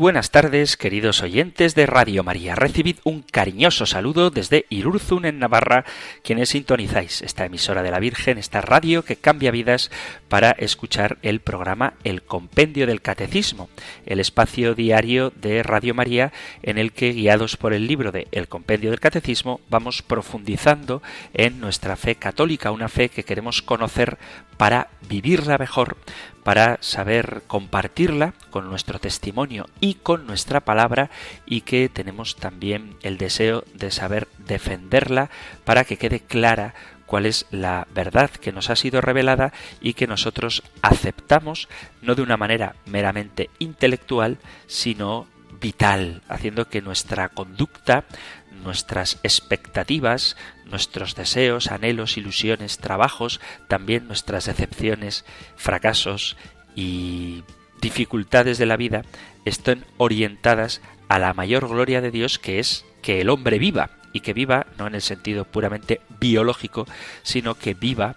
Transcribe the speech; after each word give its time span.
Buenas 0.00 0.30
tardes, 0.30 0.78
queridos 0.78 1.20
oyentes 1.20 1.74
de 1.74 1.84
Radio 1.84 2.24
María. 2.24 2.54
Recibid 2.54 2.96
un 3.04 3.20
cariñoso 3.20 3.84
saludo 3.84 4.30
desde 4.30 4.64
Irurzun, 4.70 5.26
en 5.26 5.38
Navarra, 5.38 5.84
quienes 6.22 6.48
sintonizáis 6.48 7.20
esta 7.20 7.44
emisora 7.44 7.82
de 7.82 7.90
la 7.90 8.00
Virgen, 8.00 8.38
esta 8.38 8.62
radio 8.62 9.04
que 9.04 9.16
cambia 9.16 9.50
vidas 9.50 9.90
para 10.30 10.52
escuchar 10.52 11.18
el 11.20 11.40
programa 11.40 11.92
El 12.02 12.22
Compendio 12.22 12.86
del 12.86 13.02
Catecismo, 13.02 13.68
el 14.06 14.20
espacio 14.20 14.74
diario 14.74 15.34
de 15.36 15.62
Radio 15.62 15.92
María 15.92 16.32
en 16.62 16.78
el 16.78 16.92
que, 16.92 17.12
guiados 17.12 17.58
por 17.58 17.74
el 17.74 17.86
libro 17.86 18.10
de 18.10 18.26
El 18.32 18.48
Compendio 18.48 18.88
del 18.88 19.00
Catecismo, 19.00 19.60
vamos 19.68 20.00
profundizando 20.00 21.02
en 21.34 21.60
nuestra 21.60 21.96
fe 21.96 22.14
católica, 22.14 22.70
una 22.70 22.88
fe 22.88 23.10
que 23.10 23.24
queremos 23.24 23.60
conocer 23.60 24.16
para 24.56 24.88
vivirla 25.08 25.58
mejor, 25.58 25.98
para 26.42 26.78
saber 26.80 27.42
compartirla 27.46 28.34
con 28.50 28.68
nuestro 28.68 28.98
testimonio 28.98 29.66
y 29.80 29.94
con 29.94 30.26
nuestra 30.26 30.60
palabra 30.60 31.10
y 31.46 31.62
que 31.62 31.88
tenemos 31.88 32.36
también 32.36 32.96
el 33.02 33.18
deseo 33.18 33.64
de 33.74 33.90
saber 33.90 34.28
defenderla 34.38 35.30
para 35.64 35.84
que 35.84 35.96
quede 35.96 36.20
clara 36.20 36.74
cuál 37.06 37.26
es 37.26 37.46
la 37.50 37.88
verdad 37.92 38.30
que 38.30 38.52
nos 38.52 38.70
ha 38.70 38.76
sido 38.76 39.00
revelada 39.00 39.52
y 39.80 39.94
que 39.94 40.06
nosotros 40.06 40.62
aceptamos 40.80 41.68
no 42.02 42.14
de 42.14 42.22
una 42.22 42.36
manera 42.36 42.76
meramente 42.86 43.50
intelectual, 43.58 44.38
sino 44.68 45.26
vital, 45.60 46.22
haciendo 46.28 46.68
que 46.68 46.80
nuestra 46.80 47.28
conducta, 47.28 48.04
nuestras 48.62 49.18
expectativas, 49.22 50.36
nuestros 50.64 51.14
deseos, 51.14 51.70
anhelos, 51.70 52.16
ilusiones, 52.16 52.78
trabajos, 52.78 53.40
también 53.68 54.06
nuestras 54.06 54.46
decepciones, 54.46 55.24
fracasos 55.56 56.36
y 56.74 57.42
dificultades 57.80 58.58
de 58.58 58.66
la 58.66 58.76
vida 58.76 59.04
estén 59.44 59.84
orientadas 59.96 60.80
a 61.08 61.18
la 61.18 61.34
mayor 61.34 61.68
gloria 61.68 62.00
de 62.00 62.10
Dios 62.10 62.38
que 62.38 62.58
es 62.58 62.84
que 63.02 63.20
el 63.20 63.30
hombre 63.30 63.58
viva 63.58 63.90
y 64.12 64.20
que 64.20 64.32
viva 64.32 64.66
no 64.78 64.86
en 64.86 64.94
el 64.94 65.02
sentido 65.02 65.44
puramente 65.44 66.00
biológico, 66.18 66.86
sino 67.22 67.54
que 67.54 67.74
viva 67.74 68.16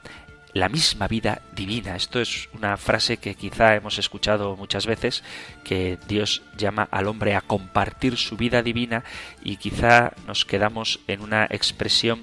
la 0.54 0.70
misma 0.70 1.08
vida 1.08 1.42
divina. 1.56 1.96
Esto 1.96 2.22
es 2.22 2.50
una 2.54 2.78
frase 2.78 3.18
que 3.18 3.36
quizá 3.36 3.76
hemos 3.76 3.98
escuchado 3.98 4.56
muchas 4.56 4.86
veces, 4.86 5.24
que 5.64 5.98
Dios 6.08 6.44
llama 6.58 6.88
al 6.92 7.08
hombre 7.08 7.36
a 7.36 7.42
compartir 7.42 8.18
su 8.18 8.38
vida 8.38 8.62
divina 8.62 9.04
y 9.44 9.58
quizá 9.58 10.14
nos 10.28 10.46
quedamos 10.46 11.00
en 11.08 11.22
una 11.22 11.46
expresión 11.50 12.22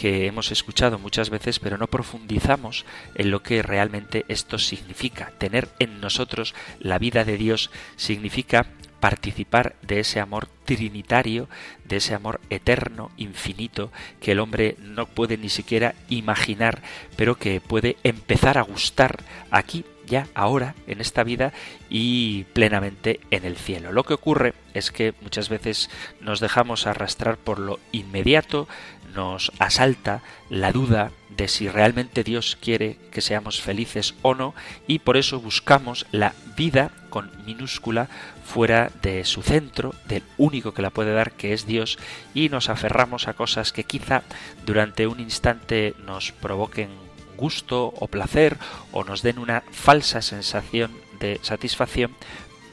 que 0.00 0.26
hemos 0.26 0.50
escuchado 0.50 0.98
muchas 0.98 1.30
veces, 1.30 1.58
pero 1.58 1.76
no 1.76 1.86
profundizamos 1.86 2.86
en 3.14 3.30
lo 3.30 3.42
que 3.42 3.62
realmente 3.62 4.24
esto 4.28 4.58
significa. 4.58 5.32
Tener 5.36 5.68
en 5.78 6.00
nosotros 6.00 6.54
la 6.78 6.98
vida 6.98 7.24
de 7.24 7.36
Dios 7.36 7.70
significa 7.96 8.66
participar 9.00 9.74
de 9.82 10.00
ese 10.00 10.20
amor 10.20 10.48
trinitario, 10.64 11.48
de 11.84 11.96
ese 11.96 12.14
amor 12.14 12.40
eterno, 12.50 13.10
infinito, 13.16 13.90
que 14.20 14.32
el 14.32 14.40
hombre 14.40 14.76
no 14.78 15.06
puede 15.06 15.36
ni 15.36 15.48
siquiera 15.48 15.94
imaginar, 16.08 16.82
pero 17.16 17.36
que 17.36 17.60
puede 17.60 17.96
empezar 18.04 18.58
a 18.58 18.62
gustar 18.62 19.24
aquí, 19.50 19.84
ya, 20.06 20.26
ahora, 20.34 20.74
en 20.86 21.00
esta 21.00 21.22
vida 21.22 21.52
y 21.88 22.44
plenamente 22.52 23.20
en 23.30 23.44
el 23.44 23.56
cielo. 23.56 23.92
Lo 23.92 24.04
que 24.04 24.14
ocurre 24.14 24.54
es 24.74 24.90
que 24.90 25.14
muchas 25.20 25.48
veces 25.48 25.88
nos 26.20 26.40
dejamos 26.40 26.86
arrastrar 26.86 27.36
por 27.36 27.58
lo 27.58 27.78
inmediato, 27.92 28.68
nos 29.14 29.52
asalta 29.58 30.22
la 30.48 30.72
duda 30.72 31.12
de 31.28 31.48
si 31.48 31.68
realmente 31.68 32.24
Dios 32.24 32.56
quiere 32.60 32.98
que 33.10 33.20
seamos 33.20 33.60
felices 33.60 34.14
o 34.22 34.34
no 34.34 34.54
y 34.86 35.00
por 35.00 35.16
eso 35.16 35.40
buscamos 35.40 36.06
la 36.12 36.34
vida 36.56 36.90
con 37.08 37.30
minúscula 37.44 38.08
fuera 38.44 38.90
de 39.02 39.24
su 39.24 39.42
centro, 39.42 39.94
del 40.06 40.22
único 40.38 40.74
que 40.74 40.82
la 40.82 40.90
puede 40.90 41.12
dar 41.12 41.32
que 41.32 41.52
es 41.52 41.66
Dios 41.66 41.98
y 42.34 42.48
nos 42.48 42.68
aferramos 42.68 43.28
a 43.28 43.34
cosas 43.34 43.72
que 43.72 43.84
quizá 43.84 44.22
durante 44.66 45.06
un 45.06 45.20
instante 45.20 45.94
nos 46.04 46.32
provoquen 46.32 46.90
gusto 47.36 47.92
o 47.96 48.06
placer 48.08 48.58
o 48.92 49.04
nos 49.04 49.22
den 49.22 49.38
una 49.38 49.62
falsa 49.70 50.20
sensación 50.20 50.92
de 51.20 51.38
satisfacción 51.42 52.14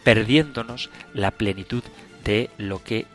perdiéndonos 0.03 0.89
la 1.13 1.31
plenitud 1.31 1.83
de 2.23 2.49
lo 2.57 2.83
que 2.83 3.05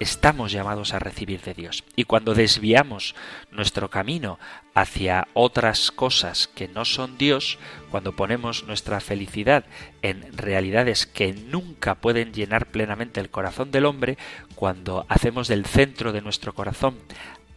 estamos 0.00 0.50
llamados 0.50 0.94
a 0.94 0.98
recibir 0.98 1.42
de 1.42 1.54
Dios. 1.54 1.84
Y 1.94 2.04
cuando 2.04 2.34
desviamos 2.34 3.14
nuestro 3.52 3.90
camino 3.90 4.38
hacia 4.74 5.28
otras 5.34 5.90
cosas 5.90 6.48
que 6.48 6.68
no 6.68 6.84
son 6.84 7.18
Dios, 7.18 7.58
cuando 7.90 8.16
ponemos 8.16 8.64
nuestra 8.64 9.00
felicidad 9.00 9.64
en 10.02 10.36
realidades 10.36 11.06
que 11.06 11.32
nunca 11.34 11.94
pueden 11.96 12.32
llenar 12.32 12.66
plenamente 12.66 13.20
el 13.20 13.30
corazón 13.30 13.70
del 13.70 13.84
hombre, 13.84 14.16
cuando 14.54 15.04
hacemos 15.08 15.46
del 15.48 15.66
centro 15.66 16.12
de 16.12 16.22
nuestro 16.22 16.54
corazón 16.54 16.96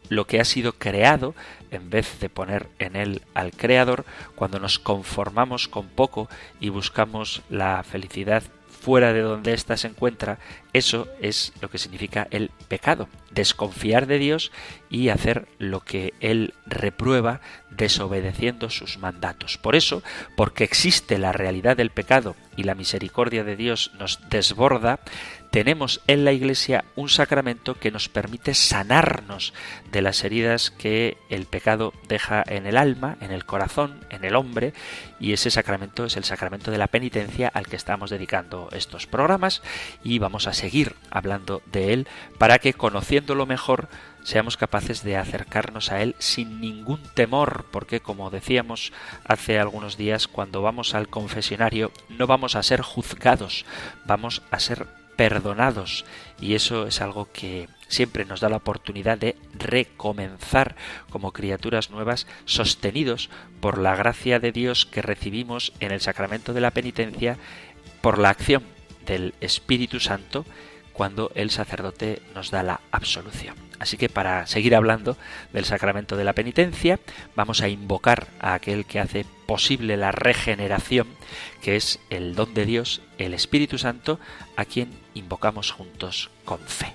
lo 0.09 0.27
que 0.27 0.39
ha 0.39 0.45
sido 0.45 0.73
creado 0.73 1.33
en 1.71 1.89
vez 1.89 2.19
de 2.19 2.29
poner 2.29 2.67
en 2.77 2.97
él 2.97 3.21
al 3.33 3.51
creador, 3.51 4.05
cuando 4.35 4.59
nos 4.59 4.77
conformamos 4.77 5.67
con 5.69 5.87
poco 5.87 6.29
y 6.59 6.69
buscamos 6.69 7.41
la 7.49 7.81
felicidad 7.83 8.43
fuera 8.83 9.13
de 9.13 9.21
donde 9.21 9.53
ésta 9.53 9.77
se 9.77 9.87
encuentra, 9.87 10.39
eso 10.73 11.07
es 11.21 11.53
lo 11.61 11.69
que 11.69 11.77
significa 11.77 12.27
el 12.31 12.51
pecado, 12.67 13.07
desconfiar 13.31 14.07
de 14.07 14.19
Dios 14.19 14.51
y 14.89 15.07
hacer 15.07 15.47
lo 15.57 15.79
que 15.79 16.13
Él 16.19 16.53
reprueba 16.65 17.39
desobedeciendo 17.69 18.69
sus 18.69 18.97
mandatos. 18.97 19.57
Por 19.57 19.77
eso, 19.77 20.03
porque 20.35 20.65
existe 20.65 21.17
la 21.17 21.31
realidad 21.31 21.77
del 21.77 21.91
pecado 21.91 22.35
y 22.57 22.63
la 22.63 22.75
misericordia 22.75 23.45
de 23.45 23.55
Dios 23.55 23.91
nos 23.97 24.19
desborda, 24.29 24.99
tenemos 25.53 26.01
en 26.07 26.25
la 26.25 26.31
Iglesia 26.31 26.83
un 26.95 27.09
sacramento 27.09 27.75
que 27.75 27.91
nos 27.91 28.09
permite 28.09 28.55
sanarnos 28.55 29.53
de 29.91 30.01
las 30.01 30.23
heridas 30.23 30.71
que 30.71 31.15
el 31.29 31.45
pecado 31.45 31.93
deja 32.07 32.43
en 32.47 32.65
el 32.65 32.75
alma, 32.75 33.17
en 33.21 33.31
el 33.31 33.45
corazón, 33.45 33.99
en 34.09 34.25
el 34.25 34.35
hombre, 34.35 34.73
y 35.19 35.31
ese 35.31 35.51
sacramento 35.51 36.05
es 36.05 36.17
el 36.17 36.23
sacramento 36.23 36.71
de 36.71 36.79
la 36.79 36.87
penitencia 36.87 37.49
al 37.49 37.67
que 37.67 37.75
estamos 37.75 38.09
dedicando 38.09 38.67
estos 38.71 39.05
programas 39.05 39.61
y 40.03 40.17
vamos 40.17 40.47
a 40.47 40.53
seguir 40.53 40.95
hablando 41.11 41.61
de 41.71 41.93
él 41.93 42.07
para 42.39 42.57
que 42.57 42.73
conociéndolo 42.73 43.45
mejor 43.45 43.89
seamos 44.23 44.57
capaces 44.57 45.03
de 45.03 45.17
acercarnos 45.17 45.91
a 45.91 46.01
Él 46.01 46.15
sin 46.17 46.61
ningún 46.61 47.03
temor, 47.13 47.65
porque 47.71 47.99
como 47.99 48.31
decíamos 48.31 48.93
hace 49.25 49.59
algunos 49.59 49.97
días, 49.97 50.29
cuando 50.29 50.61
vamos 50.61 50.95
al 50.95 51.09
confesionario 51.09 51.91
no 52.09 52.25
vamos 52.25 52.55
a 52.55 52.63
ser 52.63 52.81
juzgados, 52.81 53.65
vamos 54.05 54.41
a 54.49 54.59
ser 54.59 54.87
perdonados 55.15 56.05
y 56.39 56.55
eso 56.55 56.87
es 56.87 57.01
algo 57.01 57.29
que 57.31 57.67
siempre 57.87 58.25
nos 58.25 58.41
da 58.41 58.49
la 58.49 58.57
oportunidad 58.57 59.17
de 59.17 59.35
recomenzar 59.53 60.75
como 61.09 61.31
criaturas 61.31 61.91
nuevas 61.91 62.27
sostenidos 62.45 63.29
por 63.61 63.77
la 63.77 63.95
gracia 63.95 64.39
de 64.39 64.51
Dios 64.51 64.85
que 64.85 65.01
recibimos 65.01 65.73
en 65.79 65.91
el 65.91 66.01
sacramento 66.01 66.53
de 66.53 66.61
la 66.61 66.71
penitencia 66.71 67.37
por 68.01 68.17
la 68.17 68.29
acción 68.29 68.63
del 69.05 69.33
Espíritu 69.41 69.99
Santo 69.99 70.45
cuando 70.93 71.31
el 71.35 71.49
sacerdote 71.49 72.21
nos 72.33 72.51
da 72.51 72.63
la 72.63 72.81
absolución. 72.91 73.72
Así 73.83 73.97
que 73.97 74.07
para 74.07 74.47
seguir 74.47 74.75
hablando 74.75 75.17
del 75.51 75.65
sacramento 75.65 76.15
de 76.15 76.23
la 76.23 76.31
penitencia, 76.31 77.01
vamos 77.35 77.59
a 77.59 77.67
invocar 77.67 78.27
a 78.39 78.53
aquel 78.53 78.85
que 78.85 79.01
hace 79.01 79.25
posible 79.45 79.97
la 79.97 80.13
regeneración, 80.13 81.05
que 81.61 81.75
es 81.75 81.99
el 82.09 82.33
don 82.33 82.53
de 82.53 82.65
Dios, 82.65 83.01
el 83.17 83.33
Espíritu 83.33 83.77
Santo, 83.77 84.21
a 84.55 84.63
quien 84.63 84.89
invocamos 85.15 85.71
juntos 85.71 86.29
con 86.45 86.59
fe. 86.59 86.93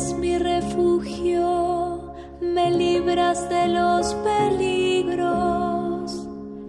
Eres 0.00 0.14
mi 0.14 0.38
refugio, 0.38 2.12
me 2.40 2.70
libras 2.70 3.48
de 3.48 3.68
los 3.68 4.14
peligros 4.14 6.12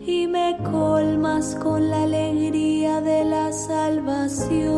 y 0.05 0.27
me 0.27 0.57
colmas 0.71 1.55
con 1.55 1.89
la 1.89 2.03
alegría 2.03 3.01
de 3.01 3.25
la 3.25 3.51
salvación. 3.53 4.71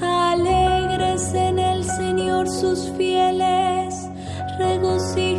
Alegres 0.00 1.32
en 1.34 1.58
el 1.58 1.84
Señor 1.84 2.48
sus 2.48 2.90
fieles, 2.96 4.08
regocíjense 4.58 5.31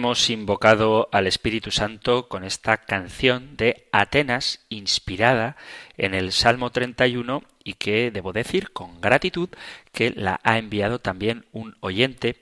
Hemos 0.00 0.30
invocado 0.30 1.10
al 1.12 1.26
Espíritu 1.26 1.70
Santo 1.70 2.26
con 2.26 2.42
esta 2.42 2.78
canción 2.78 3.58
de 3.58 3.86
Atenas, 3.92 4.64
inspirada 4.70 5.58
en 5.98 6.14
el 6.14 6.32
Salmo 6.32 6.70
31 6.70 7.42
y 7.64 7.74
que 7.74 8.10
debo 8.10 8.32
decir 8.32 8.70
con 8.70 9.02
gratitud 9.02 9.50
que 9.92 10.08
la 10.08 10.40
ha 10.42 10.56
enviado 10.56 11.00
también 11.00 11.44
un 11.52 11.76
oyente 11.80 12.36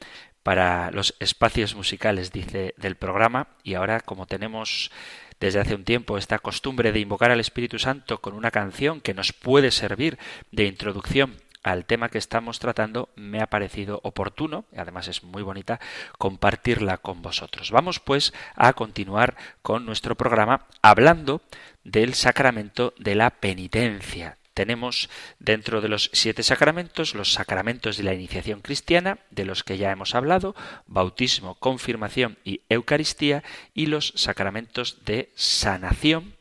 para 0.45 0.93
los 0.93 1.17
espacios 1.19 1.75
musicales, 1.75 2.31
dice, 2.31 2.75
del 2.77 2.95
programa. 2.95 3.49
Y 3.65 3.75
ahora 3.75 3.99
como 4.03 4.27
tenemos 4.27 4.93
desde 5.41 5.59
hace 5.59 5.75
un 5.75 5.83
tiempo 5.83 6.17
esta 6.17 6.39
costumbre 6.39 6.93
de 6.93 7.01
invocar 7.01 7.33
al 7.33 7.41
Espíritu 7.41 7.81
Santo 7.81 8.21
con 8.21 8.35
una 8.35 8.53
canción 8.53 9.01
que 9.01 9.15
nos 9.15 9.33
puede 9.33 9.73
servir 9.73 10.17
de 10.53 10.67
introducción 10.67 11.35
al 11.69 11.85
tema 11.85 12.09
que 12.09 12.17
estamos 12.17 12.59
tratando, 12.59 13.11
me 13.15 13.43
ha 13.43 13.49
parecido 13.49 14.01
oportuno, 14.03 14.65
y 14.73 14.79
además 14.79 15.07
es 15.09 15.23
muy 15.23 15.43
bonita, 15.43 15.81
compartirla 16.17 16.97
con 16.97 17.21
vosotros. 17.21 17.71
Vamos 17.71 18.01
pues 18.01 18.33
a 18.55 18.73
continuar 18.73 19.37
con 19.61 19.85
nuestro 19.85 20.15
programa 20.15 20.67
hablando 20.81 21.43
del 21.85 22.15
sacramento 22.15 22.95
de 22.99 23.15
la 23.17 23.29
penitencia. 23.31 24.39
Tenemos 24.55 25.11
dentro 25.39 25.83
de 25.83 25.89
los 25.89 26.11
siete 26.15 26.43
sacramentos 26.43 27.15
los 27.15 27.35
sacramentos 27.35 27.99
de 27.99 28.03
la 28.03 28.15
iniciación 28.15 28.61
cristiana, 28.61 29.19
de 29.31 29.45
los 29.45 29.63
que 29.63 29.77
ya 29.77 29.93
hemos 29.93 30.15
hablado, 30.15 30.57
bautismo, 30.87 31.55
confirmación 31.57 32.39
y 32.45 32.63
Eucaristía, 32.71 33.45
y 33.75 33.87
los 33.87 34.15
sacramentos 34.17 35.05
de 35.05 35.31
sanación, 35.35 36.35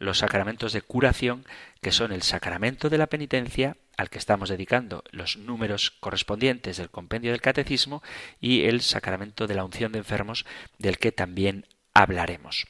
los 0.00 0.18
sacramentos 0.18 0.72
de 0.72 0.82
curación, 0.82 1.44
que 1.80 1.92
son 1.92 2.10
el 2.10 2.22
sacramento 2.22 2.88
de 2.88 2.98
la 2.98 3.06
penitencia, 3.06 3.76
al 3.96 4.10
que 4.10 4.18
estamos 4.18 4.48
dedicando 4.48 5.04
los 5.12 5.36
números 5.36 5.92
correspondientes 6.00 6.78
del 6.78 6.90
compendio 6.90 7.30
del 7.30 7.42
catecismo, 7.42 8.02
y 8.40 8.64
el 8.64 8.80
sacramento 8.80 9.46
de 9.46 9.54
la 9.54 9.64
unción 9.64 9.92
de 9.92 9.98
enfermos, 9.98 10.46
del 10.78 10.98
que 10.98 11.12
también 11.12 11.66
hablaremos. 11.94 12.66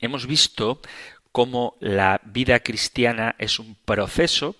Hemos 0.00 0.26
visto 0.26 0.80
cómo 1.32 1.76
la 1.80 2.20
vida 2.24 2.60
cristiana 2.60 3.34
es 3.38 3.58
un 3.58 3.74
proceso 3.84 4.56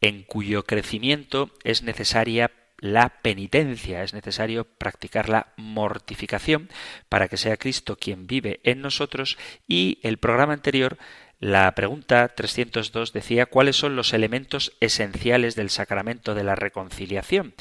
en 0.00 0.22
cuyo 0.22 0.64
crecimiento 0.64 1.50
es 1.64 1.82
necesaria 1.82 2.52
la 2.78 3.20
penitencia, 3.22 4.02
es 4.02 4.14
necesario 4.14 4.64
practicar 4.64 5.28
la 5.28 5.48
mortificación 5.56 6.70
para 7.08 7.28
que 7.28 7.36
sea 7.36 7.58
Cristo 7.58 7.96
quien 7.96 8.26
vive 8.26 8.60
en 8.62 8.80
nosotros 8.80 9.36
y 9.68 9.98
el 10.02 10.18
programa 10.18 10.54
anterior 10.54 10.96
la 11.40 11.74
pregunta 11.74 12.28
302 12.28 13.14
decía 13.14 13.46
cuáles 13.46 13.76
son 13.76 13.96
los 13.96 14.12
elementos 14.12 14.72
esenciales 14.80 15.56
del 15.56 15.70
sacramento 15.70 16.34
de 16.34 16.44
la 16.44 16.54
reconciliación. 16.54 17.54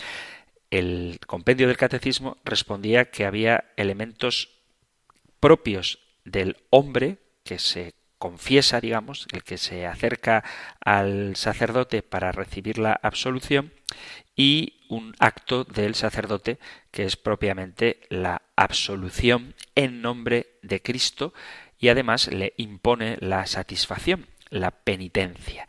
El 0.69 1.19
compendio 1.25 1.67
del 1.67 1.77
catecismo 1.77 2.37
respondía 2.43 3.09
que 3.09 3.25
había 3.25 3.71
elementos 3.77 4.49
propios 5.39 5.99
del 6.25 6.57
hombre 6.69 7.19
que 7.43 7.57
se 7.57 7.93
confiesa, 8.17 8.81
digamos, 8.81 9.27
el 9.31 9.43
que 9.43 9.57
se 9.57 9.87
acerca 9.87 10.43
al 10.81 11.37
sacerdote 11.37 12.03
para 12.03 12.33
recibir 12.33 12.77
la 12.77 12.99
absolución 13.01 13.71
y 14.35 14.81
un 14.89 15.15
acto 15.19 15.63
del 15.63 15.95
sacerdote 15.95 16.59
que 16.91 17.05
es 17.05 17.15
propiamente 17.15 18.01
la 18.09 18.41
absolución 18.57 19.55
en 19.75 20.01
nombre 20.01 20.57
de 20.63 20.81
Cristo 20.81 21.33
y 21.79 21.89
además 21.89 22.27
le 22.27 22.53
impone 22.57 23.17
la 23.21 23.45
satisfacción, 23.45 24.27
la 24.49 24.71
penitencia. 24.71 25.67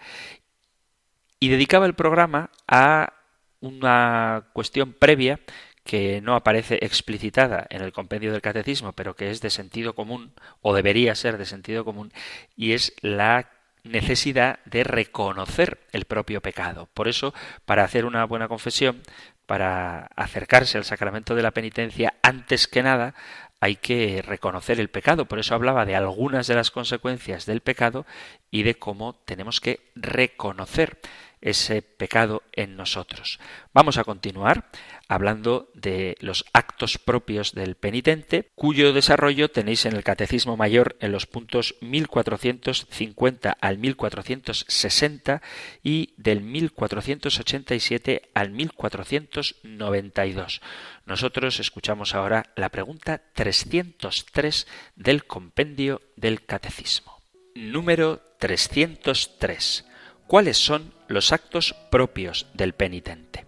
Y 1.38 1.48
dedicaba 1.48 1.86
el 1.86 1.94
programa 1.94 2.50
a 2.68 3.14
una 3.60 4.48
cuestión 4.52 4.92
previa 4.92 5.40
que 5.84 6.20
no 6.20 6.34
aparece 6.34 6.78
explicitada 6.82 7.66
en 7.70 7.82
el 7.82 7.92
compendio 7.92 8.32
del 8.32 8.42
catecismo, 8.42 8.92
pero 8.92 9.16
que 9.16 9.30
es 9.30 9.40
de 9.40 9.50
sentido 9.50 9.94
común, 9.94 10.34
o 10.60 10.74
debería 10.74 11.14
ser 11.14 11.38
de 11.38 11.46
sentido 11.46 11.84
común, 11.84 12.12
y 12.54 12.72
es 12.72 12.92
la 13.00 13.50
necesidad 13.82 14.60
de 14.66 14.84
reconocer 14.84 15.80
el 15.92 16.04
propio 16.04 16.42
pecado. 16.42 16.88
Por 16.92 17.08
eso, 17.08 17.32
para 17.64 17.84
hacer 17.84 18.04
una 18.04 18.24
buena 18.24 18.48
confesión, 18.48 19.02
para 19.46 20.10
acercarse 20.16 20.78
al 20.78 20.84
sacramento 20.84 21.34
de 21.34 21.42
la 21.42 21.50
penitencia, 21.50 22.14
antes 22.22 22.68
que 22.68 22.82
nada, 22.82 23.14
hay 23.60 23.76
que 23.76 24.22
reconocer 24.22 24.80
el 24.80 24.88
pecado. 24.88 25.26
Por 25.26 25.38
eso 25.38 25.54
hablaba 25.54 25.84
de 25.84 25.94
algunas 25.94 26.46
de 26.46 26.54
las 26.54 26.70
consecuencias 26.70 27.46
del 27.46 27.60
pecado 27.60 28.06
y 28.50 28.62
de 28.62 28.76
cómo 28.76 29.14
tenemos 29.24 29.60
que 29.60 29.80
reconocer 29.94 30.98
ese 31.40 31.80
pecado 31.82 32.42
en 32.52 32.76
nosotros. 32.76 33.40
Vamos 33.72 33.98
a 33.98 34.04
continuar 34.04 34.70
hablando 35.08 35.70
de 35.74 36.16
los 36.20 36.44
actos 36.52 36.98
propios 36.98 37.52
del 37.52 37.74
penitente, 37.74 38.48
cuyo 38.54 38.92
desarrollo 38.92 39.50
tenéis 39.50 39.86
en 39.86 39.96
el 39.96 40.04
Catecismo 40.04 40.56
Mayor 40.56 40.96
en 41.00 41.10
los 41.12 41.26
puntos 41.26 41.74
1450 41.80 43.50
al 43.50 43.78
1460 43.78 45.42
y 45.82 46.14
del 46.16 46.42
1487 46.42 48.30
al 48.34 48.50
1492. 48.50 50.60
Nosotros 51.06 51.58
escuchamos 51.58 52.14
ahora 52.14 52.52
la 52.54 52.68
pregunta 52.68 53.20
303 53.34 54.68
del 54.94 55.24
compendio 55.24 56.02
del 56.16 56.44
Catecismo. 56.44 57.20
Número 57.56 58.20
303. 58.38 59.86
¿Cuáles 60.28 60.56
son 60.56 60.99
los 61.10 61.32
actos 61.32 61.74
propios 61.90 62.46
del 62.54 62.72
penitente? 62.72 63.44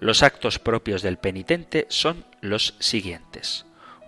Los 0.00 0.24
actos 0.24 0.58
propios 0.58 1.02
del 1.02 1.18
penitente 1.18 1.86
son 1.88 2.24
los 2.40 2.74
siguientes. 2.80 3.64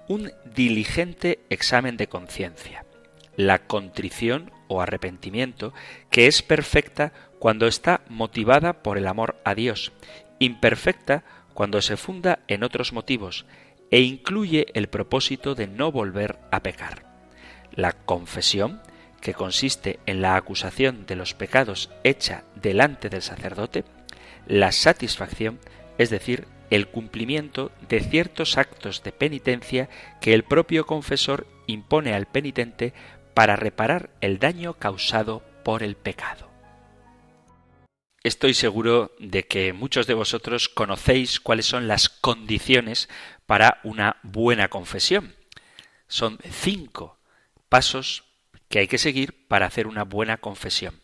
Un 0.08 0.32
diligente 0.52 1.38
examen 1.48 1.96
de 1.96 2.08
conciencia, 2.08 2.84
la 3.36 3.60
contrición 3.60 4.50
o 4.66 4.80
arrepentimiento, 4.82 5.72
que 6.10 6.26
es 6.26 6.42
perfecta 6.42 7.12
cuando 7.38 7.68
está 7.68 8.00
motivada 8.08 8.82
por 8.82 8.98
el 8.98 9.06
amor 9.06 9.40
a 9.44 9.54
Dios, 9.54 9.92
imperfecta 10.40 11.22
cuando 11.54 11.82
se 11.82 11.96
funda 11.96 12.40
en 12.48 12.64
otros 12.64 12.92
motivos 12.92 13.46
e 13.92 14.00
incluye 14.00 14.66
el 14.74 14.88
propósito 14.88 15.54
de 15.54 15.68
no 15.68 15.92
volver 15.92 16.40
a 16.50 16.64
pecar. 16.64 17.06
La 17.70 17.92
confesión, 17.92 18.82
que 19.22 19.32
consiste 19.32 20.00
en 20.04 20.20
la 20.20 20.36
acusación 20.36 21.06
de 21.06 21.16
los 21.16 21.32
pecados 21.32 21.88
hecha 22.04 22.44
delante 22.56 23.08
del 23.08 23.22
sacerdote, 23.22 23.84
la 24.46 24.72
satisfacción, 24.72 25.58
es 25.96 26.10
decir, 26.10 26.46
el 26.70 26.88
cumplimiento 26.88 27.70
de 27.88 28.00
ciertos 28.00 28.58
actos 28.58 29.02
de 29.02 29.12
penitencia 29.12 29.88
que 30.20 30.34
el 30.34 30.42
propio 30.42 30.84
confesor 30.84 31.46
impone 31.66 32.12
al 32.12 32.26
penitente 32.26 32.92
para 33.32 33.56
reparar 33.56 34.10
el 34.20 34.38
daño 34.38 34.74
causado 34.74 35.42
por 35.64 35.82
el 35.82 35.96
pecado. 35.96 36.50
Estoy 38.24 38.54
seguro 38.54 39.12
de 39.18 39.44
que 39.44 39.72
muchos 39.72 40.06
de 40.06 40.14
vosotros 40.14 40.68
conocéis 40.68 41.40
cuáles 41.40 41.66
son 41.66 41.88
las 41.88 42.08
condiciones 42.08 43.08
para 43.46 43.80
una 43.82 44.16
buena 44.22 44.68
confesión. 44.68 45.34
Son 46.06 46.38
cinco 46.50 47.18
pasos 47.68 48.31
que 48.72 48.78
hay 48.78 48.88
que 48.88 48.96
seguir 48.96 49.46
para 49.48 49.66
hacer 49.66 49.86
una 49.86 50.02
buena 50.02 50.38
confesión. 50.38 50.98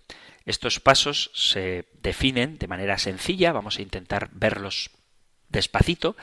Estos 0.47 0.81
pasos 0.81 1.31
se 1.35 1.87
definen 2.01 2.57
de 2.57 2.67
manera 2.67 2.97
sencilla, 2.97 3.53
vamos 3.53 3.79
a 3.79 3.83
intentar 3.83 4.31
verlos 4.33 4.91
despacito, 5.51 6.17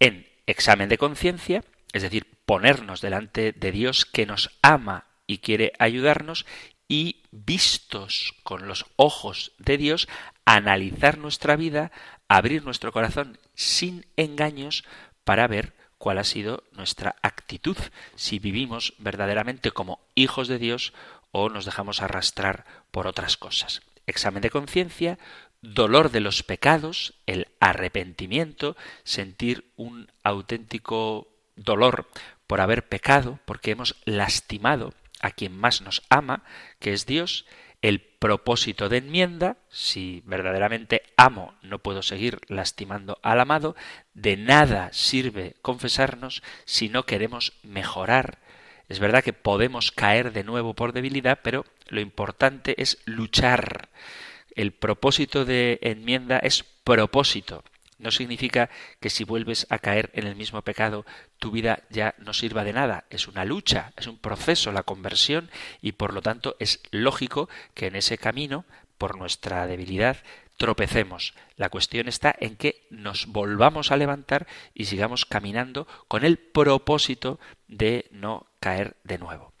en 0.00 0.26
examen 0.46 0.88
de 0.88 0.98
conciencia, 0.98 1.62
es 1.92 2.02
decir, 2.02 2.26
ponernos 2.44 3.02
delante 3.02 3.52
de 3.52 3.70
Dios 3.70 4.04
que 4.04 4.26
nos 4.26 4.58
ama 4.62 5.06
y 5.28 5.38
quiere 5.38 5.74
ayudarnos, 5.78 6.44
y 6.88 7.22
vistos 7.30 8.34
con 8.42 8.66
los 8.66 8.84
ojos 8.96 9.52
de 9.58 9.76
Dios, 9.76 10.08
analizar 10.44 11.18
nuestra 11.18 11.54
vida, 11.54 11.92
abrir 12.26 12.64
nuestro 12.64 12.90
corazón 12.90 13.38
sin 13.54 14.06
engaños 14.16 14.82
para 15.22 15.46
ver 15.46 15.72
cuál 16.00 16.16
ha 16.16 16.24
sido 16.24 16.64
nuestra 16.72 17.16
actitud, 17.20 17.76
si 18.16 18.38
vivimos 18.38 18.94
verdaderamente 18.96 19.70
como 19.70 20.00
hijos 20.14 20.48
de 20.48 20.58
Dios 20.58 20.94
o 21.30 21.50
nos 21.50 21.66
dejamos 21.66 22.00
arrastrar 22.00 22.64
por 22.90 23.06
otras 23.06 23.36
cosas. 23.36 23.82
Examen 24.06 24.40
de 24.40 24.48
conciencia, 24.48 25.18
dolor 25.60 26.10
de 26.10 26.20
los 26.20 26.42
pecados, 26.42 27.12
el 27.26 27.48
arrepentimiento, 27.60 28.78
sentir 29.04 29.70
un 29.76 30.10
auténtico 30.22 31.28
dolor 31.54 32.08
por 32.46 32.62
haber 32.62 32.88
pecado, 32.88 33.38
porque 33.44 33.72
hemos 33.72 33.96
lastimado 34.06 34.94
a 35.20 35.30
quien 35.32 35.54
más 35.54 35.82
nos 35.82 36.02
ama, 36.08 36.44
que 36.78 36.94
es 36.94 37.04
Dios, 37.04 37.44
el 37.82 38.00
propósito 38.00 38.88
de 38.88 38.98
enmienda, 38.98 39.56
si 39.70 40.22
verdaderamente 40.26 41.02
amo, 41.16 41.54
no 41.62 41.78
puedo 41.78 42.02
seguir 42.02 42.38
lastimando 42.48 43.18
al 43.22 43.40
amado, 43.40 43.76
de 44.14 44.36
nada 44.36 44.90
sirve 44.92 45.56
confesarnos 45.62 46.42
si 46.64 46.88
no 46.88 47.04
queremos 47.06 47.54
mejorar 47.62 48.38
es 48.90 48.98
verdad 48.98 49.22
que 49.22 49.32
podemos 49.32 49.92
caer 49.92 50.32
de 50.32 50.42
nuevo 50.42 50.74
por 50.74 50.92
debilidad, 50.92 51.38
pero 51.44 51.64
lo 51.86 52.00
importante 52.00 52.74
es 52.82 52.98
luchar. 53.04 53.88
El 54.56 54.72
propósito 54.72 55.44
de 55.44 55.78
enmienda 55.80 56.40
es 56.40 56.64
propósito. 56.64 57.62
No 58.00 58.10
significa 58.10 58.70
que 58.98 59.10
si 59.10 59.24
vuelves 59.24 59.66
a 59.68 59.78
caer 59.78 60.10
en 60.14 60.26
el 60.26 60.34
mismo 60.34 60.62
pecado 60.62 61.04
tu 61.38 61.50
vida 61.50 61.82
ya 61.90 62.14
no 62.18 62.32
sirva 62.32 62.64
de 62.64 62.72
nada. 62.72 63.04
Es 63.10 63.28
una 63.28 63.44
lucha, 63.44 63.92
es 63.98 64.06
un 64.06 64.16
proceso 64.16 64.72
la 64.72 64.84
conversión 64.84 65.50
y 65.82 65.92
por 65.92 66.14
lo 66.14 66.22
tanto 66.22 66.56
es 66.58 66.80
lógico 66.90 67.50
que 67.74 67.88
en 67.88 67.96
ese 67.96 68.16
camino, 68.16 68.64
por 68.96 69.18
nuestra 69.18 69.66
debilidad, 69.66 70.16
tropecemos. 70.56 71.34
La 71.56 71.68
cuestión 71.68 72.08
está 72.08 72.34
en 72.40 72.56
que 72.56 72.86
nos 72.88 73.26
volvamos 73.26 73.90
a 73.90 73.98
levantar 73.98 74.46
y 74.72 74.86
sigamos 74.86 75.26
caminando 75.26 75.86
con 76.08 76.24
el 76.24 76.38
propósito 76.38 77.38
de 77.68 78.08
no 78.12 78.46
caer 78.60 78.96
de 79.04 79.18
nuevo. 79.18 79.52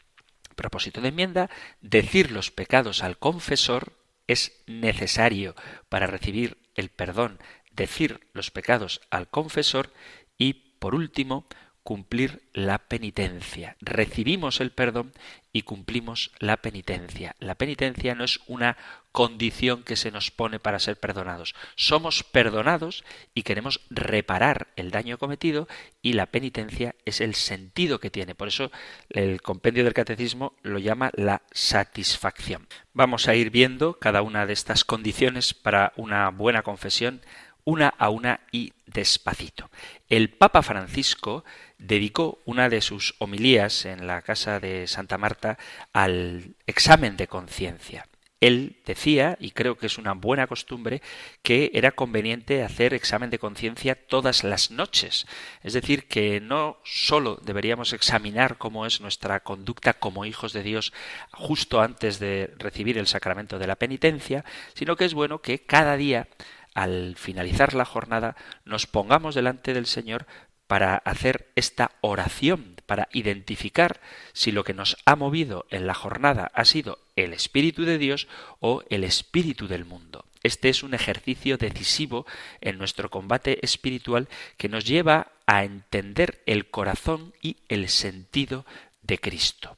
Propósito 0.56 1.02
de 1.02 1.08
enmienda, 1.08 1.50
decir 1.82 2.30
los 2.30 2.50
pecados 2.50 3.02
al 3.02 3.18
confesor 3.18 3.92
es 4.26 4.62
necesario 4.66 5.54
para 5.90 6.06
recibir 6.06 6.56
el 6.74 6.88
perdón, 6.88 7.38
decir 7.70 8.20
los 8.32 8.50
pecados 8.50 9.00
al 9.10 9.28
confesor 9.28 9.90
y, 10.38 10.54
por 10.78 10.94
último, 10.94 11.46
cumplir 11.82 12.42
la 12.52 12.78
penitencia. 12.78 13.76
Recibimos 13.80 14.60
el 14.60 14.70
perdón 14.70 15.12
y 15.52 15.62
cumplimos 15.62 16.30
la 16.38 16.58
penitencia. 16.58 17.34
La 17.40 17.56
penitencia 17.56 18.14
no 18.14 18.22
es 18.22 18.40
una 18.46 18.76
condición 19.12 19.82
que 19.82 19.96
se 19.96 20.12
nos 20.12 20.30
pone 20.30 20.60
para 20.60 20.78
ser 20.78 21.00
perdonados. 21.00 21.54
Somos 21.74 22.22
perdonados 22.22 23.04
y 23.34 23.42
queremos 23.42 23.80
reparar 23.90 24.68
el 24.76 24.90
daño 24.90 25.18
cometido 25.18 25.66
y 26.02 26.12
la 26.12 26.26
penitencia 26.26 26.94
es 27.04 27.20
el 27.20 27.34
sentido 27.34 27.98
que 27.98 28.10
tiene. 28.10 28.34
Por 28.34 28.48
eso 28.48 28.70
el 29.08 29.42
compendio 29.42 29.82
del 29.82 29.94
catecismo 29.94 30.54
lo 30.62 30.78
llama 30.78 31.10
la 31.14 31.42
satisfacción. 31.50 32.68
Vamos 32.92 33.26
a 33.26 33.34
ir 33.34 33.50
viendo 33.50 33.98
cada 33.98 34.22
una 34.22 34.46
de 34.46 34.52
estas 34.52 34.84
condiciones 34.84 35.54
para 35.54 35.92
una 35.96 36.28
buena 36.30 36.62
confesión 36.62 37.22
una 37.70 37.88
a 37.88 38.10
una 38.10 38.40
y 38.50 38.72
despacito. 38.86 39.70
El 40.08 40.30
Papa 40.30 40.62
Francisco 40.62 41.44
dedicó 41.78 42.40
una 42.44 42.68
de 42.68 42.80
sus 42.80 43.14
homilías 43.18 43.84
en 43.86 44.06
la 44.06 44.22
casa 44.22 44.58
de 44.58 44.88
Santa 44.88 45.18
Marta 45.18 45.56
al 45.92 46.56
examen 46.66 47.16
de 47.16 47.28
conciencia. 47.28 48.06
Él 48.40 48.76
decía, 48.86 49.36
y 49.38 49.50
creo 49.50 49.76
que 49.76 49.86
es 49.86 49.98
una 49.98 50.14
buena 50.14 50.46
costumbre, 50.46 51.02
que 51.42 51.70
era 51.74 51.92
conveniente 51.92 52.64
hacer 52.64 52.94
examen 52.94 53.28
de 53.28 53.38
conciencia 53.38 53.94
todas 53.94 54.44
las 54.44 54.70
noches. 54.70 55.26
Es 55.62 55.74
decir, 55.74 56.08
que 56.08 56.40
no 56.40 56.78
sólo 56.82 57.36
deberíamos 57.44 57.92
examinar 57.92 58.56
cómo 58.56 58.86
es 58.86 59.02
nuestra 59.02 59.40
conducta 59.40 59.92
como 59.92 60.24
hijos 60.24 60.54
de 60.54 60.62
Dios 60.62 60.94
justo 61.32 61.82
antes 61.82 62.18
de 62.18 62.54
recibir 62.56 62.96
el 62.96 63.06
sacramento 63.06 63.58
de 63.58 63.66
la 63.66 63.76
penitencia, 63.76 64.44
sino 64.72 64.96
que 64.96 65.04
es 65.04 65.12
bueno 65.12 65.42
que 65.42 65.58
cada 65.58 65.98
día 65.98 66.26
al 66.74 67.16
finalizar 67.16 67.74
la 67.74 67.84
jornada 67.84 68.36
nos 68.64 68.86
pongamos 68.86 69.34
delante 69.34 69.74
del 69.74 69.86
Señor 69.86 70.26
para 70.66 70.96
hacer 70.98 71.50
esta 71.56 71.90
oración, 72.00 72.76
para 72.86 73.08
identificar 73.12 74.00
si 74.32 74.52
lo 74.52 74.62
que 74.62 74.72
nos 74.72 74.96
ha 75.04 75.16
movido 75.16 75.66
en 75.70 75.86
la 75.86 75.94
jornada 75.94 76.52
ha 76.54 76.64
sido 76.64 76.98
el 77.16 77.32
Espíritu 77.32 77.84
de 77.84 77.98
Dios 77.98 78.28
o 78.60 78.84
el 78.88 79.02
Espíritu 79.02 79.66
del 79.66 79.84
mundo. 79.84 80.26
Este 80.44 80.68
es 80.68 80.82
un 80.82 80.94
ejercicio 80.94 81.58
decisivo 81.58 82.24
en 82.60 82.78
nuestro 82.78 83.10
combate 83.10 83.58
espiritual 83.62 84.28
que 84.56 84.68
nos 84.68 84.84
lleva 84.84 85.32
a 85.46 85.64
entender 85.64 86.40
el 86.46 86.70
corazón 86.70 87.34
y 87.42 87.56
el 87.68 87.88
sentido 87.88 88.64
de 89.02 89.18
Cristo. 89.18 89.76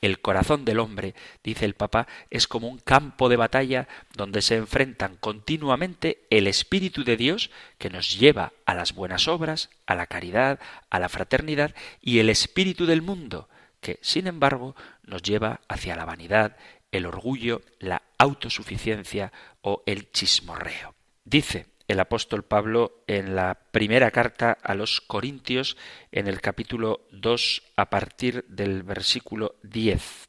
El 0.00 0.20
corazón 0.20 0.64
del 0.64 0.78
hombre, 0.78 1.14
dice 1.42 1.64
el 1.64 1.74
Papa, 1.74 2.06
es 2.30 2.46
como 2.46 2.68
un 2.68 2.78
campo 2.78 3.28
de 3.28 3.36
batalla 3.36 3.88
donde 4.14 4.42
se 4.42 4.56
enfrentan 4.56 5.16
continuamente 5.16 6.26
el 6.30 6.46
Espíritu 6.46 7.02
de 7.02 7.16
Dios, 7.16 7.50
que 7.78 7.90
nos 7.90 8.18
lleva 8.18 8.52
a 8.66 8.74
las 8.74 8.94
buenas 8.94 9.26
obras, 9.26 9.70
a 9.86 9.94
la 9.94 10.06
caridad, 10.06 10.60
a 10.90 10.98
la 10.98 11.08
fraternidad, 11.08 11.74
y 12.00 12.18
el 12.18 12.28
Espíritu 12.28 12.84
del 12.86 13.02
mundo, 13.02 13.48
que, 13.80 13.98
sin 14.02 14.26
embargo, 14.26 14.76
nos 15.02 15.22
lleva 15.22 15.60
hacia 15.68 15.96
la 15.96 16.04
vanidad, 16.04 16.56
el 16.92 17.06
orgullo, 17.06 17.62
la 17.78 18.02
autosuficiencia 18.18 19.32
o 19.62 19.82
el 19.86 20.10
chismorreo. 20.12 20.94
Dice 21.24 21.66
el 21.88 22.00
apóstol 22.00 22.44
Pablo 22.44 23.04
en 23.06 23.36
la 23.36 23.58
primera 23.70 24.10
carta 24.10 24.56
a 24.62 24.74
los 24.74 25.00
Corintios 25.00 25.76
en 26.12 26.26
el 26.26 26.40
capítulo 26.40 27.06
2 27.12 27.62
a 27.76 27.90
partir 27.90 28.44
del 28.48 28.82
versículo 28.82 29.56
10. 29.62 30.28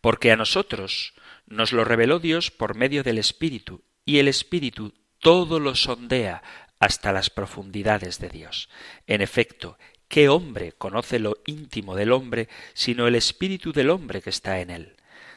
Porque 0.00 0.30
a 0.32 0.36
nosotros 0.36 1.14
nos 1.46 1.72
lo 1.72 1.84
reveló 1.84 2.18
Dios 2.18 2.50
por 2.50 2.74
medio 2.74 3.02
del 3.02 3.18
Espíritu, 3.18 3.82
y 4.04 4.18
el 4.18 4.28
Espíritu 4.28 4.94
todo 5.18 5.58
lo 5.58 5.74
sondea 5.74 6.42
hasta 6.78 7.12
las 7.12 7.30
profundidades 7.30 8.18
de 8.18 8.28
Dios. 8.28 8.68
En 9.06 9.22
efecto, 9.22 9.78
¿qué 10.08 10.28
hombre 10.28 10.72
conoce 10.72 11.18
lo 11.18 11.38
íntimo 11.46 11.96
del 11.96 12.12
hombre 12.12 12.48
sino 12.74 13.06
el 13.06 13.14
Espíritu 13.14 13.72
del 13.72 13.90
hombre 13.90 14.20
que 14.20 14.30
está 14.30 14.60
en 14.60 14.70
él? 14.70 14.93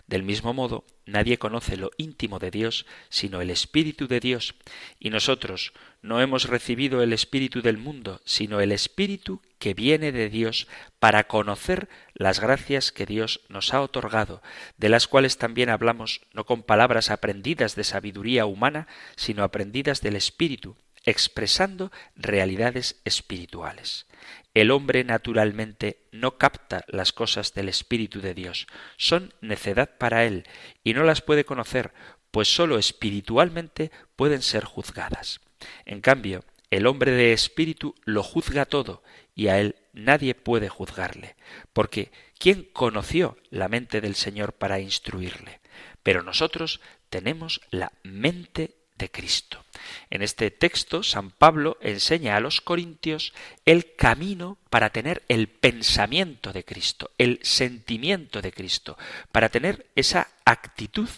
Del 0.07 0.23
mismo 0.23 0.53
modo, 0.53 0.85
nadie 1.05 1.37
conoce 1.37 1.75
lo 1.75 1.91
íntimo 1.97 2.39
de 2.39 2.49
Dios 2.49 2.85
sino 3.09 3.41
el 3.41 3.49
Espíritu 3.49 4.07
de 4.07 4.21
Dios, 4.21 4.55
y 4.99 5.09
nosotros 5.09 5.73
no 6.01 6.21
hemos 6.21 6.45
recibido 6.45 7.03
el 7.03 7.11
Espíritu 7.11 7.61
del 7.61 7.77
mundo, 7.77 8.21
sino 8.23 8.61
el 8.61 8.71
Espíritu 8.71 9.41
que 9.59 9.73
viene 9.73 10.13
de 10.13 10.29
Dios 10.29 10.67
para 10.99 11.25
conocer 11.25 11.89
las 12.13 12.39
gracias 12.39 12.93
que 12.93 13.05
Dios 13.05 13.41
nos 13.49 13.73
ha 13.73 13.81
otorgado, 13.81 14.41
de 14.77 14.87
las 14.87 15.09
cuales 15.09 15.37
también 15.37 15.69
hablamos 15.69 16.21
no 16.33 16.45
con 16.45 16.63
palabras 16.63 17.11
aprendidas 17.11 17.75
de 17.75 17.83
sabiduría 17.83 18.45
humana, 18.45 18.87
sino 19.17 19.43
aprendidas 19.43 20.01
del 20.01 20.15
Espíritu, 20.15 20.77
expresando 21.07 21.89
realidades 22.17 22.99
espirituales. 23.05 24.07
El 24.53 24.71
hombre 24.71 25.05
naturalmente 25.05 26.05
no 26.11 26.37
capta 26.37 26.83
las 26.89 27.13
cosas 27.13 27.53
del 27.53 27.69
Espíritu 27.69 28.19
de 28.19 28.33
Dios, 28.33 28.67
son 28.97 29.33
necedad 29.39 29.97
para 29.97 30.25
él, 30.25 30.43
y 30.83 30.93
no 30.93 31.05
las 31.05 31.21
puede 31.21 31.45
conocer, 31.45 31.93
pues 32.29 32.53
sólo 32.53 32.77
espiritualmente 32.77 33.89
pueden 34.17 34.41
ser 34.41 34.65
juzgadas. 34.65 35.39
En 35.85 36.01
cambio, 36.01 36.43
el 36.71 36.85
hombre 36.85 37.11
de 37.11 37.31
espíritu 37.31 37.95
lo 38.03 38.21
juzga 38.21 38.65
todo, 38.65 39.01
y 39.33 39.47
a 39.47 39.61
él 39.61 39.75
nadie 39.93 40.35
puede 40.35 40.67
juzgarle, 40.67 41.37
porque 41.71 42.11
¿quién 42.37 42.67
conoció 42.73 43.37
la 43.49 43.69
mente 43.69 44.01
del 44.01 44.15
Señor 44.15 44.51
para 44.51 44.81
instruirle? 44.81 45.61
Pero 46.03 46.21
nosotros 46.21 46.81
tenemos 47.09 47.61
la 47.71 47.93
mente 48.03 48.76
de 48.97 49.09
Cristo. 49.11 49.63
En 50.09 50.21
este 50.21 50.51
texto, 50.51 51.03
San 51.03 51.31
Pablo 51.31 51.77
enseña 51.81 52.35
a 52.35 52.39
los 52.39 52.61
corintios 52.61 53.33
el 53.65 53.95
camino 53.95 54.57
para 54.69 54.89
tener 54.89 55.23
el 55.27 55.47
pensamiento 55.47 56.53
de 56.53 56.63
Cristo, 56.63 57.11
el 57.17 57.39
sentimiento 57.43 58.41
de 58.41 58.51
Cristo, 58.51 58.97
para 59.31 59.49
tener 59.49 59.87
esa 59.95 60.29
actitud 60.45 61.09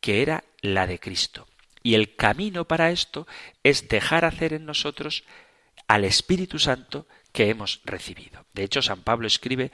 que 0.00 0.22
era 0.22 0.44
la 0.60 0.86
de 0.86 0.98
Cristo. 0.98 1.46
Y 1.82 1.94
el 1.94 2.16
camino 2.16 2.66
para 2.66 2.90
esto 2.90 3.26
es 3.62 3.88
dejar 3.88 4.24
hacer 4.24 4.52
en 4.52 4.66
nosotros 4.66 5.24
al 5.86 6.04
Espíritu 6.04 6.58
Santo 6.58 7.06
que 7.32 7.50
hemos 7.50 7.80
recibido. 7.84 8.44
De 8.52 8.64
hecho, 8.64 8.82
San 8.82 9.02
Pablo 9.02 9.26
escribe, 9.26 9.70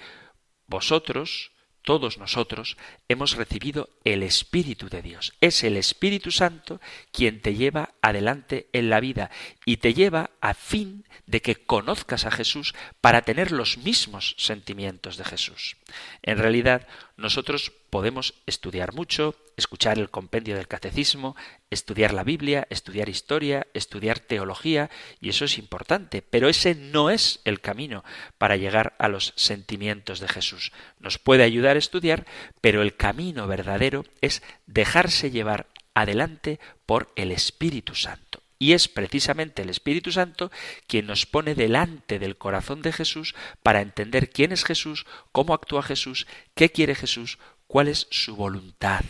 vosotros, 0.66 1.53
todos 1.85 2.18
nosotros 2.18 2.77
hemos 3.09 3.37
recibido 3.37 3.90
el 4.05 4.23
Espíritu 4.23 4.88
de 4.88 5.03
Dios. 5.03 5.35
Es 5.40 5.62
el 5.64 5.77
Espíritu 5.77 6.31
Santo 6.31 6.81
quien 7.12 7.40
te 7.40 7.55
lleva 7.55 7.94
adelante 8.01 8.68
en 8.73 8.90
la 8.90 9.01
vida 9.01 9.31
y 9.64 9.77
te 9.77 9.94
lleva 9.94 10.31
a 10.40 10.55
fin 10.55 11.05
de 11.27 11.42
que 11.42 11.57
conozcas 11.57 12.25
a 12.25 12.31
Jesús 12.31 12.75
para 13.01 13.23
tener 13.23 13.53
los 13.53 13.79
mismos 13.79 14.35
sentimientos 14.38 15.16
de 15.16 15.25
Jesús. 15.25 15.77
En 16.23 16.38
realidad, 16.38 16.88
nosotros 17.16 17.70
podemos 17.90 18.35
estudiar 18.47 18.94
mucho, 18.94 19.37
escuchar 19.57 19.99
el 19.99 20.11
compendio 20.11 20.57
del 20.57 20.66
catecismo, 20.66 21.37
estudiar 21.75 22.15
la 22.15 22.25
Biblia, 22.25 22.67
estudiar 22.71 23.09
historia, 23.09 23.67
estudiar 23.75 24.19
teología, 24.19 24.91
y 25.21 25.29
eso 25.29 25.45
es 25.45 25.59
importante, 25.59 26.23
pero 26.23 26.49
ese 26.49 26.75
no 26.75 27.11
es 27.11 27.41
el 27.45 27.61
camino 27.61 28.05
para 28.39 28.57
llegar 28.57 28.95
a 28.99 29.09
los 29.09 29.35
sentimientos 29.37 30.21
de 30.21 30.29
Jesús. 30.29 30.73
Nos 30.99 31.19
puede 31.19 31.43
ayudar 31.43 31.77
a 31.77 31.81
estudiar, 31.81 32.27
pero 32.61 32.81
el 32.81 32.97
camino 32.97 33.47
verdadero 33.47 34.05
es 34.21 34.43
dejarse 34.67 35.31
llevar 35.31 35.67
adelante 35.93 36.59
por 36.87 37.13
el 37.17 37.31
Espíritu 37.31 37.95
Santo. 37.95 38.43
Y 38.59 38.73
es 38.73 38.89
precisamente 38.89 39.63
el 39.63 39.69
Espíritu 39.69 40.13
Santo 40.13 40.51
quien 40.87 41.07
nos 41.07 41.27
pone 41.27 41.55
delante 41.55 42.19
del 42.19 42.37
corazón 42.37 42.83
de 42.83 42.93
Jesús 42.93 43.35
para 43.63 43.83
entender 43.83 44.31
quién 44.31 44.53
es 44.53 44.65
Jesús, 44.65 45.07
cómo 45.33 45.55
actúa 45.55 45.83
Jesús, 45.83 46.27
qué 46.55 46.71
quiere 46.71 46.95
Jesús, 46.95 47.39
cuál 47.67 47.89
es 47.89 48.07
su 48.11 48.37
voluntad. 48.37 49.05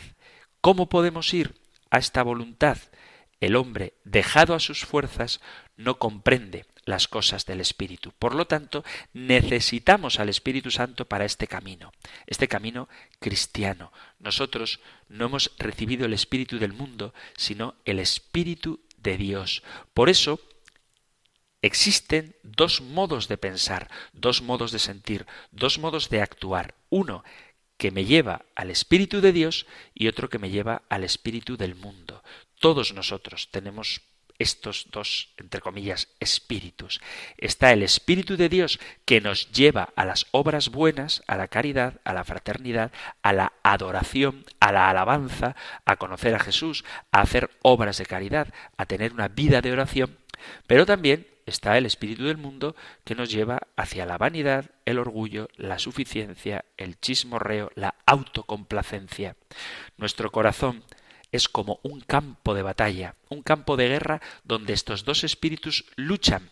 ¿Cómo 0.60 0.88
podemos 0.88 1.32
ir 1.34 1.54
a 1.94 1.98
esta 1.98 2.22
voluntad? 2.22 2.78
El 3.40 3.56
hombre, 3.56 3.94
dejado 4.04 4.54
a 4.54 4.60
sus 4.60 4.84
fuerzas, 4.84 5.40
no 5.76 5.98
comprende 5.98 6.66
las 6.84 7.08
cosas 7.08 7.46
del 7.46 7.60
Espíritu. 7.60 8.12
Por 8.18 8.34
lo 8.34 8.46
tanto, 8.46 8.84
necesitamos 9.12 10.18
al 10.18 10.28
Espíritu 10.28 10.70
Santo 10.70 11.06
para 11.06 11.24
este 11.24 11.46
camino, 11.46 11.92
este 12.26 12.48
camino 12.48 12.88
cristiano. 13.20 13.92
Nosotros 14.18 14.80
no 15.08 15.26
hemos 15.26 15.52
recibido 15.58 16.06
el 16.06 16.12
Espíritu 16.12 16.58
del 16.58 16.72
mundo, 16.72 17.14
sino 17.36 17.74
el 17.84 17.98
Espíritu 17.98 18.80
de 18.96 19.16
Dios. 19.16 19.62
Por 19.92 20.08
eso, 20.08 20.40
existen 21.62 22.36
dos 22.42 22.80
modos 22.80 23.28
de 23.28 23.38
pensar, 23.38 23.90
dos 24.12 24.42
modos 24.42 24.72
de 24.72 24.78
sentir, 24.78 25.26
dos 25.50 25.78
modos 25.78 26.10
de 26.10 26.22
actuar. 26.22 26.74
Uno 26.90 27.24
que 27.84 27.90
me 27.90 28.06
lleva 28.06 28.46
al 28.54 28.70
Espíritu 28.70 29.20
de 29.20 29.30
Dios 29.30 29.66
y 29.92 30.08
otro 30.08 30.30
que 30.30 30.38
me 30.38 30.48
lleva 30.48 30.84
al 30.88 31.04
Espíritu 31.04 31.58
del 31.58 31.74
mundo. 31.74 32.24
Todos 32.58 32.94
nosotros 32.94 33.50
tenemos 33.50 34.00
estos 34.38 34.86
dos, 34.90 35.34
entre 35.36 35.60
comillas, 35.60 36.08
espíritus. 36.18 37.02
Está 37.36 37.74
el 37.74 37.82
Espíritu 37.82 38.38
de 38.38 38.48
Dios 38.48 38.80
que 39.04 39.20
nos 39.20 39.52
lleva 39.52 39.90
a 39.96 40.06
las 40.06 40.28
obras 40.30 40.70
buenas, 40.70 41.22
a 41.26 41.36
la 41.36 41.48
caridad, 41.48 42.00
a 42.04 42.14
la 42.14 42.24
fraternidad, 42.24 42.90
a 43.22 43.34
la 43.34 43.52
adoración, 43.62 44.46
a 44.60 44.72
la 44.72 44.88
alabanza, 44.88 45.54
a 45.84 45.96
conocer 45.96 46.34
a 46.34 46.40
Jesús, 46.40 46.86
a 47.12 47.20
hacer 47.20 47.50
obras 47.60 47.98
de 47.98 48.06
caridad, 48.06 48.48
a 48.78 48.86
tener 48.86 49.12
una 49.12 49.28
vida 49.28 49.60
de 49.60 49.72
oración, 49.72 50.16
pero 50.66 50.86
también 50.86 51.26
está 51.46 51.78
el 51.78 51.86
espíritu 51.86 52.24
del 52.24 52.36
mundo 52.36 52.74
que 53.04 53.14
nos 53.14 53.30
lleva 53.30 53.68
hacia 53.76 54.06
la 54.06 54.18
vanidad, 54.18 54.70
el 54.84 54.98
orgullo, 54.98 55.48
la 55.56 55.78
suficiencia, 55.78 56.64
el 56.76 56.98
chismorreo, 57.00 57.70
la 57.74 57.94
autocomplacencia. 58.06 59.36
Nuestro 59.96 60.30
corazón 60.30 60.84
es 61.32 61.48
como 61.48 61.80
un 61.82 62.00
campo 62.00 62.54
de 62.54 62.62
batalla, 62.62 63.16
un 63.28 63.42
campo 63.42 63.76
de 63.76 63.88
guerra 63.88 64.22
donde 64.44 64.72
estos 64.72 65.04
dos 65.04 65.24
espíritus 65.24 65.84
luchan. 65.96 66.50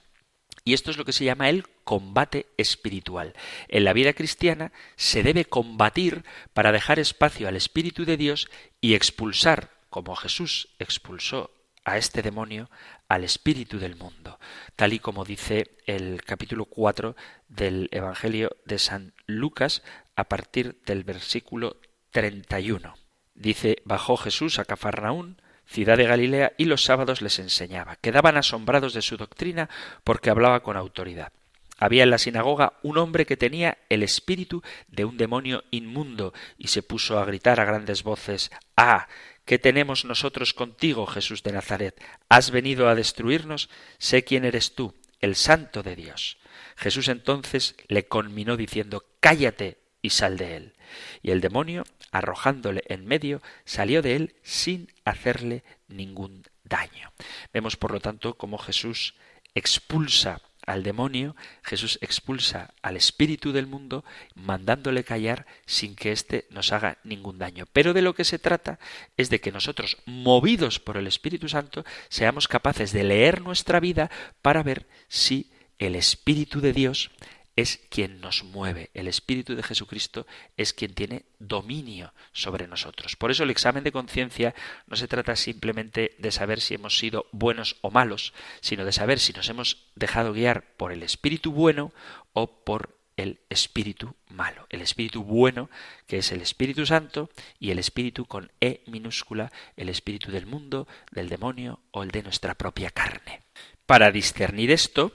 Y 0.64 0.74
esto 0.74 0.90
es 0.90 0.96
lo 0.96 1.04
que 1.04 1.12
se 1.12 1.24
llama 1.24 1.48
el 1.48 1.66
combate 1.84 2.46
espiritual. 2.56 3.34
En 3.68 3.84
la 3.84 3.92
vida 3.92 4.12
cristiana 4.12 4.72
se 4.96 5.22
debe 5.22 5.44
combatir 5.44 6.24
para 6.52 6.72
dejar 6.72 6.98
espacio 6.98 7.48
al 7.48 7.56
Espíritu 7.56 8.04
de 8.04 8.16
Dios 8.16 8.48
y 8.80 8.94
expulsar, 8.94 9.70
como 9.90 10.14
Jesús 10.14 10.68
expulsó 10.78 11.50
a 11.84 11.98
este 11.98 12.22
demonio, 12.22 12.70
al 13.12 13.24
espíritu 13.24 13.78
del 13.78 13.94
mundo, 13.94 14.38
tal 14.74 14.94
y 14.94 14.98
como 14.98 15.26
dice 15.26 15.76
el 15.84 16.22
capítulo 16.24 16.64
4 16.64 17.14
del 17.46 17.90
Evangelio 17.92 18.56
de 18.64 18.78
San 18.78 19.12
Lucas 19.26 19.82
a 20.16 20.24
partir 20.30 20.80
del 20.86 21.04
versículo 21.04 21.76
31. 22.12 22.94
Dice, 23.34 23.82
bajó 23.84 24.16
Jesús 24.16 24.58
a 24.58 24.64
Cafarnaún, 24.64 25.42
ciudad 25.66 25.98
de 25.98 26.06
Galilea, 26.06 26.54
y 26.56 26.64
los 26.64 26.84
sábados 26.84 27.20
les 27.20 27.38
enseñaba. 27.38 27.96
Quedaban 27.96 28.38
asombrados 28.38 28.94
de 28.94 29.02
su 29.02 29.18
doctrina 29.18 29.68
porque 30.04 30.30
hablaba 30.30 30.62
con 30.62 30.78
autoridad. 30.78 31.32
Había 31.78 32.04
en 32.04 32.10
la 32.10 32.18
sinagoga 32.18 32.78
un 32.82 32.96
hombre 32.96 33.26
que 33.26 33.36
tenía 33.36 33.76
el 33.90 34.02
espíritu 34.02 34.62
de 34.88 35.04
un 35.04 35.18
demonio 35.18 35.64
inmundo 35.70 36.32
y 36.56 36.68
se 36.68 36.82
puso 36.82 37.18
a 37.18 37.26
gritar 37.26 37.60
a 37.60 37.66
grandes 37.66 38.04
voces 38.04 38.50
Ah, 38.74 39.06
¿Qué 39.44 39.58
tenemos 39.58 40.04
nosotros 40.04 40.54
contigo, 40.54 41.06
Jesús 41.06 41.42
de 41.42 41.52
Nazaret? 41.52 42.00
¿Has 42.28 42.50
venido 42.50 42.88
a 42.88 42.94
destruirnos? 42.94 43.68
Sé 43.98 44.24
quién 44.24 44.44
eres 44.44 44.74
tú, 44.74 44.94
el 45.20 45.34
santo 45.34 45.82
de 45.82 45.96
Dios. 45.96 46.38
Jesús 46.76 47.08
entonces 47.08 47.74
le 47.88 48.06
conminó 48.06 48.56
diciendo 48.56 49.04
Cállate 49.20 49.78
y 50.00 50.10
sal 50.10 50.36
de 50.36 50.56
él. 50.56 50.74
Y 51.22 51.30
el 51.30 51.40
demonio, 51.40 51.84
arrojándole 52.10 52.82
en 52.86 53.04
medio, 53.04 53.42
salió 53.64 54.02
de 54.02 54.16
él 54.16 54.36
sin 54.42 54.92
hacerle 55.04 55.64
ningún 55.88 56.44
daño. 56.64 57.12
Vemos, 57.52 57.76
por 57.76 57.92
lo 57.92 58.00
tanto, 58.00 58.34
cómo 58.34 58.58
Jesús 58.58 59.14
expulsa 59.54 60.40
al 60.66 60.82
demonio, 60.82 61.36
Jesús 61.62 61.98
expulsa 62.00 62.74
al 62.82 62.96
espíritu 62.96 63.52
del 63.52 63.66
mundo, 63.66 64.04
mandándole 64.34 65.04
callar 65.04 65.46
sin 65.66 65.94
que 65.94 66.12
éste 66.12 66.46
nos 66.50 66.72
haga 66.72 66.98
ningún 67.04 67.38
daño. 67.38 67.66
Pero 67.72 67.92
de 67.92 68.02
lo 68.02 68.14
que 68.14 68.24
se 68.24 68.38
trata 68.38 68.78
es 69.16 69.30
de 69.30 69.40
que 69.40 69.52
nosotros, 69.52 69.98
movidos 70.06 70.78
por 70.78 70.96
el 70.96 71.06
Espíritu 71.06 71.48
Santo, 71.48 71.84
seamos 72.08 72.48
capaces 72.48 72.92
de 72.92 73.04
leer 73.04 73.42
nuestra 73.42 73.80
vida 73.80 74.10
para 74.40 74.62
ver 74.62 74.86
si 75.08 75.50
el 75.78 75.96
Espíritu 75.96 76.60
de 76.60 76.72
Dios 76.72 77.10
es 77.56 77.80
quien 77.90 78.20
nos 78.20 78.44
mueve. 78.44 78.90
El 78.94 79.08
Espíritu 79.08 79.54
de 79.54 79.62
Jesucristo 79.62 80.26
es 80.56 80.72
quien 80.72 80.94
tiene 80.94 81.24
dominio 81.38 82.12
sobre 82.32 82.66
nosotros. 82.66 83.16
Por 83.16 83.30
eso 83.30 83.42
el 83.42 83.50
examen 83.50 83.84
de 83.84 83.92
conciencia 83.92 84.54
no 84.86 84.96
se 84.96 85.08
trata 85.08 85.36
simplemente 85.36 86.14
de 86.18 86.32
saber 86.32 86.60
si 86.60 86.74
hemos 86.74 86.98
sido 86.98 87.26
buenos 87.32 87.76
o 87.82 87.90
malos, 87.90 88.32
sino 88.60 88.84
de 88.84 88.92
saber 88.92 89.18
si 89.18 89.32
nos 89.32 89.48
hemos 89.48 89.86
dejado 89.94 90.32
guiar 90.32 90.64
por 90.76 90.92
el 90.92 91.02
Espíritu 91.02 91.52
bueno 91.52 91.92
o 92.32 92.64
por 92.64 93.02
el 93.16 93.40
espíritu 93.50 94.14
malo, 94.28 94.66
el 94.70 94.80
espíritu 94.80 95.22
bueno, 95.22 95.68
que 96.06 96.18
es 96.18 96.32
el 96.32 96.40
Espíritu 96.40 96.86
Santo, 96.86 97.30
y 97.58 97.70
el 97.70 97.78
espíritu 97.78 98.24
con 98.24 98.50
E 98.60 98.82
minúscula, 98.86 99.52
el 99.76 99.88
espíritu 99.88 100.30
del 100.30 100.46
mundo, 100.46 100.88
del 101.10 101.28
demonio 101.28 101.80
o 101.90 102.02
el 102.02 102.10
de 102.10 102.22
nuestra 102.22 102.54
propia 102.54 102.90
carne. 102.90 103.42
Para 103.86 104.10
discernir 104.10 104.70
esto, 104.70 105.12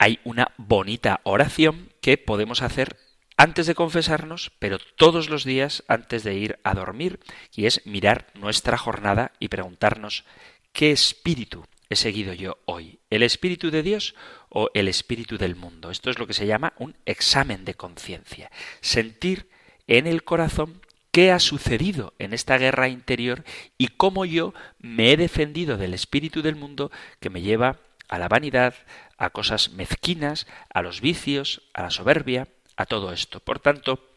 hay 0.00 0.18
una 0.24 0.52
bonita 0.56 1.20
oración 1.24 1.92
que 2.00 2.16
podemos 2.16 2.62
hacer 2.62 2.96
antes 3.36 3.66
de 3.66 3.74
confesarnos, 3.74 4.50
pero 4.58 4.78
todos 4.96 5.28
los 5.28 5.44
días 5.44 5.84
antes 5.88 6.24
de 6.24 6.34
ir 6.34 6.58
a 6.64 6.72
dormir, 6.72 7.20
y 7.54 7.66
es 7.66 7.86
mirar 7.86 8.28
nuestra 8.34 8.78
jornada 8.78 9.32
y 9.38 9.48
preguntarnos 9.48 10.24
qué 10.72 10.90
espíritu 10.90 11.66
he 11.90 11.96
seguido 11.96 12.32
yo 12.32 12.56
hoy? 12.64 13.00
¿El 13.10 13.22
Espíritu 13.22 13.70
de 13.70 13.82
Dios 13.82 14.14
o 14.48 14.70
el 14.72 14.88
Espíritu 14.88 15.36
del 15.36 15.54
mundo? 15.54 15.90
Esto 15.90 16.08
es 16.08 16.18
lo 16.18 16.26
que 16.26 16.34
se 16.34 16.46
llama 16.46 16.72
un 16.78 16.96
examen 17.04 17.66
de 17.66 17.74
conciencia. 17.74 18.50
Sentir 18.80 19.50
en 19.86 20.06
el 20.06 20.24
corazón 20.24 20.80
qué 21.10 21.30
ha 21.30 21.40
sucedido 21.40 22.14
en 22.18 22.32
esta 22.32 22.56
guerra 22.56 22.88
interior 22.88 23.44
y 23.76 23.88
cómo 23.88 24.24
yo 24.24 24.54
me 24.78 25.12
he 25.12 25.16
defendido 25.18 25.76
del 25.76 25.92
espíritu 25.92 26.40
del 26.40 26.56
mundo 26.56 26.90
que 27.18 27.28
me 27.28 27.42
lleva 27.42 27.80
a 28.10 28.18
la 28.18 28.28
vanidad, 28.28 28.74
a 29.20 29.30
cosas 29.30 29.70
mezquinas, 29.70 30.46
a 30.72 30.80
los 30.80 31.02
vicios, 31.02 31.62
a 31.74 31.82
la 31.82 31.90
soberbia, 31.90 32.48
a 32.74 32.86
todo 32.86 33.12
esto. 33.12 33.38
Por 33.38 33.60
tanto, 33.60 34.08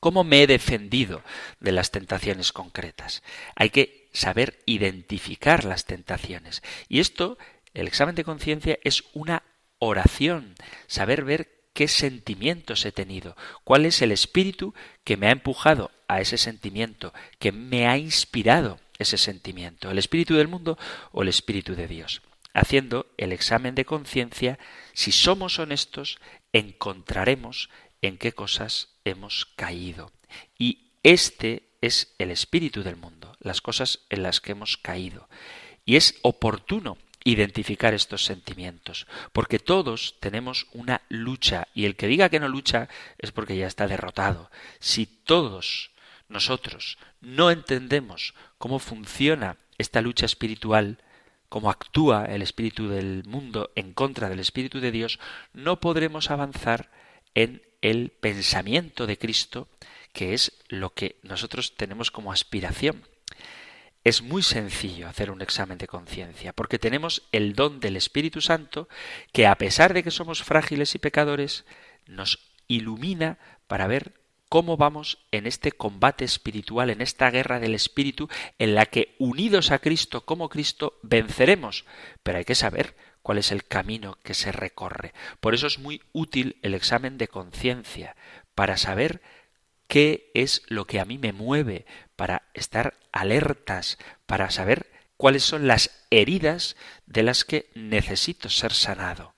¿cómo 0.00 0.24
me 0.24 0.42
he 0.42 0.46
defendido 0.46 1.22
de 1.60 1.72
las 1.72 1.90
tentaciones 1.90 2.50
concretas? 2.50 3.22
Hay 3.54 3.68
que 3.68 4.08
saber 4.14 4.58
identificar 4.64 5.64
las 5.64 5.84
tentaciones. 5.84 6.62
Y 6.88 7.00
esto, 7.00 7.36
el 7.74 7.86
examen 7.86 8.14
de 8.14 8.24
conciencia, 8.24 8.78
es 8.82 9.04
una 9.12 9.42
oración, 9.78 10.54
saber 10.86 11.22
ver 11.22 11.60
qué 11.74 11.86
sentimientos 11.86 12.86
he 12.86 12.92
tenido, 12.92 13.36
cuál 13.62 13.84
es 13.84 14.00
el 14.00 14.10
espíritu 14.10 14.74
que 15.04 15.18
me 15.18 15.28
ha 15.28 15.32
empujado 15.32 15.90
a 16.08 16.22
ese 16.22 16.38
sentimiento, 16.38 17.12
que 17.38 17.52
me 17.52 17.86
ha 17.86 17.98
inspirado 17.98 18.80
ese 18.98 19.18
sentimiento, 19.18 19.90
el 19.90 19.98
espíritu 19.98 20.34
del 20.34 20.48
mundo 20.48 20.78
o 21.12 21.20
el 21.22 21.28
espíritu 21.28 21.74
de 21.74 21.88
Dios. 21.88 22.22
Haciendo 22.52 23.06
el 23.16 23.32
examen 23.32 23.74
de 23.74 23.84
conciencia, 23.84 24.58
si 24.92 25.12
somos 25.12 25.58
honestos, 25.58 26.18
encontraremos 26.52 27.70
en 28.02 28.18
qué 28.18 28.32
cosas 28.32 28.96
hemos 29.04 29.46
caído. 29.56 30.12
Y 30.58 30.92
este 31.02 31.68
es 31.80 32.14
el 32.18 32.30
espíritu 32.30 32.82
del 32.82 32.96
mundo, 32.96 33.36
las 33.40 33.60
cosas 33.60 34.00
en 34.10 34.22
las 34.22 34.40
que 34.40 34.52
hemos 34.52 34.76
caído. 34.76 35.28
Y 35.84 35.96
es 35.96 36.18
oportuno 36.22 36.98
identificar 37.24 37.94
estos 37.94 38.24
sentimientos, 38.24 39.06
porque 39.32 39.58
todos 39.58 40.16
tenemos 40.20 40.66
una 40.72 41.02
lucha, 41.08 41.68
y 41.74 41.84
el 41.84 41.96
que 41.96 42.06
diga 42.06 42.28
que 42.28 42.40
no 42.40 42.48
lucha 42.48 42.88
es 43.18 43.32
porque 43.32 43.56
ya 43.56 43.66
está 43.66 43.86
derrotado. 43.86 44.50
Si 44.78 45.06
todos 45.06 45.90
nosotros 46.28 46.98
no 47.20 47.50
entendemos 47.50 48.34
cómo 48.58 48.78
funciona 48.78 49.56
esta 49.78 50.00
lucha 50.00 50.26
espiritual, 50.26 50.98
cómo 51.50 51.68
actúa 51.68 52.24
el 52.24 52.40
espíritu 52.40 52.88
del 52.88 53.24
mundo 53.26 53.70
en 53.74 53.92
contra 53.92 54.30
del 54.30 54.40
espíritu 54.40 54.80
de 54.80 54.92
Dios, 54.92 55.18
no 55.52 55.80
podremos 55.80 56.30
avanzar 56.30 56.90
en 57.34 57.62
el 57.82 58.08
pensamiento 58.08 59.06
de 59.06 59.18
Cristo 59.18 59.68
que 60.12 60.32
es 60.32 60.52
lo 60.68 60.94
que 60.94 61.16
nosotros 61.22 61.76
tenemos 61.76 62.10
como 62.10 62.32
aspiración. 62.32 63.04
Es 64.02 64.22
muy 64.22 64.42
sencillo 64.42 65.08
hacer 65.08 65.30
un 65.30 65.42
examen 65.42 65.76
de 65.76 65.86
conciencia, 65.86 66.52
porque 66.52 66.78
tenemos 66.78 67.28
el 67.32 67.54
don 67.54 67.80
del 67.80 67.96
Espíritu 67.96 68.40
Santo 68.40 68.88
que 69.32 69.46
a 69.46 69.56
pesar 69.56 69.92
de 69.92 70.02
que 70.02 70.10
somos 70.10 70.42
frágiles 70.42 70.94
y 70.94 70.98
pecadores, 70.98 71.64
nos 72.06 72.38
ilumina 72.66 73.38
para 73.66 73.86
ver 73.86 74.19
cómo 74.50 74.76
vamos 74.76 75.18
en 75.30 75.46
este 75.46 75.70
combate 75.70 76.24
espiritual, 76.24 76.90
en 76.90 77.00
esta 77.00 77.30
guerra 77.30 77.60
del 77.60 77.74
Espíritu, 77.74 78.28
en 78.58 78.74
la 78.74 78.84
que 78.84 79.14
unidos 79.18 79.70
a 79.70 79.78
Cristo 79.78 80.26
como 80.26 80.48
Cristo 80.48 80.98
venceremos. 81.02 81.86
Pero 82.24 82.38
hay 82.38 82.44
que 82.44 82.56
saber 82.56 82.96
cuál 83.22 83.38
es 83.38 83.52
el 83.52 83.64
camino 83.64 84.18
que 84.24 84.34
se 84.34 84.50
recorre. 84.50 85.14
Por 85.38 85.54
eso 85.54 85.68
es 85.68 85.78
muy 85.78 86.02
útil 86.12 86.58
el 86.62 86.74
examen 86.74 87.16
de 87.16 87.28
conciencia, 87.28 88.16
para 88.56 88.76
saber 88.76 89.22
qué 89.86 90.32
es 90.34 90.62
lo 90.66 90.84
que 90.84 90.98
a 90.98 91.04
mí 91.04 91.16
me 91.16 91.32
mueve 91.32 91.86
para 92.16 92.42
estar 92.52 92.98
alertas, 93.12 93.98
para 94.26 94.50
saber 94.50 94.90
cuáles 95.16 95.44
son 95.44 95.68
las 95.68 96.04
heridas 96.10 96.76
de 97.06 97.22
las 97.22 97.44
que 97.44 97.70
necesito 97.74 98.48
ser 98.48 98.72
sanado. 98.72 99.34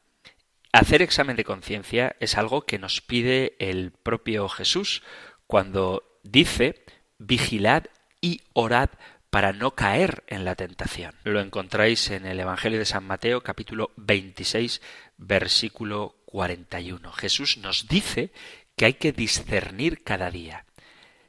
Hacer 0.72 1.02
examen 1.02 1.36
de 1.36 1.44
conciencia 1.44 2.16
es 2.18 2.38
algo 2.38 2.62
que 2.62 2.78
nos 2.78 3.02
pide 3.02 3.56
el 3.58 3.92
propio 3.92 4.48
Jesús 4.48 5.02
cuando 5.46 6.18
dice 6.22 6.82
vigilad 7.18 7.84
y 8.22 8.40
orad 8.54 8.88
para 9.28 9.52
no 9.52 9.74
caer 9.74 10.24
en 10.28 10.46
la 10.46 10.54
tentación. 10.54 11.14
Lo 11.24 11.40
encontráis 11.40 12.10
en 12.10 12.24
el 12.24 12.40
Evangelio 12.40 12.78
de 12.78 12.86
San 12.86 13.04
Mateo 13.04 13.42
capítulo 13.42 13.90
26 13.96 14.80
versículo 15.18 16.16
41. 16.24 17.12
Jesús 17.12 17.58
nos 17.58 17.86
dice 17.86 18.32
que 18.74 18.86
hay 18.86 18.94
que 18.94 19.12
discernir 19.12 20.02
cada 20.02 20.30
día. 20.30 20.64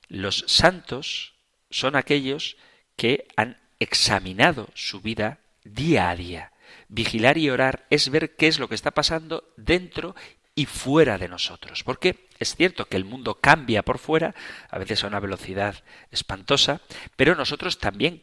Los 0.07 0.45
santos 0.47 1.33
son 1.69 1.97
aquellos 1.97 2.55
que 2.95 3.27
han 3.35 3.59
examinado 3.79 4.69
su 4.73 5.01
vida 5.01 5.39
día 5.65 6.09
a 6.09 6.15
día. 6.15 6.52
Vigilar 6.93 7.39
y 7.39 7.49
orar 7.49 7.87
es 7.89 8.09
ver 8.09 8.35
qué 8.35 8.47
es 8.47 8.59
lo 8.59 8.69
que 8.69 8.75
está 8.75 8.91
pasando 8.91 9.51
dentro 9.57 10.15
y 10.53 10.67
fuera 10.67 11.17
de 11.17 11.27
nosotros. 11.27 11.83
Porque 11.83 12.27
es 12.37 12.55
cierto 12.55 12.85
que 12.85 12.97
el 12.97 13.03
mundo 13.03 13.39
cambia 13.41 13.81
por 13.81 13.97
fuera, 13.97 14.35
a 14.69 14.77
veces 14.77 15.03
a 15.03 15.07
una 15.07 15.19
velocidad 15.19 15.83
espantosa, 16.11 16.81
pero 17.15 17.33
nosotros 17.33 17.79
también 17.79 18.21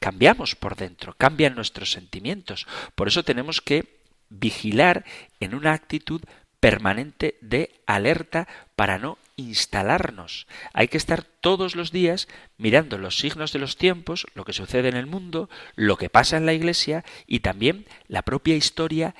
cambiamos 0.00 0.56
por 0.56 0.74
dentro, 0.74 1.14
cambian 1.16 1.54
nuestros 1.54 1.92
sentimientos. 1.92 2.66
Por 2.96 3.06
eso 3.06 3.22
tenemos 3.22 3.60
que 3.60 4.00
vigilar 4.28 5.04
en 5.38 5.54
una 5.54 5.72
actitud 5.72 6.20
permanente 6.58 7.38
de 7.40 7.80
alerta 7.86 8.48
para 8.74 8.98
no 8.98 9.18
instalarnos. 9.40 10.46
Hay 10.72 10.88
que 10.88 10.96
estar 10.96 11.22
todos 11.22 11.74
los 11.74 11.92
días 11.92 12.28
mirando 12.58 12.98
los 12.98 13.18
signos 13.18 13.52
de 13.52 13.58
los 13.58 13.76
tiempos, 13.76 14.26
lo 14.34 14.44
que 14.44 14.52
sucede 14.52 14.88
en 14.88 14.96
el 14.96 15.06
mundo, 15.06 15.48
lo 15.74 15.96
que 15.96 16.10
pasa 16.10 16.36
en 16.36 16.46
la 16.46 16.52
Iglesia 16.52 17.04
y 17.26 17.40
también 17.40 17.86
la 18.08 18.22
propia 18.22 18.54
historia 18.54 19.14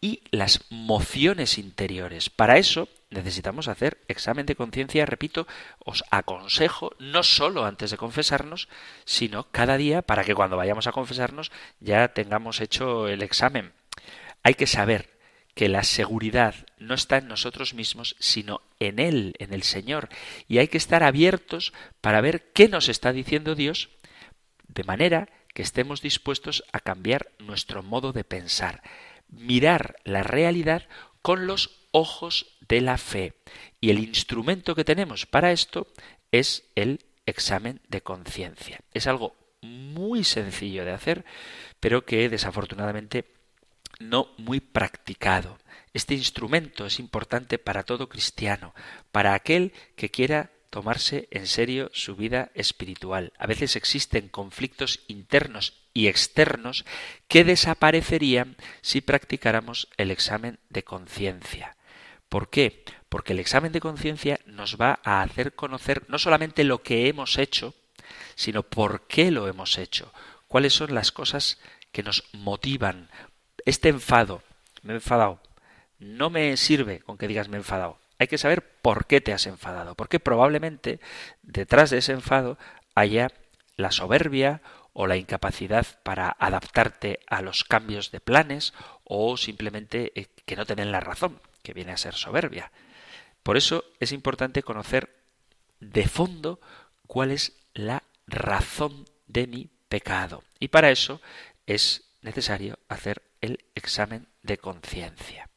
y 0.00 0.20
las 0.30 0.60
mociones 0.70 1.56
interiores. 1.56 2.28
Para 2.28 2.58
eso 2.58 2.88
necesitamos 3.10 3.68
hacer 3.68 3.98
examen 4.08 4.44
de 4.44 4.56
conciencia, 4.56 5.06
repito, 5.06 5.46
os 5.78 6.04
aconsejo 6.10 6.92
no 6.98 7.22
solo 7.22 7.64
antes 7.64 7.90
de 7.90 7.96
confesarnos, 7.96 8.68
sino 9.04 9.44
cada 9.50 9.76
día 9.76 10.02
para 10.02 10.24
que 10.24 10.34
cuando 10.34 10.56
vayamos 10.56 10.86
a 10.86 10.92
confesarnos 10.92 11.52
ya 11.80 12.08
tengamos 12.08 12.60
hecho 12.60 13.08
el 13.08 13.22
examen. 13.22 13.72
Hay 14.42 14.54
que 14.54 14.66
saber 14.66 15.13
que 15.54 15.68
la 15.68 15.84
seguridad 15.84 16.54
no 16.78 16.94
está 16.94 17.18
en 17.18 17.28
nosotros 17.28 17.74
mismos, 17.74 18.16
sino 18.18 18.60
en 18.80 18.98
Él, 18.98 19.34
en 19.38 19.52
el 19.52 19.62
Señor. 19.62 20.08
Y 20.48 20.58
hay 20.58 20.68
que 20.68 20.78
estar 20.78 21.02
abiertos 21.02 21.72
para 22.00 22.20
ver 22.20 22.50
qué 22.52 22.68
nos 22.68 22.88
está 22.88 23.12
diciendo 23.12 23.54
Dios, 23.54 23.90
de 24.66 24.84
manera 24.84 25.28
que 25.54 25.62
estemos 25.62 26.02
dispuestos 26.02 26.64
a 26.72 26.80
cambiar 26.80 27.30
nuestro 27.38 27.82
modo 27.82 28.12
de 28.12 28.24
pensar, 28.24 28.82
mirar 29.28 29.96
la 30.04 30.24
realidad 30.24 30.88
con 31.22 31.46
los 31.46 31.70
ojos 31.92 32.46
de 32.68 32.80
la 32.80 32.98
fe. 32.98 33.34
Y 33.80 33.90
el 33.90 34.00
instrumento 34.00 34.74
que 34.74 34.84
tenemos 34.84 35.26
para 35.26 35.52
esto 35.52 35.86
es 36.32 36.64
el 36.74 37.04
examen 37.26 37.80
de 37.88 38.02
conciencia. 38.02 38.80
Es 38.92 39.06
algo 39.06 39.36
muy 39.62 40.24
sencillo 40.24 40.84
de 40.84 40.90
hacer, 40.90 41.24
pero 41.78 42.04
que 42.04 42.28
desafortunadamente 42.28 43.24
no 44.08 44.28
muy 44.36 44.60
practicado. 44.60 45.58
Este 45.92 46.14
instrumento 46.14 46.86
es 46.86 46.98
importante 46.98 47.58
para 47.58 47.84
todo 47.84 48.08
cristiano, 48.08 48.74
para 49.12 49.34
aquel 49.34 49.72
que 49.96 50.10
quiera 50.10 50.50
tomarse 50.70 51.28
en 51.30 51.46
serio 51.46 51.88
su 51.92 52.16
vida 52.16 52.50
espiritual. 52.54 53.32
A 53.38 53.46
veces 53.46 53.76
existen 53.76 54.28
conflictos 54.28 55.04
internos 55.06 55.84
y 55.94 56.08
externos 56.08 56.84
que 57.28 57.44
desaparecerían 57.44 58.56
si 58.82 59.00
practicáramos 59.00 59.88
el 59.96 60.10
examen 60.10 60.58
de 60.68 60.82
conciencia. 60.82 61.76
¿Por 62.28 62.50
qué? 62.50 62.84
Porque 63.08 63.34
el 63.34 63.38
examen 63.38 63.70
de 63.70 63.78
conciencia 63.78 64.40
nos 64.46 64.76
va 64.76 64.98
a 65.04 65.22
hacer 65.22 65.54
conocer 65.54 66.04
no 66.08 66.18
solamente 66.18 66.64
lo 66.64 66.82
que 66.82 67.06
hemos 67.06 67.38
hecho, 67.38 67.74
sino 68.34 68.64
por 68.64 69.06
qué 69.06 69.30
lo 69.30 69.46
hemos 69.46 69.78
hecho, 69.78 70.12
cuáles 70.48 70.72
son 70.72 70.92
las 70.92 71.12
cosas 71.12 71.60
que 71.92 72.02
nos 72.02 72.24
motivan, 72.32 73.08
este 73.64 73.88
enfado, 73.88 74.42
me 74.82 74.92
he 74.92 74.96
enfadado, 74.96 75.40
no 75.98 76.30
me 76.30 76.56
sirve 76.56 77.00
con 77.00 77.18
que 77.18 77.28
digas 77.28 77.48
me 77.48 77.56
he 77.56 77.60
enfadado. 77.60 77.98
Hay 78.18 78.28
que 78.28 78.38
saber 78.38 78.62
por 78.82 79.06
qué 79.06 79.20
te 79.20 79.32
has 79.32 79.46
enfadado, 79.46 79.94
porque 79.94 80.20
probablemente 80.20 81.00
detrás 81.42 81.90
de 81.90 81.98
ese 81.98 82.12
enfado 82.12 82.58
haya 82.94 83.32
la 83.76 83.90
soberbia 83.90 84.62
o 84.92 85.06
la 85.06 85.16
incapacidad 85.16 85.86
para 86.04 86.36
adaptarte 86.38 87.18
a 87.26 87.42
los 87.42 87.64
cambios 87.64 88.12
de 88.12 88.20
planes 88.20 88.72
o 89.02 89.36
simplemente 89.36 90.12
eh, 90.14 90.28
que 90.46 90.56
no 90.56 90.64
tienen 90.64 90.92
la 90.92 91.00
razón, 91.00 91.40
que 91.62 91.74
viene 91.74 91.92
a 91.92 91.96
ser 91.96 92.14
soberbia. 92.14 92.70
Por 93.42 93.56
eso 93.56 93.84
es 94.00 94.12
importante 94.12 94.62
conocer 94.62 95.14
de 95.80 96.06
fondo 96.06 96.60
cuál 97.06 97.32
es 97.32 97.52
la 97.74 98.04
razón 98.26 99.04
de 99.26 99.46
mi 99.46 99.70
pecado. 99.88 100.44
Y 100.60 100.68
para 100.68 100.90
eso 100.90 101.20
es 101.66 102.04
necesario 102.22 102.78
hacer 102.88 103.22
el 103.44 103.64
examen 103.74 104.26
de 104.42 104.58
conciencia. 104.58 105.48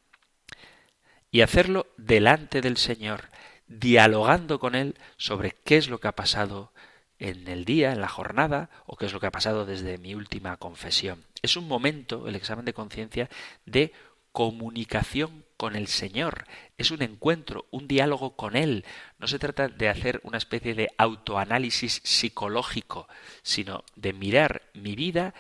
Y 1.32 1.42
hacerlo 1.42 1.88
delante 1.98 2.62
del 2.62 2.78
Señor, 2.78 3.30
dialogando 3.68 4.60
con 4.60 4.76
Él 4.76 4.96
sobre 5.18 5.56
qué 5.64 5.78
es 5.78 5.90
lo 5.90 6.00
que 6.00 6.08
ha 6.08 6.16
pasado 6.16 6.72
en 7.20 7.48
el 7.48 7.66
día, 7.66 7.92
en 7.92 8.02
la 8.02 8.08
jornada, 8.08 8.70
o 8.86 8.96
qué 8.96 9.08
es 9.08 9.14
lo 9.14 9.20
que 9.20 9.28
ha 9.28 9.32
pasado 9.32 9.66
desde 9.66 9.98
mi 9.98 10.16
última 10.16 10.58
confesión. 10.58 11.26
Es 11.42 11.58
un 11.58 11.68
momento, 11.68 12.28
el 12.28 12.36
examen 12.36 12.66
de 12.66 12.74
conciencia, 12.74 13.30
de 13.66 13.92
comunicación 14.32 15.46
con 15.58 15.76
el 15.76 15.88
Señor. 15.88 16.46
Es 16.78 16.92
un 16.92 17.02
encuentro, 17.02 17.66
un 17.72 17.88
diálogo 17.88 18.36
con 18.36 18.56
Él. 18.56 18.86
No 19.18 19.28
se 19.28 19.40
trata 19.40 19.68
de 19.68 19.90
hacer 19.90 20.22
una 20.24 20.38
especie 20.38 20.76
de 20.76 20.90
autoanálisis 20.98 22.02
psicológico, 22.04 23.08
sino 23.42 23.84
de 23.96 24.14
mirar 24.14 24.62
mi 24.74 24.96
vida 24.96 25.34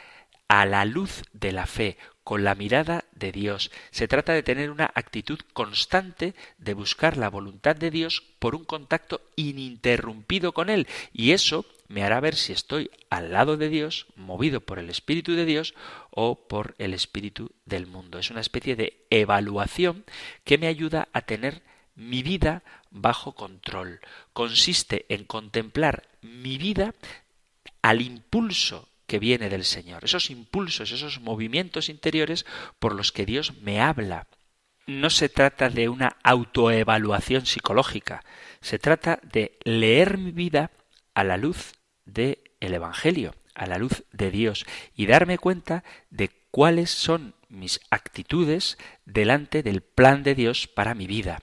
a 0.47 0.65
la 0.65 0.85
luz 0.85 1.23
de 1.33 1.51
la 1.51 1.67
fe, 1.67 1.97
con 2.27 2.43
la 2.43 2.55
mirada 2.55 3.05
de 3.13 3.31
Dios. 3.31 3.71
Se 3.89 4.09
trata 4.09 4.33
de 4.33 4.43
tener 4.43 4.69
una 4.69 4.91
actitud 4.95 5.39
constante 5.53 6.35
de 6.57 6.73
buscar 6.73 7.15
la 7.15 7.29
voluntad 7.29 7.73
de 7.77 7.89
Dios 7.89 8.21
por 8.39 8.53
un 8.53 8.65
contacto 8.65 9.21
ininterrumpido 9.37 10.51
con 10.51 10.69
Él. 10.69 10.87
Y 11.13 11.31
eso 11.31 11.65
me 11.87 12.03
hará 12.03 12.19
ver 12.19 12.35
si 12.35 12.51
estoy 12.51 12.91
al 13.09 13.31
lado 13.31 13.55
de 13.55 13.69
Dios, 13.69 14.07
movido 14.17 14.59
por 14.59 14.77
el 14.77 14.89
Espíritu 14.89 15.35
de 15.35 15.45
Dios 15.45 15.73
o 16.11 16.49
por 16.49 16.75
el 16.79 16.93
Espíritu 16.93 17.51
del 17.63 17.87
mundo. 17.87 18.19
Es 18.19 18.29
una 18.29 18.41
especie 18.41 18.75
de 18.75 19.05
evaluación 19.09 20.03
que 20.43 20.57
me 20.57 20.67
ayuda 20.67 21.07
a 21.13 21.21
tener 21.21 21.61
mi 21.95 22.23
vida 22.23 22.61
bajo 22.91 23.35
control. 23.35 24.01
Consiste 24.33 25.05
en 25.07 25.23
contemplar 25.23 26.09
mi 26.21 26.57
vida 26.57 26.93
al 27.81 28.01
impulso 28.01 28.89
que 29.07 29.19
viene 29.19 29.49
del 29.49 29.63
Señor, 29.63 30.03
esos 30.03 30.29
impulsos, 30.29 30.91
esos 30.91 31.19
movimientos 31.21 31.89
interiores 31.89 32.45
por 32.79 32.93
los 32.93 33.11
que 33.11 33.25
Dios 33.25 33.53
me 33.61 33.81
habla. 33.81 34.27
No 34.85 35.09
se 35.09 35.29
trata 35.29 35.69
de 35.69 35.89
una 35.89 36.17
autoevaluación 36.23 37.45
psicológica, 37.45 38.23
se 38.61 38.79
trata 38.79 39.19
de 39.23 39.57
leer 39.63 40.17
mi 40.17 40.31
vida 40.31 40.71
a 41.13 41.23
la 41.23 41.37
luz 41.37 41.73
del 42.05 42.39
el 42.59 42.73
Evangelio, 42.73 43.35
a 43.55 43.65
la 43.65 43.77
luz 43.77 44.03
de 44.11 44.31
Dios 44.31 44.65
y 44.95 45.07
darme 45.07 45.37
cuenta 45.37 45.83
de 46.09 46.29
cuáles 46.51 46.91
son 46.91 47.35
mis 47.49 47.79
actitudes 47.89 48.77
delante 49.05 49.63
del 49.63 49.81
plan 49.81 50.23
de 50.23 50.35
Dios 50.35 50.67
para 50.67 50.95
mi 50.95 51.07
vida. 51.07 51.41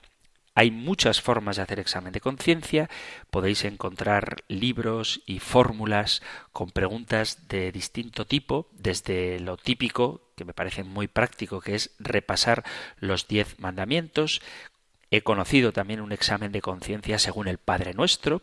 Hay 0.57 0.71
muchas 0.71 1.21
formas 1.21 1.57
de 1.57 1.63
hacer 1.63 1.79
examen 1.81 2.13
de 2.13 2.21
conciencia, 2.21 2.89
podéis 3.29 3.65
encontrar 3.65 4.37
libros 4.47 5.21
y 5.25 5.39
fórmulas 5.39 6.23
con 6.53 6.71
preguntas 6.71 7.49
de 7.49 7.73
distinto 7.73 8.25
tipo, 8.25 8.69
desde 8.71 9.41
lo 9.41 9.57
típico, 9.57 10.31
que 10.37 10.45
me 10.45 10.53
parece 10.53 10.85
muy 10.85 11.07
práctico, 11.07 11.59
que 11.59 11.75
es 11.75 11.91
repasar 11.99 12.63
los 12.99 13.27
diez 13.27 13.59
mandamientos. 13.59 14.41
He 15.11 15.21
conocido 15.21 15.73
también 15.73 15.99
un 15.99 16.13
examen 16.13 16.53
de 16.53 16.61
conciencia 16.61 17.19
según 17.19 17.49
el 17.49 17.57
Padre 17.57 17.93
Nuestro, 17.93 18.41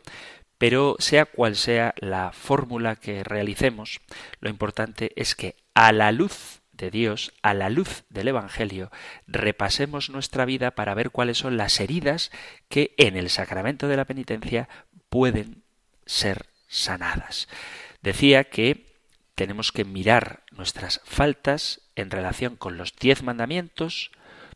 pero 0.59 0.97
sea 0.99 1.25
cual 1.25 1.57
sea 1.57 1.95
la 1.97 2.33
fórmula 2.33 2.97
que 2.97 3.25
realicemos, 3.25 4.01
lo 4.41 4.51
importante 4.51 5.13
es 5.17 5.35
que 5.35 5.57
a 5.75 5.93
la 5.93 6.13
luz 6.13 6.62
de 6.83 6.91
Dios, 6.91 7.33
a 7.43 7.55
la 7.55 7.71
luz 7.71 8.03
del 8.11 8.27
Evangelio, 8.27 8.91
repasemos 9.29 10.11
nuestra 10.11 10.45
vida 10.45 10.73
para 10.73 10.95
ver 10.95 11.11
cuáles 11.11 11.39
son 11.39 11.57
las 11.57 11.79
heridas 11.79 12.33
que 12.69 12.93
en 12.99 13.17
el 13.17 13.31
sacramento 13.31 13.87
de 13.87 13.97
la 13.97 14.05
penitencia 14.05 14.69
pueden 15.09 15.63
ser 16.07 16.47
sanadas. 16.67 17.47
Decía 18.03 18.45
que 18.45 18.99
tenemos 19.37 19.71
que 19.71 19.85
mirar 19.85 20.43
nuestras 20.51 21.01
faltas 21.05 21.83
en 21.95 22.11
relación 22.11 22.57
con 22.57 22.77
los 22.77 22.97
diez 22.97 23.23
mandamientos, 23.23 24.11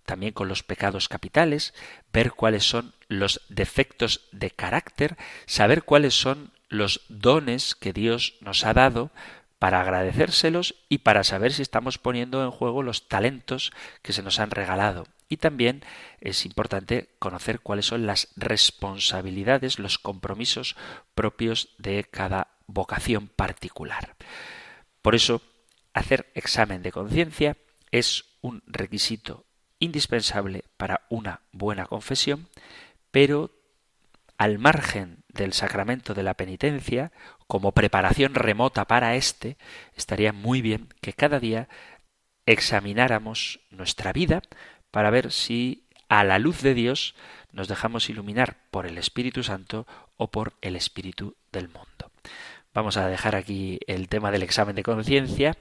también 0.05 0.33
con 0.33 0.49
los 0.49 0.65
pecados 0.65 1.09
capitales, 1.09 1.75
ver 2.13 2.33
cuáles 2.33 2.65
son 2.65 2.93
los 3.07 3.41
defectos 3.49 4.27
de 4.33 4.51
carácter, 4.51 5.17
saber 5.47 5.85
cuáles 5.85 6.15
son 6.15 6.51
los 6.69 7.03
dones 7.09 7.77
que 7.77 7.93
Dios 7.93 8.35
nos 8.41 8.65
ha 8.65 8.75
dado 8.75 9.13
para 9.59 9.81
agradecérselos 9.81 10.75
y 10.89 10.99
para 10.99 11.25
saber 11.25 11.53
si 11.53 11.63
estamos 11.63 11.99
poniendo 11.99 12.45
en 12.45 12.51
juego 12.51 12.83
los 12.83 13.09
talentos 13.09 13.73
que 14.03 14.13
se 14.13 14.23
nos 14.23 14.39
han 14.39 14.51
regalado. 14.51 15.07
Y 15.29 15.39
también 15.39 15.83
es 16.21 16.47
importante 16.47 17.09
conocer 17.19 17.61
cuáles 17.61 17.87
son 17.87 18.07
las 18.07 18.29
responsabilidades, 18.37 19.79
los 19.79 19.99
compromisos 19.99 20.77
propios 21.15 21.71
de 21.79 22.05
cada 22.05 22.49
vocación 22.67 23.29
particular. 23.29 24.17
Por 25.03 25.15
eso, 25.15 25.43
hacer 25.95 26.31
examen 26.35 26.83
de 26.83 26.93
conciencia 26.93 27.57
es 27.91 28.25
un 28.41 28.63
requisito 28.67 29.47
indispensable 29.79 30.65
para 30.77 31.07
una 31.11 31.43
buena 31.53 31.87
confesión, 31.87 32.49
pero 33.11 33.51
al 34.39 34.59
margen 34.59 35.25
del 35.29 35.53
sacramento 35.53 36.15
de 36.15 36.23
la 36.23 36.35
penitencia, 36.35 37.13
como 37.47 37.73
preparación 37.73 38.35
remota 38.35 38.87
para 38.87 39.15
éste, 39.17 39.57
estaría 39.95 40.33
muy 40.33 40.63
bien 40.63 40.89
que 41.01 41.13
cada 41.13 41.41
día 41.41 41.69
examináramos 42.47 43.61
nuestra 43.71 44.13
vida 44.13 44.43
para 44.91 45.11
ver 45.11 45.33
si 45.33 45.87
a 46.09 46.25
la 46.25 46.39
luz 46.39 46.63
de 46.63 46.75
Dios 46.75 47.15
nos 47.53 47.69
dejamos 47.69 48.09
iluminar 48.09 48.57
por 48.71 48.87
el 48.87 48.99
Espíritu 48.99 49.43
Santo 49.43 49.87
o 50.17 50.31
por 50.31 50.55
el 50.61 50.77
Espíritu 50.77 51.37
del 51.53 51.69
mundo. 51.69 52.13
Vamos 52.73 52.97
a 52.97 53.09
dejar 53.09 53.35
aquí 53.35 53.79
el 53.87 54.09
tema 54.09 54.31
del 54.31 54.43
examen 54.43 54.77
de 54.77 54.83
conciencia 54.83 55.57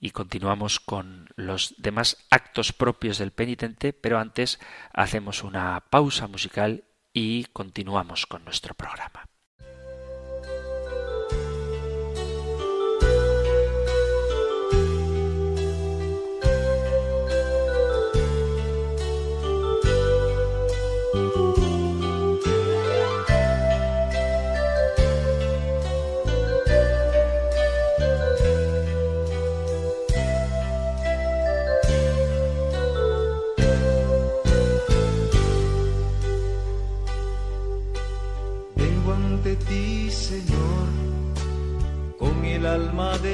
y 0.00 0.10
continuamos 0.10 0.80
con 0.80 1.28
los 1.36 1.74
demás 1.78 2.26
actos 2.30 2.72
propios 2.72 3.18
del 3.18 3.32
penitente, 3.32 3.92
pero 3.92 4.18
antes 4.18 4.58
hacemos 4.92 5.42
una 5.42 5.84
pausa 5.90 6.26
musical 6.26 6.84
y 7.18 7.44
continuamos 7.52 8.26
con 8.26 8.44
nuestro 8.44 8.74
programa. 8.74 9.26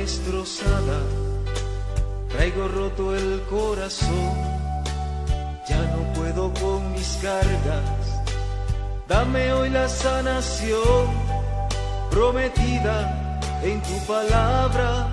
Destrozada, 0.04 1.00
traigo 2.28 2.68
roto 2.68 3.16
el 3.16 3.40
corazón, 3.48 4.34
ya 5.66 5.80
no 5.92 6.00
puedo 6.12 6.52
con 6.60 6.92
mis 6.92 7.10
cargas, 7.22 8.04
dame 9.08 9.50
hoy 9.54 9.70
la 9.70 9.88
sanación 9.88 11.06
prometida 12.10 13.40
en 13.62 13.80
tu 13.80 13.96
palabra, 14.06 15.10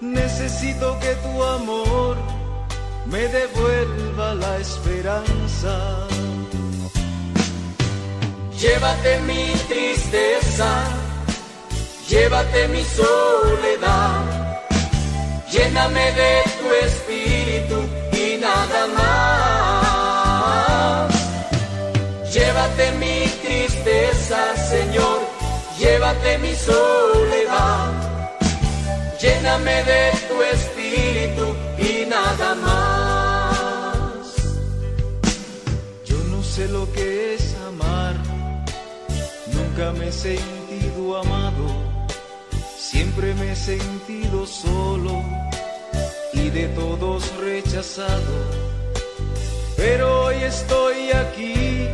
necesito 0.00 0.98
que 0.98 1.12
tu 1.24 1.44
amor 1.44 2.16
me 3.06 3.22
devuelva 3.28 4.34
la 4.34 4.56
esperanza. 4.56 5.74
Llévate 8.60 9.20
mi 9.20 9.44
tristeza 9.68 11.07
llévate 12.08 12.68
mi 12.68 12.82
soledad, 12.82 14.24
lléname 15.50 16.12
de 16.12 16.42
tu 16.58 16.66
espíritu 16.86 17.78
y 18.12 18.38
nada 18.38 18.86
más. 18.96 19.08
Llévate 22.32 22.92
mi 22.92 23.26
tristeza, 23.42 24.56
Señor, 24.56 25.20
llévate 25.78 26.38
mi 26.38 26.54
soledad, 26.54 27.92
lléname 29.20 29.84
de 29.84 30.12
tu 30.28 30.42
espíritu 30.42 31.56
y 31.78 32.06
nada 32.06 32.54
más. 32.54 34.26
Yo 36.04 36.16
no 36.30 36.42
sé 36.42 36.68
lo 36.68 36.90
que 36.92 37.34
es 37.34 37.54
amar, 37.66 38.14
nunca 39.52 39.92
me 39.92 40.08
he 40.08 40.12
sentido 40.12 41.18
amado 41.18 41.77
Siempre 43.18 43.44
me 43.44 43.52
he 43.52 43.56
sentido 43.56 44.46
solo 44.46 45.24
y 46.32 46.50
de 46.50 46.68
todos 46.68 47.36
rechazado. 47.38 48.32
Pero 49.76 50.26
hoy 50.26 50.36
estoy 50.36 51.10
aquí 51.10 51.88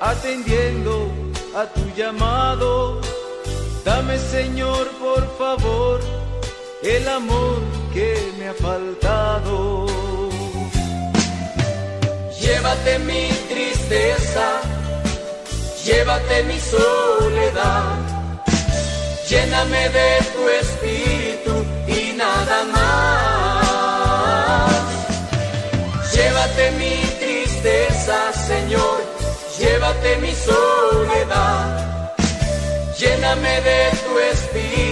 atendiendo 0.00 1.12
a 1.54 1.66
tu 1.66 1.82
llamado. 1.94 3.02
Dame 3.84 4.16
Señor, 4.16 4.88
por 4.92 5.28
favor, 5.36 6.00
el 6.84 7.06
amor 7.06 7.58
que 7.92 8.32
me 8.38 8.48
ha 8.48 8.54
faltado. 8.54 9.84
Llévate 12.40 12.98
mi 13.00 13.28
tristeza, 13.50 14.62
llévate 15.84 16.44
mi 16.44 16.58
soledad, 16.58 18.09
lléname 19.30 19.88
de 19.90 20.10
tu 20.32 20.42
espíritu 20.60 21.54
y 21.86 22.12
nada 22.16 22.64
más. 22.74 24.00
Llévate 26.12 26.64
mi 26.72 26.96
tristeza, 27.20 28.18
Señor, 28.32 28.98
llévate 29.58 30.16
mi 30.16 30.32
soledad, 30.34 32.12
lléname 32.98 33.60
de 33.60 33.80
tu 34.04 34.18
espíritu 34.32 34.89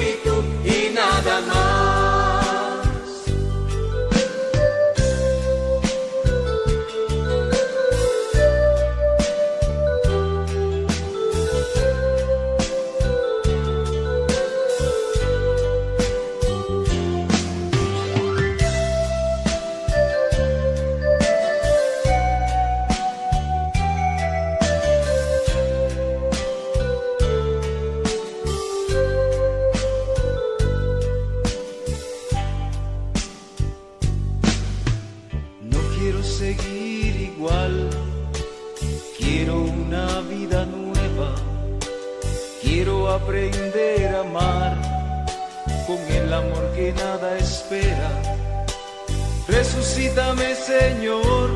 Resucítame, 49.48 50.54
Señor, 50.54 51.48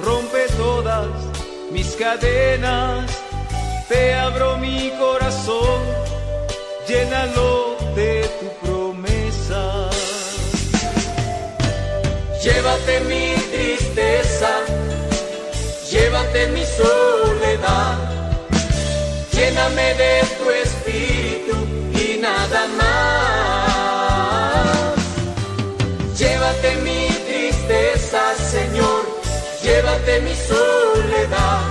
rompe 0.00 0.46
todas 0.56 1.08
mis 1.72 1.96
cadenas, 1.96 3.10
te 3.88 4.14
abro 4.14 4.58
mi 4.58 4.92
corazón, 4.98 5.80
llénalo 6.86 7.76
de 7.96 8.30
tu 8.38 8.66
promesa. 8.66 9.90
Llévate 12.44 13.00
mi 13.10 13.34
tristeza, 13.50 14.50
llévate 15.90 16.46
mi 16.48 16.64
soledad, 16.64 17.98
lléname 19.32 19.94
de 19.94 20.22
tu 20.38 20.50
espíritu 20.50 21.56
y 21.92 22.18
nada 22.20 22.68
más. 22.78 22.91
Llévate 30.12 30.20
mi 30.20 30.34
soledad, 30.34 31.62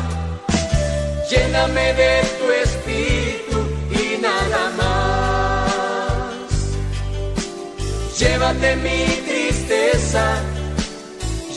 lléname 1.29 1.93
de 1.93 2.21
tu 2.39 2.45
espíritu 2.63 3.59
y 3.91 4.17
nada 4.21 4.71
más. 4.77 6.31
Llévate 8.17 8.75
mi 8.77 9.05
tristeza, 9.27 10.25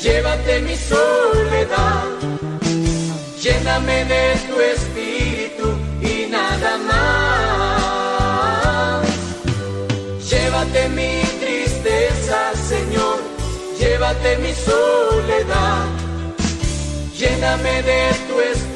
llévate 0.03 0.61
mi 0.61 0.77
soledad, 0.77 2.05
lléname 3.41 4.05
de 4.05 4.37
tu 4.47 4.61
espíritu 4.61 5.79
y 6.03 6.27
nada 6.31 6.79
más. 6.89 7.85
Llévate 10.31 10.89
mi 10.91 11.23
tristeza, 11.41 12.53
Señor 12.69 13.35
llévate 13.79 14.37
mi 14.39 14.53
soledad, 14.53 15.87
lléname 17.25 17.83
de 17.83 17.99
tu 18.27 18.41
espíritu 18.41 18.74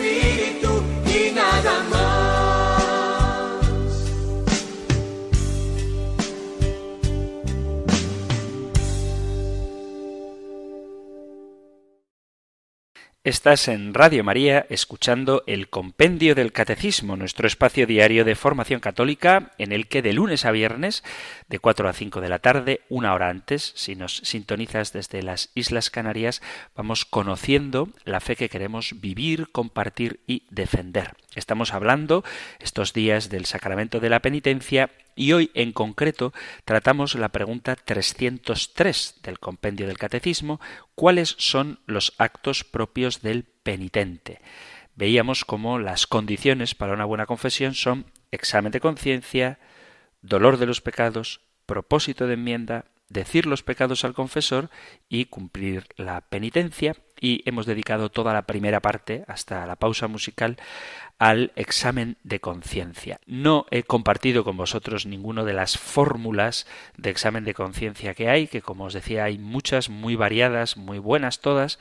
Estás 13.29 13.69
en 13.69 13.93
Radio 13.93 14.25
María 14.25 14.65
escuchando 14.71 15.45
el 15.47 15.69
Compendio 15.69 16.35
del 16.35 16.51
Catecismo, 16.51 17.15
nuestro 17.15 17.47
espacio 17.47 17.87
diario 17.87 18.25
de 18.25 18.35
formación 18.35 18.81
católica 18.81 19.53
en 19.59 19.73
el 19.73 19.87
que 19.87 20.01
de 20.01 20.15
lunes 20.15 20.47
a 20.47 20.51
viernes 20.51 21.05
de 21.47 21.59
4 21.59 21.91
a 21.91 21.93
5 21.93 22.23
de 22.23 22.29
la 22.31 22.39
tarde, 22.39 22.81
una 22.89 23.13
hora 23.13 23.29
antes, 23.29 23.75
si 23.77 23.97
nos 23.97 24.17
sintonizas 24.25 24.95
desde 24.95 25.23
las 25.23 25.51
Islas 25.55 25.91
Canarias, 25.91 26.41
vamos 26.75 27.05
conociendo 27.05 27.91
la 28.07 28.21
fe 28.21 28.35
que 28.35 28.49
queremos 28.49 28.95
vivir, 28.99 29.49
compartir 29.53 30.21
y 30.27 30.45
defender. 30.49 31.13
Estamos 31.39 31.73
hablando 31.73 32.25
estos 32.59 32.93
días 32.93 33.29
del 33.29 33.47
sacramento 33.47 34.01
de 34.01 34.11
la 34.11 34.21
penitencia 34.21 34.91
y 35.15 35.33
hoy 35.33 35.53
en 35.55 35.73
concreto 35.73 36.33
tratamos 36.65 37.15
la 37.15 37.29
pregunta 37.29 37.77
303 37.77 39.21
del 39.23 39.39
compendio 39.39 39.87
del 39.87 39.99
catecismo, 39.99 40.61
¿cuáles 40.97 41.37
son 41.39 41.79
los 41.87 42.13
actos 42.19 42.65
propios 42.65 43.23
del 43.23 43.45
penitente? 43.45 44.41
Veíamos 44.97 45.45
cómo 45.45 45.79
las 45.79 46.09
condiciones 46.09 46.75
para 46.75 46.93
una 46.93 47.05
buena 47.05 47.27
confesión 47.27 47.75
son 47.75 48.07
examen 48.33 48.73
de 48.73 48.81
conciencia, 48.81 49.61
dolor 50.23 50.57
de 50.57 50.67
los 50.67 50.81
pecados, 50.81 51.41
propósito 51.67 52.27
de 52.27 52.35
enmienda, 52.35 52.87
decir 53.09 53.47
los 53.47 53.63
pecados 53.63 54.05
al 54.05 54.15
confesor 54.15 54.71
y 55.09 55.27
cumplir 55.27 55.87
la 55.97 56.21
penitencia. 56.21 56.95
Y 57.21 57.43
hemos 57.47 57.67
dedicado 57.67 58.11
toda 58.11 58.33
la 58.33 58.43
primera 58.43 58.81
parte, 58.81 59.25
hasta 59.27 59.67
la 59.67 59.77
pausa 59.77 60.07
musical, 60.07 60.57
al 61.19 61.53
examen 61.57 62.17
de 62.23 62.39
conciencia. 62.39 63.21
No 63.27 63.67
he 63.73 63.83
compartido 63.83 64.45
con 64.45 64.57
vosotros 64.57 65.05
ninguno 65.05 65.45
de 65.45 65.53
las 65.53 65.77
fórmulas 65.77 66.67
de 66.97 67.11
examen 67.11 67.45
de 67.45 67.55
conciencia 67.55 68.15
que 68.15 68.29
hay, 68.29 68.47
que 68.47 68.63
como 68.63 68.85
os 68.85 68.95
decía 68.95 69.25
hay 69.25 69.37
muchas, 69.37 69.89
muy 69.89 70.15
variadas, 70.15 70.77
muy 70.77 70.99
buenas 70.99 71.41
todas, 71.41 71.81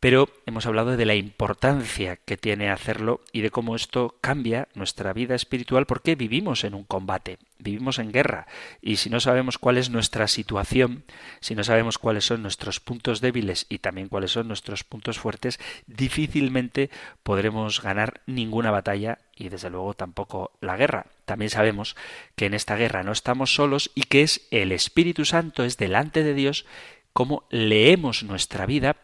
pero 0.00 0.28
hemos 0.46 0.66
hablado 0.66 0.96
de 0.96 1.06
la 1.06 1.16
importancia 1.16 2.16
que 2.16 2.36
tiene 2.36 2.70
hacerlo 2.70 3.20
y 3.32 3.40
de 3.40 3.50
cómo 3.50 3.74
esto 3.74 4.16
cambia 4.20 4.68
nuestra 4.74 5.12
vida 5.12 5.34
espiritual 5.34 5.86
porque 5.86 6.14
vivimos 6.14 6.62
en 6.64 6.74
un 6.74 6.84
combate, 6.84 7.38
vivimos 7.58 7.98
en 7.98 8.12
guerra 8.12 8.46
y 8.80 8.96
si 8.96 9.10
no 9.10 9.18
sabemos 9.18 9.58
cuál 9.58 9.76
es 9.76 9.90
nuestra 9.90 10.28
situación, 10.28 11.04
si 11.40 11.56
no 11.56 11.64
sabemos 11.64 11.98
cuáles 11.98 12.24
son 12.24 12.42
nuestros 12.42 12.78
puntos 12.78 13.20
débiles 13.20 13.66
y 13.68 13.78
también 13.78 14.08
cuáles 14.08 14.32
son 14.32 14.46
nuestros 14.46 14.84
puntos 14.84 15.18
fuertes, 15.18 15.58
difícilmente 15.86 16.90
podremos 17.24 17.82
ganar 17.82 18.20
ninguna 18.26 18.70
batalla 18.70 19.18
y 19.34 19.48
desde 19.48 19.70
luego 19.70 19.94
tampoco 19.94 20.52
la 20.60 20.76
guerra. 20.76 21.06
También 21.24 21.50
sabemos 21.50 21.96
que 22.36 22.46
en 22.46 22.54
esta 22.54 22.76
guerra 22.76 23.02
no 23.02 23.12
estamos 23.12 23.54
solos 23.54 23.90
y 23.94 24.02
que 24.02 24.22
es 24.22 24.46
el 24.50 24.70
Espíritu 24.70 25.24
Santo, 25.24 25.64
es 25.64 25.76
delante 25.76 26.22
de 26.22 26.34
Dios, 26.34 26.66
como 27.12 27.44
leemos 27.50 28.22
nuestra 28.22 28.64
vida 28.64 28.96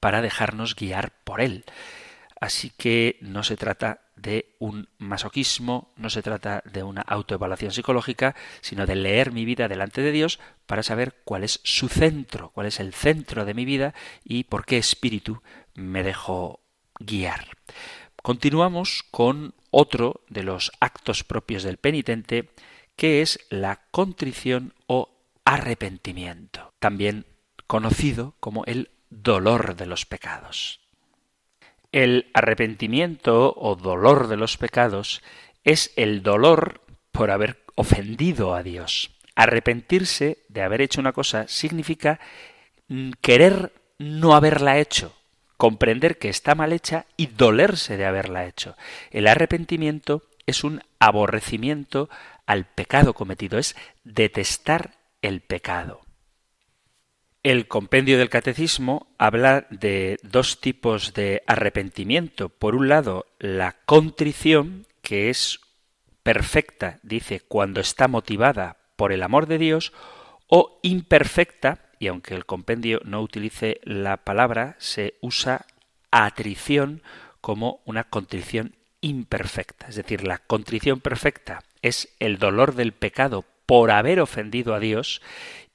para 0.00 0.22
dejarnos 0.22 0.74
guiar 0.74 1.12
por 1.24 1.40
él. 1.40 1.64
Así 2.40 2.70
que 2.70 3.18
no 3.20 3.44
se 3.44 3.58
trata 3.58 4.00
de 4.16 4.56
un 4.58 4.88
masoquismo, 4.98 5.92
no 5.96 6.08
se 6.08 6.22
trata 6.22 6.62
de 6.64 6.82
una 6.82 7.02
autoevaluación 7.02 7.70
psicológica, 7.70 8.34
sino 8.62 8.86
de 8.86 8.94
leer 8.94 9.30
mi 9.30 9.44
vida 9.44 9.68
delante 9.68 10.00
de 10.00 10.10
Dios 10.10 10.40
para 10.66 10.82
saber 10.82 11.20
cuál 11.24 11.44
es 11.44 11.60
su 11.64 11.88
centro, 11.88 12.50
cuál 12.50 12.66
es 12.66 12.80
el 12.80 12.94
centro 12.94 13.44
de 13.44 13.54
mi 13.54 13.66
vida 13.66 13.94
y 14.24 14.44
por 14.44 14.64
qué 14.64 14.78
espíritu 14.78 15.42
me 15.74 16.02
dejo 16.02 16.60
guiar. 16.98 17.46
Continuamos 18.22 19.04
con 19.10 19.54
otro 19.70 20.22
de 20.28 20.42
los 20.42 20.72
actos 20.80 21.24
propios 21.24 21.62
del 21.62 21.76
penitente, 21.76 22.50
que 22.96 23.20
es 23.20 23.38
la 23.50 23.82
contrición 23.90 24.74
o 24.86 25.10
arrepentimiento, 25.44 26.72
también 26.78 27.26
conocido 27.66 28.34
como 28.40 28.64
el 28.64 28.90
dolor 29.10 29.76
de 29.76 29.86
los 29.86 30.06
pecados. 30.06 30.80
El 31.92 32.30
arrepentimiento 32.34 33.52
o 33.56 33.74
dolor 33.74 34.28
de 34.28 34.36
los 34.36 34.56
pecados 34.56 35.22
es 35.64 35.92
el 35.96 36.22
dolor 36.22 36.80
por 37.10 37.30
haber 37.30 37.62
ofendido 37.74 38.54
a 38.54 38.62
Dios. 38.62 39.10
Arrepentirse 39.34 40.38
de 40.48 40.62
haber 40.62 40.80
hecho 40.80 41.00
una 41.00 41.12
cosa 41.12 41.48
significa 41.48 42.20
querer 43.20 43.72
no 43.98 44.34
haberla 44.34 44.78
hecho, 44.78 45.14
comprender 45.56 46.18
que 46.18 46.28
está 46.28 46.54
mal 46.54 46.72
hecha 46.72 47.06
y 47.16 47.26
dolerse 47.26 47.96
de 47.96 48.06
haberla 48.06 48.46
hecho. 48.46 48.76
El 49.10 49.26
arrepentimiento 49.26 50.22
es 50.46 50.64
un 50.64 50.82
aborrecimiento 50.98 52.08
al 52.46 52.66
pecado 52.66 53.14
cometido, 53.14 53.58
es 53.58 53.76
detestar 54.04 54.92
el 55.22 55.40
pecado. 55.40 56.00
El 57.42 57.68
compendio 57.68 58.18
del 58.18 58.28
catecismo 58.28 59.06
habla 59.16 59.66
de 59.70 60.18
dos 60.22 60.60
tipos 60.60 61.14
de 61.14 61.42
arrepentimiento. 61.46 62.50
Por 62.50 62.74
un 62.74 62.88
lado, 62.90 63.24
la 63.38 63.76
contrición, 63.86 64.86
que 65.00 65.30
es 65.30 65.58
perfecta, 66.22 66.98
dice, 67.02 67.40
cuando 67.40 67.80
está 67.80 68.08
motivada 68.08 68.76
por 68.96 69.10
el 69.10 69.22
amor 69.22 69.46
de 69.46 69.56
Dios, 69.56 69.94
o 70.48 70.80
imperfecta, 70.82 71.86
y 71.98 72.08
aunque 72.08 72.34
el 72.34 72.44
compendio 72.44 73.00
no 73.04 73.22
utilice 73.22 73.80
la 73.84 74.18
palabra, 74.18 74.76
se 74.78 75.14
usa 75.22 75.64
atrición 76.10 77.02
como 77.40 77.80
una 77.86 78.04
contrición 78.04 78.76
imperfecta. 79.00 79.86
Es 79.86 79.94
decir, 79.94 80.26
la 80.26 80.36
contrición 80.36 81.00
perfecta 81.00 81.64
es 81.80 82.14
el 82.18 82.38
dolor 82.38 82.74
del 82.74 82.92
pecado 82.92 83.46
por 83.64 83.92
haber 83.92 84.20
ofendido 84.20 84.74
a 84.74 84.80
Dios 84.80 85.22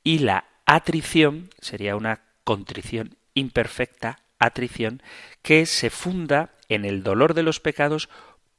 y 0.03 0.20
la 0.20 0.45
atrición 0.66 1.49
sería 1.59 1.95
una 1.95 2.22
contrición 2.43 3.18
imperfecta, 3.34 4.20
atrición, 4.39 5.01
que 5.41 5.66
se 5.66 5.89
funda 5.89 6.51
en 6.70 6.86
el 6.86 7.03
dolor 7.03 7.34
de 7.34 7.43
los 7.43 7.59
pecados 7.59 8.09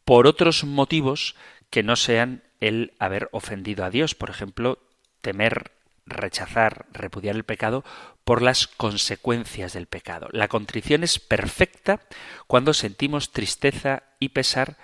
por 0.05 0.27
otros 0.27 0.65
motivos 0.65 1.35
que 1.71 1.83
no 1.83 1.97
sean 1.97 2.43
el 2.61 2.93
haber 2.99 3.29
ofendido 3.33 3.85
a 3.85 3.91
Dios. 3.91 4.15
Por 4.15 4.31
ejemplo, 4.31 4.79
temer 5.21 5.73
rechazar, 6.07 6.87
repudiar 6.93 7.35
el 7.35 7.45
pecado 7.45 7.85
por 8.25 8.41
las 8.41 8.69
consecuencias 8.69 9.73
del 9.73 9.87
pecado. 9.87 10.29
La 10.31 10.49
contrición 10.49 11.03
es 11.03 11.19
perfecta 11.19 12.01
cuando 12.47 12.75
sentimos 12.75 13.33
tristeza 13.33 14.05
y 14.21 14.31
pesar 14.31 14.77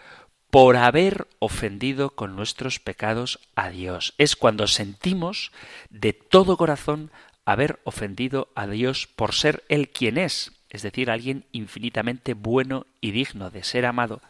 por 0.53 0.77
haber 0.77 1.27
ofendido 1.39 2.11
con 2.11 2.37
nuestros 2.37 2.79
pecados 2.79 3.41
a 3.57 3.71
Dios. 3.71 4.13
Es 4.19 4.37
cuando 4.37 4.67
sentimos 4.67 5.51
de 5.89 6.13
todo 6.13 6.59
corazón 6.59 7.11
haber 7.47 7.81
ofendido 7.85 8.49
a 8.55 8.67
Dios 8.67 9.09
por 9.09 9.35
ser 9.35 9.65
Él 9.71 9.89
quien 9.89 10.19
es, 10.19 10.53
es 10.69 10.83
decir, 10.83 11.11
alguien 11.11 11.47
infinitamente 11.53 12.35
bueno 12.35 12.87
y 13.01 13.13
digno 13.13 13.51
de 13.51 13.65
ser 13.65 13.87
amado, 13.87 14.21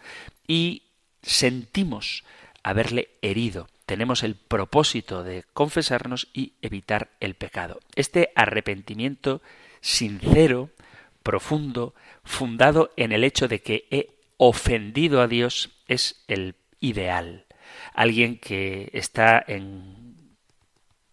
y 0.47 0.85
sentimos 1.23 2.23
haberle 2.63 3.11
herido 3.21 3.69
tenemos 3.85 4.23
el 4.23 4.37
propósito 4.37 5.23
de 5.23 5.45
confesarnos 5.53 6.29
y 6.33 6.53
evitar 6.63 7.11
el 7.21 7.35
pecado. 7.35 7.81
Este 7.95 8.31
arrepentimiento 8.35 9.43
sincero, 9.83 10.71
profundo, 11.23 11.95
fundado 12.25 12.93
en 12.97 13.13
el 13.13 13.23
hecho 13.23 13.49
de 13.49 13.61
que 13.61 13.87
he 13.91 14.09
ofendido 14.39 15.21
a 15.21 15.29
Dios, 15.29 15.71
es 15.93 16.23
el 16.29 16.57
ideal. 16.81 17.47
Alguien 17.95 18.39
que 18.39 18.91
está 18.93 19.43
en 19.47 20.37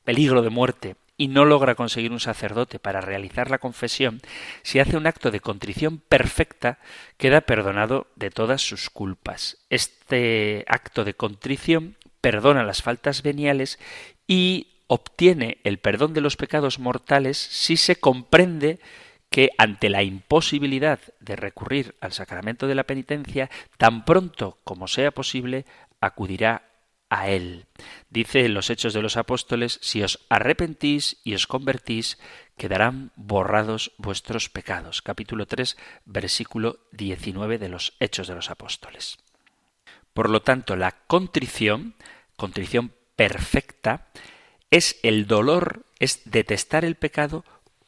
peligro 0.04 0.42
de 0.42 0.50
muerte 0.50 0.96
y 1.18 1.28
no 1.28 1.46
logra 1.46 1.76
conseguir 1.76 2.12
un 2.12 2.22
sacerdote 2.22 2.80
para 2.80 3.02
realizar 3.02 3.52
la 3.52 3.58
confesión, 3.58 4.22
si 4.64 4.80
hace 4.80 4.96
un 4.96 5.06
acto 5.06 5.32
de 5.32 5.42
contrición 5.42 5.98
perfecta, 6.00 6.80
queda 7.18 7.42
perdonado 7.42 8.08
de 8.16 8.32
todas 8.32 8.62
sus 8.62 8.90
culpas. 8.90 9.58
Este 9.70 10.64
acto 10.68 11.04
de 11.04 11.14
contrición 11.14 11.98
perdona 12.22 12.64
las 12.64 12.82
faltas 12.82 13.22
veniales 13.22 13.80
y 14.28 14.68
obtiene 14.88 15.58
el 15.64 15.78
perdón 15.78 16.14
de 16.14 16.22
los 16.22 16.38
pecados 16.38 16.80
mortales 16.80 17.38
si 17.38 17.78
se 17.78 17.98
comprende 17.98 18.80
que 19.30 19.52
ante 19.58 19.90
la 19.90 20.04
imposibilidad 20.04 21.00
de 21.20 21.36
recurrir 21.36 21.96
al 22.02 22.14
sacramento 22.14 22.68
de 22.68 22.76
la 22.76 22.86
penitencia, 22.86 23.50
tan 23.78 24.06
pronto 24.06 24.58
como 24.64 24.88
sea 24.88 25.12
posible, 25.12 25.66
acudirá 26.02 26.64
a 27.10 27.30
él. 27.30 27.66
Dice 28.10 28.46
en 28.46 28.54
los 28.54 28.70
Hechos 28.70 28.94
de 28.94 29.02
los 29.02 29.18
Apóstoles, 29.18 29.80
si 29.82 30.04
os 30.04 30.26
arrepentís 30.30 31.18
y 31.24 31.34
os 31.34 31.48
convertís, 31.48 32.18
quedarán 32.58 33.12
borrados 33.16 33.92
vuestros 33.98 34.50
pecados. 34.50 35.02
Capítulo 35.02 35.46
3, 35.46 35.78
versículo 36.06 36.80
19 36.92 37.58
de 37.58 37.70
los 37.70 37.94
Hechos 38.00 38.28
de 38.28 38.36
los 38.36 38.50
Apóstoles. 38.50 39.18
Por 40.14 40.30
lo 40.30 40.42
tanto, 40.42 40.76
la 40.76 40.92
contrición, 40.92 41.96
contrición 42.36 42.94
perfecta, 43.16 44.08
es 44.72 45.00
el 45.04 45.26
dolor, 45.26 45.86
es 46.00 46.22
detestar 46.26 46.86
el 46.86 46.96
pecado 46.96 47.44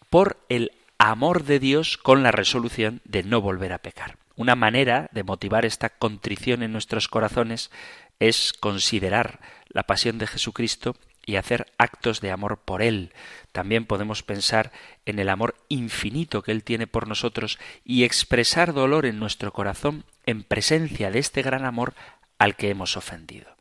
por 0.09 0.37
el 0.49 0.71
amor 1.09 1.45
de 1.45 1.57
Dios 1.57 1.97
con 1.97 2.21
la 2.21 2.31
resolución 2.31 3.01
de 3.05 3.23
no 3.23 3.41
volver 3.41 3.73
a 3.73 3.79
pecar. 3.79 4.17
Una 4.35 4.55
manera 4.55 5.09
de 5.11 5.23
motivar 5.23 5.65
esta 5.65 5.89
contrición 5.89 6.61
en 6.61 6.71
nuestros 6.71 7.07
corazones 7.07 7.71
es 8.19 8.53
considerar 8.53 9.39
la 9.67 9.81
pasión 9.81 10.19
de 10.19 10.27
Jesucristo 10.27 10.95
y 11.25 11.37
hacer 11.37 11.65
actos 11.79 12.21
de 12.21 12.29
amor 12.29 12.59
por 12.59 12.83
Él. 12.83 13.13
También 13.51 13.85
podemos 13.85 14.21
pensar 14.21 14.71
en 15.07 15.17
el 15.17 15.29
amor 15.29 15.55
infinito 15.69 16.43
que 16.43 16.51
Él 16.51 16.63
tiene 16.63 16.85
por 16.85 17.07
nosotros 17.07 17.57
y 17.83 18.03
expresar 18.03 18.71
dolor 18.71 19.07
en 19.07 19.17
nuestro 19.17 19.51
corazón 19.53 20.05
en 20.27 20.43
presencia 20.43 21.09
de 21.09 21.17
este 21.17 21.41
gran 21.41 21.65
amor 21.65 21.95
al 22.37 22.55
que 22.55 22.69
hemos 22.69 22.95
ofendido. 22.95 23.55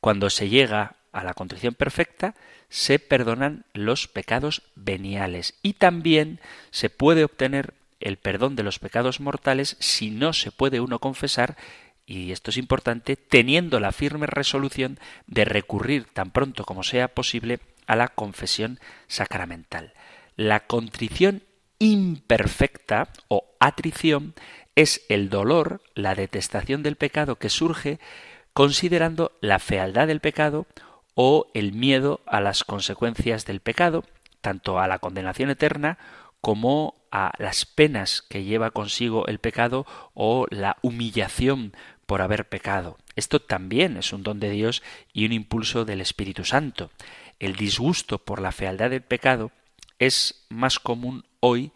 Cuando 0.00 0.30
se 0.30 0.48
llega 0.48 0.94
a 1.10 1.24
la 1.24 1.34
contrición 1.34 1.74
perfecta, 1.74 2.36
se 2.68 2.98
perdonan 2.98 3.64
los 3.72 4.08
pecados 4.08 4.62
veniales 4.74 5.54
y 5.62 5.74
también 5.74 6.40
se 6.70 6.90
puede 6.90 7.24
obtener 7.24 7.74
el 8.00 8.16
perdón 8.16 8.56
de 8.56 8.62
los 8.62 8.78
pecados 8.78 9.20
mortales 9.20 9.76
si 9.80 10.10
no 10.10 10.32
se 10.32 10.52
puede 10.52 10.80
uno 10.80 10.98
confesar 10.98 11.56
y 12.06 12.30
esto 12.30 12.50
es 12.50 12.56
importante, 12.56 13.16
teniendo 13.16 13.80
la 13.80 13.90
firme 13.90 14.26
resolución 14.26 14.98
de 15.26 15.44
recurrir 15.44 16.04
tan 16.04 16.30
pronto 16.30 16.64
como 16.64 16.84
sea 16.84 17.08
posible 17.08 17.58
a 17.86 17.96
la 17.96 18.08
confesión 18.08 18.78
sacramental. 19.08 19.92
La 20.36 20.60
contrición 20.60 21.42
imperfecta 21.80 23.08
o 23.26 23.44
atrición 23.58 24.34
es 24.76 25.02
el 25.08 25.30
dolor, 25.30 25.82
la 25.94 26.14
detestación 26.14 26.82
del 26.84 26.96
pecado 26.96 27.36
que 27.36 27.48
surge 27.48 27.98
considerando 28.52 29.32
la 29.40 29.58
fealdad 29.58 30.06
del 30.06 30.20
pecado 30.20 30.66
o 31.16 31.46
el 31.54 31.72
miedo 31.72 32.20
a 32.26 32.40
las 32.40 32.62
consecuencias 32.62 33.46
del 33.46 33.60
pecado, 33.60 34.04
tanto 34.42 34.78
a 34.78 34.86
la 34.86 34.98
condenación 35.00 35.50
eterna 35.50 35.98
como 36.42 36.94
a 37.10 37.32
las 37.38 37.64
penas 37.64 38.22
que 38.22 38.44
lleva 38.44 38.70
consigo 38.70 39.26
el 39.26 39.38
pecado 39.38 39.86
o 40.12 40.46
la 40.50 40.76
humillación 40.82 41.72
por 42.04 42.20
haber 42.20 42.48
pecado. 42.48 42.98
Esto 43.16 43.40
también 43.40 43.96
es 43.96 44.12
un 44.12 44.22
don 44.22 44.38
de 44.38 44.50
Dios 44.50 44.82
y 45.14 45.24
un 45.24 45.32
impulso 45.32 45.86
del 45.86 46.02
Espíritu 46.02 46.44
Santo. 46.44 46.90
El 47.40 47.56
disgusto 47.56 48.18
por 48.18 48.40
la 48.40 48.52
fealdad 48.52 48.90
del 48.90 49.02
pecado 49.02 49.50
es 49.98 50.44
más 50.50 50.78
común 50.78 51.24
hoy 51.40 51.72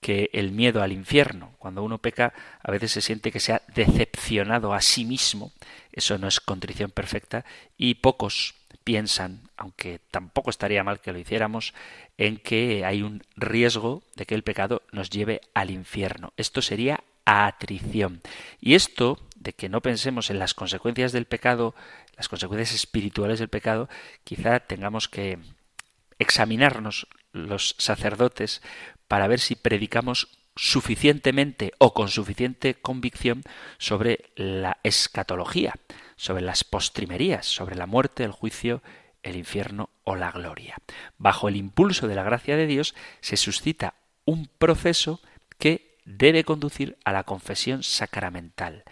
que 0.00 0.30
el 0.32 0.50
miedo 0.52 0.82
al 0.82 0.92
infierno. 0.92 1.54
Cuando 1.58 1.82
uno 1.82 1.98
peca, 1.98 2.32
a 2.62 2.70
veces 2.70 2.92
se 2.92 3.00
siente 3.00 3.30
que 3.30 3.40
se 3.40 3.52
ha 3.52 3.62
decepcionado 3.74 4.72
a 4.72 4.80
sí 4.80 5.04
mismo. 5.04 5.52
Eso 5.92 6.18
no 6.18 6.28
es 6.28 6.40
contrición 6.40 6.90
perfecta 6.90 7.44
y 7.76 7.94
pocos 7.96 8.54
piensan, 8.82 9.42
aunque 9.56 10.00
tampoco 10.10 10.50
estaría 10.50 10.82
mal 10.82 11.00
que 11.00 11.12
lo 11.12 11.18
hiciéramos, 11.18 11.74
en 12.16 12.38
que 12.38 12.84
hay 12.84 13.02
un 13.02 13.22
riesgo 13.36 14.02
de 14.16 14.26
que 14.26 14.34
el 14.34 14.42
pecado 14.42 14.82
nos 14.90 15.10
lleve 15.10 15.42
al 15.54 15.70
infierno. 15.70 16.32
Esto 16.36 16.62
sería 16.62 17.04
atrición. 17.24 18.22
Y 18.60 18.74
esto 18.74 19.18
de 19.36 19.52
que 19.52 19.68
no 19.68 19.80
pensemos 19.80 20.30
en 20.30 20.38
las 20.38 20.54
consecuencias 20.54 21.12
del 21.12 21.26
pecado, 21.26 21.74
las 22.16 22.28
consecuencias 22.28 22.74
espirituales 22.74 23.38
del 23.38 23.48
pecado, 23.48 23.88
quizá 24.24 24.60
tengamos 24.60 25.08
que 25.08 25.38
examinarnos 26.18 27.06
los 27.32 27.74
sacerdotes 27.78 28.60
para 29.10 29.26
ver 29.26 29.40
si 29.40 29.56
predicamos 29.56 30.28
suficientemente 30.54 31.72
o 31.78 31.94
con 31.94 32.10
suficiente 32.10 32.74
convicción 32.74 33.42
sobre 33.76 34.30
la 34.36 34.78
escatología, 34.84 35.74
sobre 36.14 36.42
las 36.42 36.62
postrimerías, 36.62 37.44
sobre 37.44 37.74
la 37.74 37.86
muerte, 37.86 38.22
el 38.22 38.30
juicio, 38.30 38.84
el 39.24 39.34
infierno 39.34 39.90
o 40.04 40.14
la 40.14 40.30
gloria. 40.30 40.76
Bajo 41.18 41.48
el 41.48 41.56
impulso 41.56 42.06
de 42.06 42.14
la 42.14 42.22
gracia 42.22 42.56
de 42.56 42.68
Dios 42.68 42.94
se 43.20 43.36
suscita 43.36 43.94
un 44.26 44.46
proceso 44.46 45.20
que 45.58 45.98
debe 46.04 46.44
conducir 46.44 46.96
a 47.04 47.10
la 47.10 47.24
confesión 47.24 47.82
sacramental. 47.82 48.84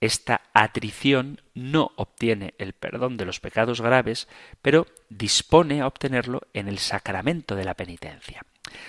Esta 0.00 0.42
atrición 0.54 1.40
no 1.54 1.90
obtiene 1.96 2.54
el 2.58 2.72
perdón 2.72 3.16
de 3.16 3.24
los 3.24 3.40
pecados 3.40 3.80
graves, 3.80 4.28
pero 4.62 4.86
dispone 5.08 5.80
a 5.80 5.88
obtenerlo 5.88 6.42
en 6.54 6.68
el 6.68 6.78
sacramento 6.78 7.56
de 7.56 7.64
la 7.64 7.74
penitencia. 7.74 8.44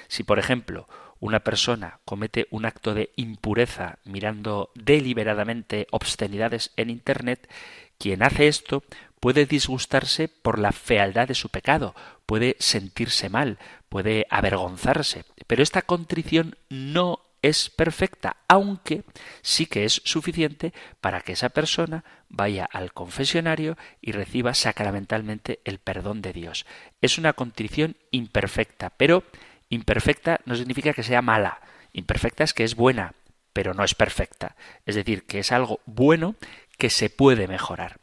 Si, 0.08 0.24
por 0.24 0.40
ejemplo, 0.40 0.88
una 1.20 1.40
persona 1.42 2.00
comete 2.04 2.48
un 2.50 2.66
acto 2.66 2.94
de 2.94 3.12
impureza 3.16 4.00
mirando 4.04 4.72
deliberadamente 4.76 5.88
obscenidades 5.92 6.72
en 6.78 6.90
Internet, 6.90 7.50
quien 7.98 8.24
hace 8.24 8.48
esto 8.48 8.84
puede 9.20 9.46
disgustarse 9.46 10.28
por 10.28 10.58
la 10.58 10.72
fealdad 10.72 11.28
de 11.28 11.36
su 11.36 11.50
pecado, 11.50 11.96
puede 12.26 12.56
sentirse 12.60 13.30
mal, 13.30 13.60
puede 13.88 14.26
avergonzarse, 14.32 15.26
pero 15.46 15.62
esta 15.62 15.84
contrición 15.84 16.58
no 16.70 17.20
es 17.44 17.70
perfecta, 17.70 18.38
aunque 18.48 19.04
sí 19.42 19.66
que 19.66 19.86
es 19.86 20.02
suficiente 20.06 20.74
para 21.02 21.22
que 21.22 21.34
esa 21.34 21.50
persona 21.50 22.04
vaya 22.30 22.66
al 22.66 22.94
confesionario 22.94 23.78
y 24.00 24.12
reciba 24.12 24.54
sacramentalmente 24.54 25.60
el 25.66 25.80
perdón 25.80 26.22
de 26.22 26.34
Dios. 26.34 26.66
Es 27.02 27.18
una 27.18 27.34
contrición 27.34 27.96
imperfecta, 28.12 28.92
pero 28.92 29.24
imperfecta 29.72 30.42
no 30.46 30.56
significa 30.56 30.94
que 30.94 31.02
sea 31.02 31.24
mala. 31.24 31.60
Imperfecta 31.94 32.44
es 32.44 32.54
que 32.54 32.64
es 32.64 32.76
buena, 32.76 33.14
pero 33.54 33.74
no 33.74 33.84
es 33.84 33.96
perfecta. 33.96 34.56
Es 34.86 34.96
decir, 34.96 35.24
que 35.26 35.40
es 35.40 35.52
algo 35.52 35.80
bueno 35.86 36.36
que 36.78 36.92
se 36.92 37.10
puede 37.10 37.48
mejorar. 37.48 37.98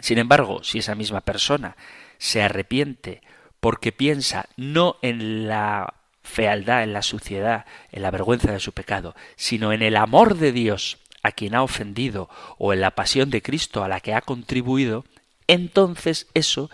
Sin 0.00 0.18
embargo, 0.18 0.62
si 0.62 0.78
esa 0.78 0.94
misma 0.94 1.22
persona 1.22 1.76
se 2.18 2.42
arrepiente 2.42 3.22
porque 3.58 3.90
piensa 3.90 4.48
no 4.56 4.96
en 5.02 5.48
la 5.48 5.94
fealdad, 6.22 6.82
en 6.82 6.92
la 6.92 7.02
suciedad, 7.02 7.64
en 7.90 8.02
la 8.02 8.10
vergüenza 8.10 8.52
de 8.52 8.60
su 8.60 8.72
pecado, 8.72 9.16
sino 9.36 9.72
en 9.72 9.82
el 9.82 9.96
amor 9.96 10.36
de 10.36 10.52
Dios 10.52 10.98
a 11.22 11.32
quien 11.32 11.54
ha 11.54 11.62
ofendido 11.62 12.28
o 12.58 12.72
en 12.72 12.80
la 12.80 12.92
pasión 12.92 13.30
de 13.30 13.42
Cristo 13.42 13.82
a 13.82 13.88
la 13.88 14.00
que 14.00 14.14
ha 14.14 14.20
contribuido, 14.20 15.04
entonces 15.46 16.28
eso 16.34 16.70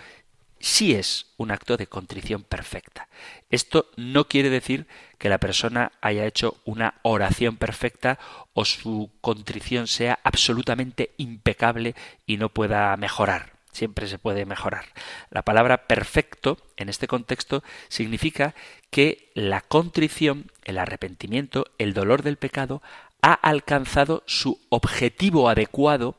sí 0.65 0.95
es 0.95 1.27
un 1.37 1.51
acto 1.51 1.77
de 1.77 1.87
contrición 1.87 2.43
perfecta. 2.43 3.09
Esto 3.51 3.91
no 3.97 4.29
quiere 4.29 4.49
decir 4.49 4.87
que 5.19 5.29
la 5.29 5.39
persona 5.39 5.93
haya 6.01 6.25
hecho 6.25 6.57
una 6.65 6.95
oración 7.03 7.59
perfecta 7.59 8.19
o 8.55 8.65
su 8.65 9.11
contrición 9.21 9.87
sea 9.87 10.19
absolutamente 10.25 11.11
impecable 11.19 11.95
y 12.27 12.39
no 12.39 12.49
pueda 12.49 12.97
mejorar 12.97 13.53
siempre 13.73 14.07
se 14.07 14.19
puede 14.19 14.47
mejorar. 14.47 14.85
La 15.31 15.43
palabra 15.43 15.89
perfecto 15.89 16.59
en 16.77 16.89
este 16.89 17.09
contexto 17.09 17.65
significa 17.89 18.55
que 18.91 19.33
la 19.35 19.63
contrición, 19.63 20.53
el 20.63 20.79
arrepentimiento, 20.79 21.67
el 21.79 21.93
dolor 21.93 22.23
del 22.23 22.37
pecado 22.37 22.83
ha 23.21 23.33
alcanzado 23.33 24.23
su 24.27 24.61
objetivo 24.69 25.49
adecuado 25.49 26.15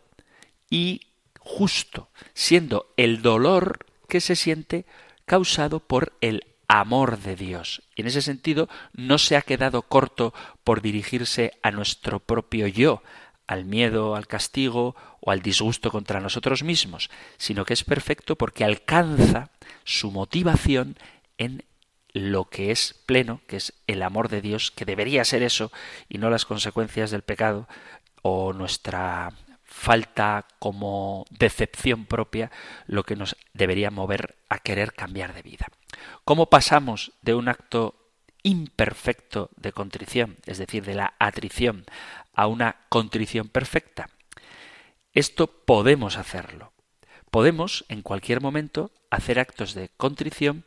y 0.69 1.07
justo, 1.39 2.09
siendo 2.33 2.91
el 2.97 3.21
dolor 3.21 3.85
que 4.15 4.21
se 4.21 4.37
siente 4.37 4.85
causado 5.25 5.81
por 5.81 6.13
el 6.21 6.45
amor 6.69 7.19
de 7.19 7.35
Dios. 7.35 7.83
Y 7.97 8.01
en 8.01 8.07
ese 8.07 8.21
sentido 8.21 8.69
no 8.93 9.17
se 9.17 9.35
ha 9.35 9.41
quedado 9.41 9.81
corto 9.81 10.33
por 10.63 10.81
dirigirse 10.81 11.51
a 11.63 11.71
nuestro 11.71 12.21
propio 12.21 12.65
yo, 12.67 13.03
al 13.45 13.65
miedo, 13.65 14.15
al 14.15 14.25
castigo 14.25 14.95
o 15.19 15.31
al 15.31 15.41
disgusto 15.41 15.91
contra 15.91 16.21
nosotros 16.21 16.63
mismos, 16.63 17.09
sino 17.35 17.65
que 17.65 17.73
es 17.73 17.83
perfecto 17.83 18.37
porque 18.37 18.63
alcanza 18.63 19.49
su 19.83 20.11
motivación 20.11 20.97
en 21.37 21.65
lo 22.13 22.45
que 22.45 22.71
es 22.71 22.95
pleno, 23.05 23.41
que 23.47 23.57
es 23.57 23.73
el 23.85 24.01
amor 24.01 24.29
de 24.29 24.39
Dios, 24.39 24.71
que 24.71 24.85
debería 24.85 25.25
ser 25.25 25.43
eso 25.43 25.73
y 26.07 26.19
no 26.19 26.29
las 26.29 26.45
consecuencias 26.45 27.11
del 27.11 27.23
pecado 27.23 27.67
o 28.21 28.53
nuestra 28.53 29.33
falta 29.75 30.47
como 30.57 31.25
decepción 31.29 32.05
propia 32.05 32.49
lo 32.87 33.03
que 33.03 33.17
nos 33.17 33.35
debería 33.53 33.91
mover 33.91 34.37
a 34.47 34.59
querer 34.59 34.93
cambiar 34.93 35.33
de 35.33 35.41
vida. 35.41 35.67
¿Cómo 36.23 36.49
pasamos 36.49 37.11
de 37.21 37.35
un 37.35 37.49
acto 37.49 38.05
imperfecto 38.41 39.49
de 39.57 39.73
contrición, 39.73 40.37
es 40.45 40.59
decir, 40.59 40.85
de 40.85 40.93
la 40.93 41.15
atrición, 41.19 41.85
a 42.33 42.45
una 42.45 42.77
contrición 42.89 43.49
perfecta. 43.49 44.09
Esto 45.13 45.47
podemos 45.47 46.17
hacerlo. 46.17 46.71
Podemos, 47.31 47.85
en 47.89 48.03
cualquier 48.03 48.41
momento, 48.41 48.91
hacer 49.09 49.39
actos 49.39 49.73
de 49.73 49.89
contrición 49.97 50.63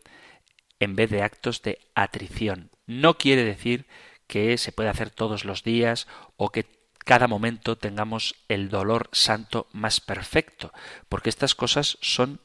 en 0.80 0.96
vez 0.96 1.09
de 1.11 1.22
actos 1.22 1.62
de 1.62 1.78
atrición. 1.94 2.70
No 2.86 3.16
quiere 3.16 3.44
decir 3.44 3.86
que 4.26 4.59
se 4.59 4.72
pueda 4.72 4.90
hacer 4.90 5.11
todos 5.11 5.44
los 5.44 5.62
días 5.62 6.09
o 6.36 6.50
que 6.50 6.78
cada 7.09 7.26
momento 7.26 7.78
tengamos 7.78 8.34
el 8.48 8.68
dolor 8.68 9.09
santo 9.12 9.66
más 9.72 9.98
perfecto, 9.98 10.74
porque 11.09 11.30
estas 11.30 11.54
cosas 11.54 11.96
son 12.02 12.38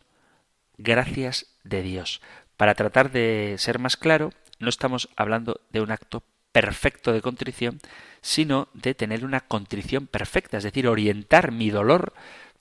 gracias 0.78 1.48
de 1.66 1.82
Dios. 1.82 2.22
Para 2.56 2.74
tratar 2.74 3.12
de 3.12 3.56
ser 3.58 3.78
más 3.78 3.98
claro, 3.98 4.32
no 4.60 4.70
estamos 4.70 5.10
hablando 5.18 5.60
de 5.72 5.82
un 5.82 5.92
acto 5.92 6.24
perfecto 6.54 7.12
de 7.12 7.22
contrición, 7.22 7.82
sino 8.22 8.70
de 8.74 8.96
tener 8.96 9.26
una 9.26 9.42
contrición 9.42 10.08
perfecta, 10.08 10.60
es 10.60 10.64
decir, 10.64 10.88
orientar 10.88 11.52
mi 11.52 11.70
dolor 11.70 12.14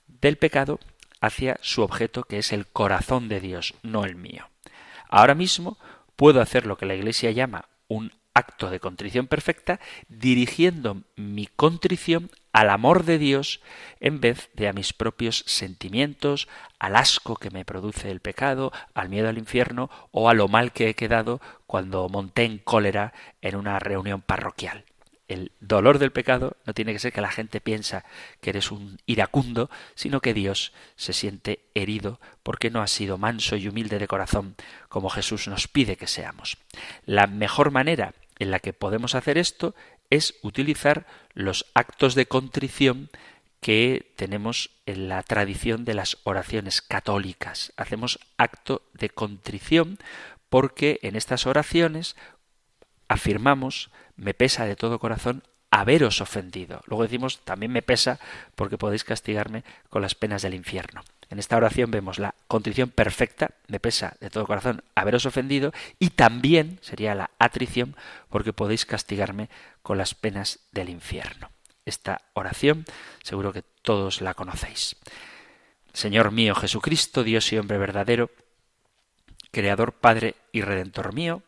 del 0.08 0.38
pecado 0.38 0.80
hacia 1.20 1.56
su 1.62 1.82
objeto, 1.82 2.24
que 2.24 2.38
es 2.38 2.52
el 2.52 2.66
corazón 2.66 3.28
de 3.28 3.38
Dios, 3.38 3.74
no 3.84 4.04
el 4.04 4.16
mío. 4.16 4.50
Ahora 5.08 5.36
mismo 5.36 5.78
puedo 6.16 6.40
hacer 6.40 6.66
lo 6.66 6.76
que 6.76 6.86
la 6.86 6.96
Iglesia 6.96 7.30
llama 7.30 7.68
un 7.86 8.10
acto 8.34 8.70
de 8.70 8.80
contrición 8.80 9.26
perfecta, 9.26 9.80
dirigiendo 10.08 11.02
mi 11.16 11.46
contrición 11.46 12.30
al 12.52 12.70
amor 12.70 13.04
de 13.04 13.18
Dios 13.18 13.60
en 14.00 14.20
vez 14.20 14.50
de 14.54 14.68
a 14.68 14.72
mis 14.72 14.92
propios 14.92 15.44
sentimientos, 15.46 16.48
al 16.78 16.96
asco 16.96 17.36
que 17.36 17.50
me 17.50 17.64
produce 17.64 18.10
el 18.10 18.20
pecado, 18.20 18.72
al 18.94 19.08
miedo 19.08 19.28
al 19.28 19.38
infierno 19.38 19.90
o 20.10 20.28
a 20.28 20.34
lo 20.34 20.48
mal 20.48 20.72
que 20.72 20.88
he 20.88 20.94
quedado 20.94 21.40
cuando 21.66 22.08
monté 22.08 22.44
en 22.44 22.58
cólera 22.58 23.12
en 23.40 23.56
una 23.56 23.78
reunión 23.78 24.20
parroquial. 24.20 24.84
El 25.28 25.52
dolor 25.60 25.98
del 25.98 26.12
pecado 26.12 26.58
no 26.66 26.74
tiene 26.74 26.92
que 26.92 26.98
ser 26.98 27.12
que 27.12 27.22
la 27.22 27.30
gente 27.30 27.62
piensa 27.62 28.04
que 28.42 28.50
eres 28.50 28.70
un 28.70 28.98
iracundo, 29.06 29.70
sino 29.94 30.20
que 30.20 30.34
Dios 30.34 30.74
se 30.96 31.14
siente 31.14 31.70
herido 31.74 32.20
porque 32.42 32.70
no 32.70 32.82
has 32.82 32.90
sido 32.90 33.16
manso 33.16 33.56
y 33.56 33.66
humilde 33.66 33.98
de 33.98 34.08
corazón 34.08 34.56
como 34.90 35.08
Jesús 35.08 35.48
nos 35.48 35.68
pide 35.68 35.96
que 35.96 36.06
seamos. 36.06 36.58
La 37.06 37.26
mejor 37.26 37.70
manera 37.70 38.12
en 38.42 38.50
la 38.50 38.58
que 38.58 38.72
podemos 38.72 39.14
hacer 39.14 39.38
esto 39.38 39.74
es 40.10 40.34
utilizar 40.42 41.06
los 41.32 41.66
actos 41.74 42.14
de 42.14 42.26
contrición 42.26 43.08
que 43.60 44.12
tenemos 44.16 44.70
en 44.86 45.08
la 45.08 45.22
tradición 45.22 45.84
de 45.84 45.94
las 45.94 46.18
oraciones 46.24 46.82
católicas. 46.82 47.72
Hacemos 47.76 48.18
acto 48.36 48.82
de 48.92 49.08
contrición 49.08 49.98
porque 50.48 50.98
en 51.02 51.14
estas 51.14 51.46
oraciones 51.46 52.16
afirmamos, 53.08 53.90
me 54.16 54.34
pesa 54.34 54.66
de 54.66 54.76
todo 54.76 54.98
corazón 54.98 55.44
haberos 55.72 56.20
ofendido. 56.20 56.82
Luego 56.86 57.02
decimos, 57.02 57.40
también 57.44 57.72
me 57.72 57.80
pesa 57.82 58.20
porque 58.54 58.76
podéis 58.76 59.04
castigarme 59.04 59.64
con 59.88 60.02
las 60.02 60.14
penas 60.14 60.42
del 60.42 60.54
infierno. 60.54 61.02
En 61.30 61.38
esta 61.38 61.56
oración 61.56 61.90
vemos 61.90 62.18
la 62.18 62.34
contrición 62.46 62.90
perfecta, 62.90 63.52
me 63.68 63.80
pesa 63.80 64.14
de 64.20 64.28
todo 64.28 64.46
corazón 64.46 64.84
haberos 64.94 65.24
ofendido, 65.24 65.72
y 65.98 66.10
también 66.10 66.78
sería 66.82 67.14
la 67.14 67.30
atrición 67.38 67.96
porque 68.28 68.52
podéis 68.52 68.84
castigarme 68.84 69.48
con 69.82 69.96
las 69.96 70.14
penas 70.14 70.58
del 70.72 70.90
infierno. 70.90 71.50
Esta 71.86 72.20
oración 72.34 72.84
seguro 73.22 73.54
que 73.54 73.62
todos 73.62 74.20
la 74.20 74.34
conocéis. 74.34 74.96
Señor 75.94 76.32
mío 76.32 76.54
Jesucristo, 76.54 77.24
Dios 77.24 77.50
y 77.50 77.56
hombre 77.56 77.78
verdadero, 77.78 78.30
Creador, 79.50 79.94
Padre 79.94 80.34
y 80.52 80.60
Redentor 80.60 81.14
mío, 81.14 81.42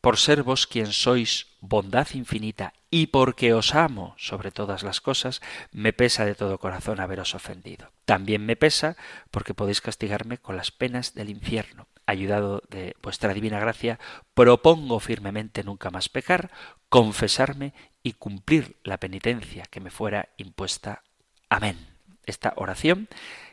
por 0.00 0.16
ser 0.16 0.44
vos 0.44 0.68
quien 0.68 0.92
sois 0.92 1.46
bondad 1.68 2.08
infinita 2.14 2.72
y 2.90 3.08
porque 3.08 3.54
os 3.54 3.74
amo 3.74 4.14
sobre 4.16 4.50
todas 4.50 4.82
las 4.82 5.00
cosas, 5.00 5.40
me 5.72 5.92
pesa 5.92 6.24
de 6.24 6.34
todo 6.34 6.58
corazón 6.58 7.00
haberos 7.00 7.34
ofendido. 7.34 7.90
También 8.04 8.44
me 8.46 8.56
pesa 8.56 8.96
porque 9.30 9.54
podéis 9.54 9.80
castigarme 9.80 10.38
con 10.38 10.56
las 10.56 10.70
penas 10.70 11.14
del 11.14 11.30
infierno. 11.30 11.88
Ayudado 12.06 12.62
de 12.68 12.96
vuestra 13.02 13.32
divina 13.34 13.58
gracia, 13.58 13.98
propongo 14.34 15.00
firmemente 15.00 15.64
nunca 15.64 15.90
más 15.90 16.08
pecar, 16.08 16.50
confesarme 16.88 17.72
y 18.02 18.12
cumplir 18.12 18.76
la 18.84 18.98
penitencia 18.98 19.64
que 19.70 19.80
me 19.80 19.90
fuera 19.90 20.28
impuesta. 20.36 21.02
Amén. 21.48 21.78
Esta 22.26 22.52
oración, 22.56 23.08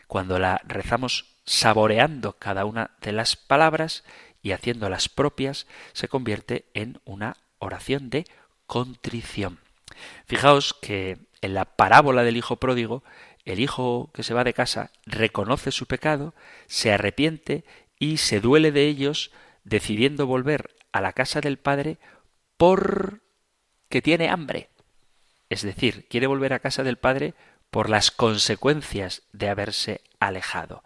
cuando 0.07 0.37
la 0.37 0.61
rezamos 0.65 1.37
saboreando 1.45 2.37
cada 2.37 2.65
una 2.65 2.91
de 3.01 3.13
las 3.13 3.35
palabras, 3.35 4.03
y 4.41 4.51
haciéndolas 4.51 5.09
propias 5.09 5.67
se 5.93 6.07
convierte 6.07 6.65
en 6.73 6.99
una 7.05 7.37
oración 7.61 8.09
de 8.09 8.25
contrición. 8.67 9.59
Fijaos 10.25 10.73
que 10.73 11.17
en 11.41 11.53
la 11.53 11.65
parábola 11.65 12.23
del 12.23 12.37
hijo 12.37 12.57
pródigo, 12.57 13.03
el 13.45 13.59
hijo 13.59 14.11
que 14.13 14.23
se 14.23 14.33
va 14.33 14.43
de 14.43 14.53
casa 14.53 14.91
reconoce 15.05 15.71
su 15.71 15.85
pecado, 15.85 16.33
se 16.67 16.91
arrepiente 16.91 17.63
y 17.97 18.17
se 18.17 18.41
duele 18.41 18.71
de 18.71 18.87
ellos, 18.87 19.31
decidiendo 19.63 20.27
volver 20.27 20.75
a 20.91 21.01
la 21.01 21.13
casa 21.13 21.41
del 21.41 21.57
padre 21.57 21.97
porque 22.57 24.01
tiene 24.03 24.29
hambre. 24.29 24.69
Es 25.49 25.61
decir, 25.61 26.07
quiere 26.07 26.27
volver 26.27 26.53
a 26.53 26.59
casa 26.59 26.83
del 26.83 26.97
padre 26.97 27.33
por 27.69 27.89
las 27.89 28.11
consecuencias 28.11 29.23
de 29.33 29.49
haberse 29.49 30.01
alejado. 30.19 30.83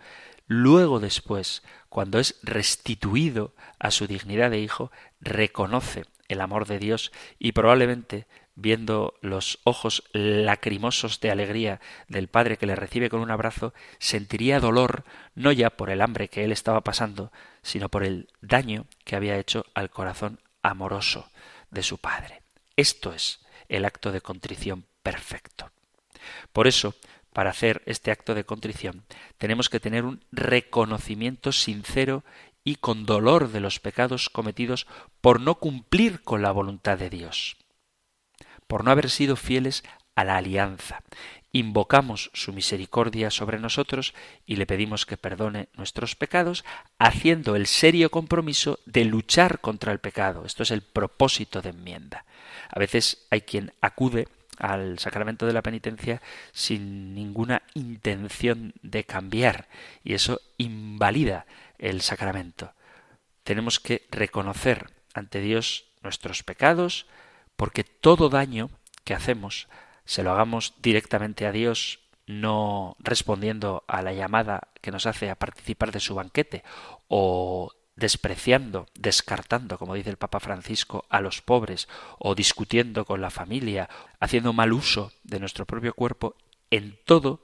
Luego 0.48 1.00
después, 1.00 1.64
cuando 1.90 2.20
es 2.20 2.40
restituido 2.44 3.54
a 3.80 3.92
su 3.92 4.08
dignidad 4.08 4.52
de 4.52 4.60
hijo, 4.60 4.92
reconoce 5.20 6.06
el 6.28 6.42
amor 6.42 6.68
de 6.68 6.80
Dios 6.80 7.12
y 7.40 7.52
probablemente 7.52 8.28
viendo 8.56 9.16
los 9.22 9.60
ojos 9.64 10.04
lacrimosos 10.14 11.20
de 11.20 11.30
alegría 11.30 11.82
del 12.08 12.28
padre 12.28 12.58
que 12.58 12.66
le 12.66 12.76
recibe 12.76 13.10
con 13.10 13.20
un 13.20 13.32
abrazo, 13.32 13.74
sentiría 14.00 14.60
dolor 14.60 15.04
no 15.36 15.52
ya 15.52 15.70
por 15.70 15.90
el 15.90 16.02
hambre 16.02 16.30
que 16.30 16.46
él 16.46 16.52
estaba 16.52 16.82
pasando, 16.82 17.32
sino 17.62 17.90
por 17.90 18.04
el 18.04 18.30
daño 18.42 18.86
que 19.04 19.16
había 19.16 19.38
hecho 19.38 19.66
al 19.74 19.90
corazón 19.90 20.40
amoroso 20.62 21.30
de 21.70 21.84
su 21.84 21.98
padre. 21.98 22.42
Esto 22.78 23.14
es 23.14 23.46
el 23.68 23.86
acto 23.86 24.12
de 24.12 24.22
contrición 24.22 24.86
perfecto. 25.04 25.72
Por 26.54 26.68
eso, 26.68 26.96
para 27.34 27.50
hacer 27.50 27.84
este 27.86 28.12
acto 28.12 28.34
de 28.34 28.46
contrición, 28.46 29.04
tenemos 29.38 29.70
que 29.70 29.80
tener 29.80 30.06
un 30.06 30.24
reconocimiento 30.32 31.52
sincero 31.52 32.24
y 32.66 32.76
con 32.76 33.06
dolor 33.06 33.52
de 33.52 33.62
los 33.62 33.80
pecados 33.80 34.30
cometidos 34.30 34.88
por 35.22 35.40
no 35.40 35.56
cumplir 35.56 36.22
con 36.22 36.42
la 36.42 36.52
voluntad 36.52 36.98
de 36.98 37.10
Dios, 37.10 37.56
por 38.68 38.84
no 38.84 38.92
haber 38.92 39.10
sido 39.10 39.38
fieles 39.38 39.84
a 40.16 40.26
la 40.26 40.38
alianza. 40.38 41.04
Invocamos 41.52 42.32
su 42.34 42.52
misericordia 42.52 43.32
sobre 43.32 43.60
nosotros 43.60 44.14
y 44.46 44.58
le 44.58 44.66
pedimos 44.66 45.06
que 45.06 45.16
perdone 45.16 45.70
nuestros 45.74 46.16
pecados, 46.16 46.66
haciendo 47.00 47.56
el 47.56 47.68
serio 47.68 48.12
compromiso 48.12 48.80
de 48.86 49.06
luchar 49.06 49.62
contra 49.62 49.94
el 49.94 50.00
pecado. 50.00 50.44
Esto 50.46 50.64
es 50.64 50.72
el 50.72 50.82
propósito 50.82 51.62
de 51.62 51.70
enmienda. 51.70 52.26
A 52.70 52.80
veces 52.80 53.26
hay 53.30 53.42
quien 53.42 53.74
acude 53.80 54.28
al 54.58 55.00
sacramento 55.00 55.46
de 55.46 55.54
la 55.54 55.62
penitencia 55.62 56.22
sin 56.52 57.14
ninguna 57.14 57.64
intención 57.74 58.74
de 58.82 59.04
cambiar 59.04 59.68
y 60.04 60.14
eso 60.14 60.42
invalida 60.58 61.46
el 61.78 62.02
sacramento. 62.02 62.74
Tenemos 63.44 63.80
que 63.80 64.08
reconocer 64.12 64.90
ante 65.14 65.40
Dios 65.40 65.86
nuestros 66.02 66.44
pecados 66.44 67.06
porque 67.56 67.84
todo 67.84 68.30
daño 68.30 68.70
que 69.04 69.14
hacemos 69.14 69.68
se 70.06 70.24
lo 70.24 70.32
hagamos 70.32 70.74
directamente 70.82 71.46
a 71.46 71.52
Dios 71.52 72.00
no 72.28 72.96
respondiendo 73.00 73.84
a 73.88 74.02
la 74.02 74.14
llamada 74.14 74.70
que 74.82 74.92
nos 74.92 75.06
hace 75.06 75.30
a 75.30 75.36
participar 75.36 75.92
de 75.92 76.00
su 76.00 76.16
banquete 76.16 76.64
o 77.08 77.72
despreciando, 77.96 78.88
descartando, 78.94 79.78
como 79.78 79.96
dice 79.96 80.10
el 80.10 80.18
Papa 80.18 80.40
Francisco, 80.40 81.06
a 81.10 81.22
los 81.22 81.42
pobres, 81.42 81.88
o 82.20 82.36
discutiendo 82.36 83.06
con 83.06 83.22
la 83.22 83.30
familia, 83.30 83.90
haciendo 84.20 84.54
mal 84.54 84.74
uso 84.74 85.12
de 85.24 85.40
nuestro 85.40 85.66
propio 85.66 85.94
cuerpo, 85.94 86.36
en 86.72 86.98
todo 87.06 87.42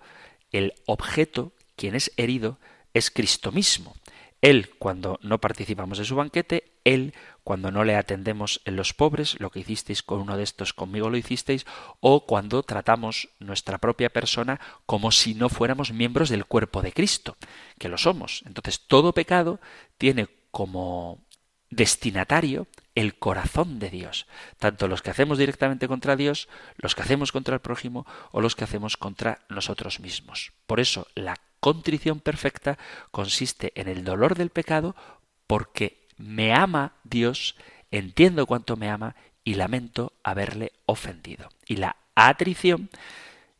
el 0.51 0.73
objeto, 0.85 1.53
quien 1.75 1.95
es 1.95 2.11
herido, 2.17 2.59
es 2.93 3.11
Cristo 3.11 3.51
mismo. 3.51 3.95
Él 4.41 4.71
cuando 4.79 5.19
no 5.21 5.39
participamos 5.39 5.99
de 5.99 6.05
su 6.05 6.15
banquete, 6.15 6.71
Él 6.83 7.13
cuando 7.43 7.71
no 7.71 7.83
le 7.83 7.95
atendemos 7.95 8.61
en 8.65 8.75
los 8.75 8.93
pobres, 8.93 9.39
lo 9.39 9.51
que 9.51 9.59
hicisteis 9.59 10.01
con 10.01 10.19
uno 10.19 10.35
de 10.35 10.43
estos 10.43 10.73
conmigo 10.73 11.09
lo 11.09 11.17
hicisteis, 11.17 11.65
o 11.99 12.25
cuando 12.25 12.63
tratamos 12.63 13.29
nuestra 13.39 13.77
propia 13.77 14.09
persona 14.09 14.59
como 14.87 15.11
si 15.11 15.35
no 15.35 15.47
fuéramos 15.47 15.93
miembros 15.93 16.29
del 16.29 16.45
cuerpo 16.45 16.81
de 16.81 16.91
Cristo, 16.91 17.37
que 17.77 17.87
lo 17.87 17.99
somos. 17.99 18.43
Entonces 18.45 18.81
todo 18.87 19.13
pecado 19.13 19.59
tiene 19.97 20.27
como 20.51 21.25
destinatario 21.69 22.67
el 22.93 23.17
corazón 23.17 23.79
de 23.79 23.89
Dios, 23.89 24.27
tanto 24.59 24.87
los 24.87 25.01
que 25.01 25.09
hacemos 25.09 25.37
directamente 25.37 25.87
contra 25.87 26.17
Dios, 26.17 26.49
los 26.75 26.93
que 26.93 27.01
hacemos 27.01 27.31
contra 27.31 27.55
el 27.55 27.61
prójimo 27.61 28.05
o 28.31 28.41
los 28.41 28.55
que 28.55 28.65
hacemos 28.65 28.97
contra 28.97 29.39
nosotros 29.49 29.99
mismos. 30.01 30.51
Por 30.67 30.79
eso 30.79 31.07
la 31.15 31.37
contrición 31.61 32.19
perfecta 32.19 32.77
consiste 33.11 33.71
en 33.75 33.87
el 33.87 34.03
dolor 34.03 34.35
del 34.35 34.49
pecado 34.49 34.95
porque 35.47 36.07
me 36.17 36.53
ama 36.53 36.95
Dios, 37.03 37.55
entiendo 37.91 38.45
cuánto 38.45 38.75
me 38.75 38.89
ama 38.89 39.15
y 39.43 39.55
lamento 39.55 40.13
haberle 40.23 40.73
ofendido. 40.85 41.49
Y 41.65 41.77
la 41.77 41.95
atrición 42.15 42.89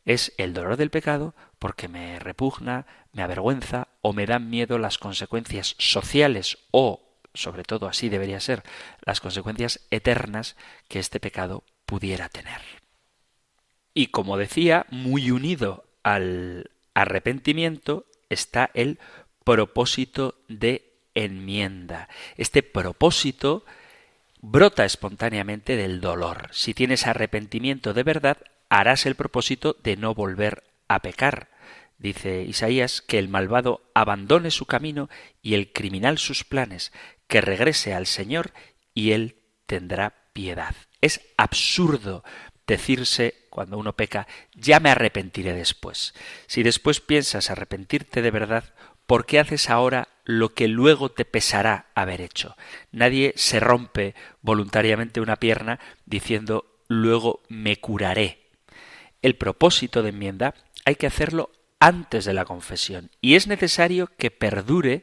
es 0.04 0.32
el 0.36 0.52
dolor 0.52 0.76
del 0.76 0.90
pecado 0.90 1.34
porque 1.62 1.86
me 1.86 2.18
repugna, 2.18 2.86
me 3.12 3.22
avergüenza 3.22 3.86
o 4.00 4.12
me 4.12 4.26
dan 4.26 4.50
miedo 4.50 4.78
las 4.78 4.98
consecuencias 4.98 5.76
sociales 5.78 6.58
o, 6.72 7.02
sobre 7.34 7.62
todo 7.62 7.86
así 7.86 8.08
debería 8.08 8.40
ser, 8.40 8.64
las 9.02 9.20
consecuencias 9.20 9.78
eternas 9.92 10.56
que 10.88 10.98
este 10.98 11.20
pecado 11.20 11.62
pudiera 11.86 12.28
tener. 12.28 12.60
Y 13.94 14.08
como 14.08 14.38
decía, 14.38 14.86
muy 14.90 15.30
unido 15.30 15.84
al 16.02 16.72
arrepentimiento 16.94 18.06
está 18.28 18.72
el 18.74 18.98
propósito 19.44 20.34
de 20.48 20.90
enmienda. 21.14 22.08
Este 22.36 22.64
propósito 22.64 23.64
brota 24.40 24.84
espontáneamente 24.84 25.76
del 25.76 26.00
dolor. 26.00 26.48
Si 26.50 26.74
tienes 26.74 27.06
arrepentimiento 27.06 27.94
de 27.94 28.02
verdad, 28.02 28.38
harás 28.68 29.06
el 29.06 29.14
propósito 29.14 29.76
de 29.84 29.96
no 29.96 30.12
volver 30.12 30.64
a 30.88 30.98
pecar. 30.98 31.51
Dice 32.02 32.42
Isaías 32.42 33.00
que 33.00 33.20
el 33.20 33.28
malvado 33.28 33.88
abandone 33.94 34.50
su 34.50 34.66
camino 34.66 35.08
y 35.40 35.54
el 35.54 35.72
criminal 35.72 36.18
sus 36.18 36.42
planes, 36.42 36.90
que 37.28 37.40
regrese 37.40 37.94
al 37.94 38.08
Señor 38.08 38.50
y 38.92 39.12
él 39.12 39.36
tendrá 39.66 40.12
piedad. 40.32 40.74
Es 41.00 41.20
absurdo 41.36 42.24
decirse 42.66 43.46
cuando 43.50 43.78
uno 43.78 43.94
peca, 43.94 44.26
ya 44.52 44.80
me 44.80 44.90
arrepentiré 44.90 45.52
después. 45.52 46.12
Si 46.48 46.64
después 46.64 47.00
piensas 47.00 47.50
arrepentirte 47.50 48.20
de 48.20 48.32
verdad, 48.32 48.74
¿por 49.06 49.24
qué 49.24 49.38
haces 49.38 49.70
ahora 49.70 50.08
lo 50.24 50.54
que 50.54 50.66
luego 50.66 51.12
te 51.12 51.24
pesará 51.24 51.86
haber 51.94 52.20
hecho? 52.20 52.56
Nadie 52.90 53.32
se 53.36 53.60
rompe 53.60 54.16
voluntariamente 54.40 55.20
una 55.20 55.36
pierna 55.36 55.78
diciendo 56.04 56.80
luego 56.88 57.44
me 57.48 57.76
curaré. 57.76 58.50
El 59.22 59.36
propósito 59.36 60.02
de 60.02 60.08
enmienda 60.08 60.54
hay 60.84 60.96
que 60.96 61.06
hacerlo 61.06 61.52
antes 61.82 62.24
de 62.24 62.32
la 62.32 62.44
confesión 62.44 63.10
y 63.20 63.34
es 63.34 63.48
necesario 63.48 64.08
que 64.16 64.30
perdure 64.30 65.02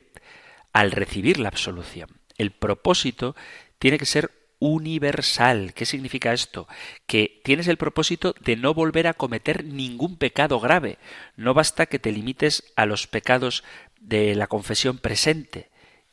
al 0.72 0.92
recibir 0.92 1.38
la 1.38 1.50
absolución. 1.50 2.10
El 2.38 2.52
propósito 2.52 3.36
tiene 3.80 3.98
que 3.98 4.06
ser 4.06 4.32
universal. 4.60 5.74
¿Qué 5.74 5.86
significa 5.86 6.32
esto? 6.32 6.70
Que 7.06 7.42
tienes 7.44 7.68
el 7.68 7.76
propósito 7.76 8.34
de 8.40 8.56
no 8.56 8.74
volver 8.74 9.08
a 9.08 9.14
cometer 9.14 9.66
ningún 9.66 10.16
pecado 10.16 10.62
grave. 10.62 11.00
No 11.36 11.54
basta 11.54 11.86
que 11.86 12.00
te 12.00 12.14
limites 12.14 12.72
a 12.78 12.86
los 12.86 13.08
pecados 13.08 13.66
de 14.00 14.34
la 14.36 14.48
confesión 14.48 15.00
presente. 15.00 15.70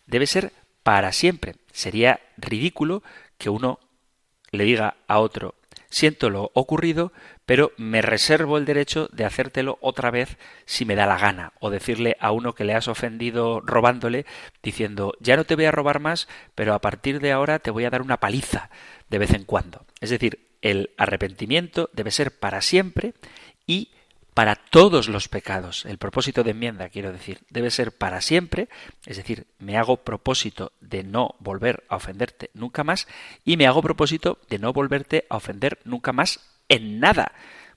Debe 0.07 0.27
ser 0.27 0.53
para 0.83 1.13
siempre. 1.13 1.55
Sería 1.71 2.19
ridículo 2.39 3.05
que 3.39 3.51
uno 3.51 3.79
le 4.51 4.65
diga 4.65 4.97
a 5.07 5.21
otro 5.21 5.55
siento 5.89 6.31
lo 6.31 6.51
ocurrido, 6.55 7.13
pero 7.45 7.73
me 7.77 8.03
reservo 8.03 8.59
el 8.59 8.65
derecho 8.65 9.09
de 9.13 9.25
hacértelo 9.25 9.79
otra 9.81 10.11
vez 10.11 10.37
si 10.65 10.85
me 10.85 10.95
da 10.95 11.07
la 11.07 11.19
gana, 11.19 11.53
o 11.61 11.71
decirle 11.71 12.17
a 12.21 12.33
uno 12.33 12.55
que 12.55 12.65
le 12.65 12.75
has 12.75 12.89
ofendido 12.89 13.61
robándole, 13.61 14.27
diciendo 14.63 15.15
ya 15.21 15.37
no 15.37 15.45
te 15.45 15.55
voy 15.55 15.65
a 15.67 15.73
robar 15.73 16.01
más, 16.01 16.29
pero 16.55 16.75
a 16.75 16.81
partir 16.81 17.21
de 17.21 17.33
ahora 17.33 17.59
te 17.59 17.71
voy 17.71 17.85
a 17.85 17.91
dar 17.91 18.03
una 18.03 18.19
paliza 18.19 18.71
de 19.09 19.19
vez 19.19 19.33
en 19.33 19.45
cuando. 19.45 19.87
Es 20.01 20.11
decir, 20.11 20.47
el 20.63 20.91
arrepentimiento 20.97 21.91
debe 21.93 22.11
ser 22.11 22.39
para 22.39 22.61
siempre 22.61 23.15
y 23.67 23.91
para 24.37 24.55
todos 24.55 25.09
los 25.09 25.29
pecados. 25.29 25.87
El 25.87 25.97
propósito 25.97 26.45
de 26.45 26.51
enmienda, 26.51 26.91
quiero 26.91 27.11
decir, 27.11 27.39
debe 27.49 27.71
ser 27.71 27.91
para 27.91 28.21
siempre, 28.21 28.69
es 29.07 29.17
decir, 29.17 29.47
me 29.59 29.79
hago 29.79 29.97
propósito 29.97 30.73
de 30.83 31.05
no 31.05 31.37
volver 31.39 31.85
a 31.89 31.97
ofenderte 31.97 32.51
nunca 32.53 32.85
más 32.85 33.09
y 33.47 33.57
me 33.57 33.67
hago 33.67 33.81
propósito 33.81 34.39
de 34.51 34.59
no 34.59 34.75
volverte 34.75 35.25
a 35.31 35.39
ofender 35.39 35.79
nunca 35.85 36.13
más 36.13 36.41
en 36.69 37.01
nada. 37.01 37.33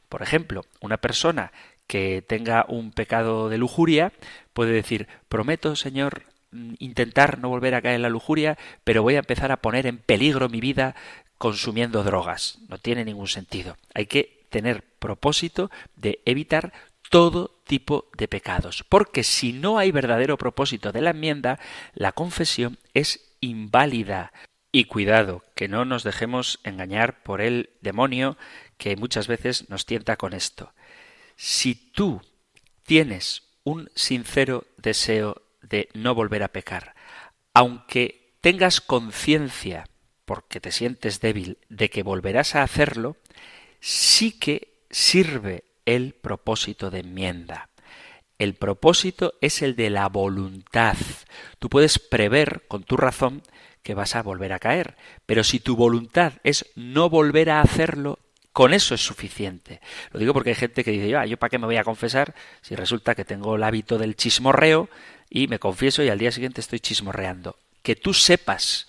Por 0.10 0.22
ejemplo, 0.22 0.66
una 0.82 0.98
persona 0.98 1.54
que 1.88 2.22
tenga 2.22 2.66
un 2.68 2.92
pecado 2.92 3.48
de 3.48 3.58
lujuria 3.58 4.12
puede 4.52 4.74
decir, 4.74 5.08
prometo, 5.30 5.78
Señor, 5.78 6.24
intentar 6.78 7.40
no 7.40 7.48
volver 7.48 7.74
a 7.74 7.82
caer 7.82 7.96
en 7.96 8.02
la 8.02 8.10
lujuria, 8.10 8.58
pero 8.84 9.02
voy 9.02 9.16
a 9.16 9.20
empezar 9.20 9.54
a 9.54 9.62
poner 9.62 9.88
en 9.88 9.98
peligro 9.98 10.50
mi 10.50 10.60
vida 10.60 10.94
consumiendo 11.38 12.04
drogas. 12.04 12.60
No 12.68 12.80
tiene 12.80 13.06
ningún 13.06 13.30
sentido. 13.30 13.78
Hay 13.94 14.08
que 14.08 14.39
tener 14.50 14.84
propósito 15.00 15.72
de 15.96 16.22
evitar 16.26 16.74
todo 17.10 17.60
tipo 17.66 18.10
de 18.16 18.28
pecados, 18.28 18.86
porque 18.88 19.24
si 19.24 19.52
no 19.54 19.80
hay 19.80 19.92
verdadero 19.92 20.38
propósito 20.38 20.92
de 20.92 21.02
la 21.02 21.12
enmienda, 21.12 21.60
la 21.94 22.12
confesión 22.12 22.78
es 22.94 23.36
inválida. 23.42 24.32
Y 24.72 24.86
cuidado, 24.86 25.44
que 25.56 25.68
no 25.68 25.84
nos 25.84 26.04
dejemos 26.04 26.60
engañar 26.64 27.24
por 27.24 27.42
el 27.42 27.72
demonio 27.82 28.38
que 28.78 28.96
muchas 28.96 29.28
veces 29.28 29.68
nos 29.70 29.88
tienta 29.88 30.16
con 30.16 30.34
esto. 30.34 30.74
Si 31.36 31.74
tú 31.74 32.22
tienes 32.84 33.44
un 33.64 33.90
sincero 33.96 34.66
deseo 34.78 35.42
de 35.62 35.90
no 35.94 36.14
volver 36.14 36.44
a 36.44 36.50
pecar, 36.50 36.94
aunque 37.54 38.36
tengas 38.42 38.82
conciencia, 38.82 39.86
porque 40.26 40.60
te 40.60 40.72
sientes 40.72 41.20
débil, 41.20 41.58
de 41.70 41.90
que 41.90 42.04
volverás 42.04 42.56
a 42.56 42.62
hacerlo, 42.62 43.18
sí 43.80 44.32
que 44.32 44.84
sirve 44.90 45.64
el 45.86 46.14
propósito 46.14 46.90
de 46.90 47.00
enmienda. 47.00 47.70
El 48.38 48.56
propósito 48.56 49.34
es 49.42 49.62
el 49.62 49.76
de 49.76 49.90
la 49.90 50.08
voluntad. 50.08 50.96
Tú 51.60 51.70
puedes 51.70 52.00
prever 52.00 52.64
con 52.68 52.84
tu 52.84 52.96
razón 52.96 53.44
que 53.84 53.94
vas 53.94 54.16
a 54.16 54.24
volver 54.24 54.54
a 54.54 54.60
caer, 54.60 54.96
pero 55.26 55.44
si 55.44 55.60
tu 55.60 55.76
voluntad 55.76 56.34
es 56.44 56.66
no 56.76 57.10
volver 57.10 57.50
a 57.50 57.62
hacerlo, 57.62 58.20
con 58.54 58.74
eso 58.74 58.96
es 58.96 59.02
suficiente. 59.02 59.80
Lo 60.12 60.20
digo 60.20 60.34
porque 60.34 60.50
hay 60.50 60.56
gente 60.56 60.84
que 60.84 60.92
dice, 60.92 61.16
ah, 61.16 61.26
yo 61.26 61.38
para 61.38 61.50
qué 61.50 61.58
me 61.58 61.66
voy 61.66 61.78
a 61.78 61.84
confesar 61.84 62.34
si 62.62 62.76
resulta 62.76 63.16
que 63.16 63.26
tengo 63.26 63.56
el 63.56 63.64
hábito 63.64 63.98
del 63.98 64.16
chismorreo 64.16 64.90
y 65.30 65.48
me 65.48 65.60
confieso 65.60 66.04
y 66.04 66.10
al 66.10 66.20
día 66.20 66.32
siguiente 66.32 66.62
estoy 66.62 66.80
chismorreando. 66.80 67.58
Que 67.82 67.96
tú 67.96 68.14
sepas 68.14 68.88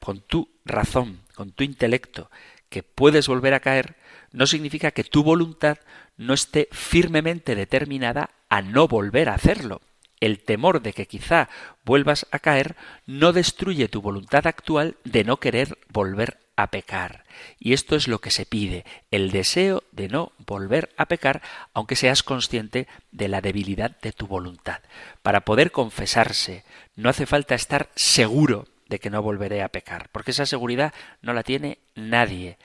con 0.00 0.20
tu 0.20 0.48
razón, 0.64 1.20
con 1.34 1.52
tu 1.52 1.62
intelecto, 1.62 2.30
que 2.68 2.82
puedes 2.82 3.28
volver 3.28 3.54
a 3.54 3.60
caer, 3.60 3.96
no 4.32 4.46
significa 4.46 4.90
que 4.90 5.04
tu 5.04 5.22
voluntad 5.22 5.78
no 6.16 6.34
esté 6.34 6.68
firmemente 6.72 7.54
determinada 7.54 8.30
a 8.48 8.62
no 8.62 8.88
volver 8.88 9.28
a 9.28 9.34
hacerlo. 9.34 9.80
El 10.20 10.38
temor 10.40 10.82
de 10.82 10.92
que 10.92 11.06
quizá 11.06 11.48
vuelvas 11.84 12.26
a 12.30 12.38
caer 12.38 12.76
no 13.06 13.32
destruye 13.32 13.88
tu 13.88 14.00
voluntad 14.02 14.46
actual 14.46 14.96
de 15.04 15.24
no 15.24 15.38
querer 15.38 15.78
volver 15.88 16.38
a 16.56 16.68
pecar. 16.68 17.24
Y 17.58 17.72
esto 17.72 17.96
es 17.96 18.08
lo 18.08 18.20
que 18.20 18.30
se 18.30 18.46
pide, 18.46 18.84
el 19.10 19.30
deseo 19.30 19.82
de 19.90 20.08
no 20.08 20.32
volver 20.46 20.90
a 20.96 21.06
pecar, 21.06 21.42
aunque 21.74 21.96
seas 21.96 22.22
consciente 22.22 22.86
de 23.10 23.28
la 23.28 23.40
debilidad 23.40 23.98
de 24.00 24.12
tu 24.12 24.26
voluntad. 24.26 24.80
Para 25.22 25.40
poder 25.40 25.72
confesarse, 25.72 26.64
no 26.94 27.08
hace 27.08 27.26
falta 27.26 27.54
estar 27.54 27.88
seguro 27.94 28.68
de 28.88 28.98
que 28.98 29.10
no 29.10 29.22
volveré 29.22 29.62
a 29.62 29.70
pecar, 29.70 30.10
porque 30.12 30.32
esa 30.32 30.46
seguridad 30.46 30.92
no 31.22 31.32
la 31.32 31.42
tiene 31.42 31.78
nadie. 31.94 32.58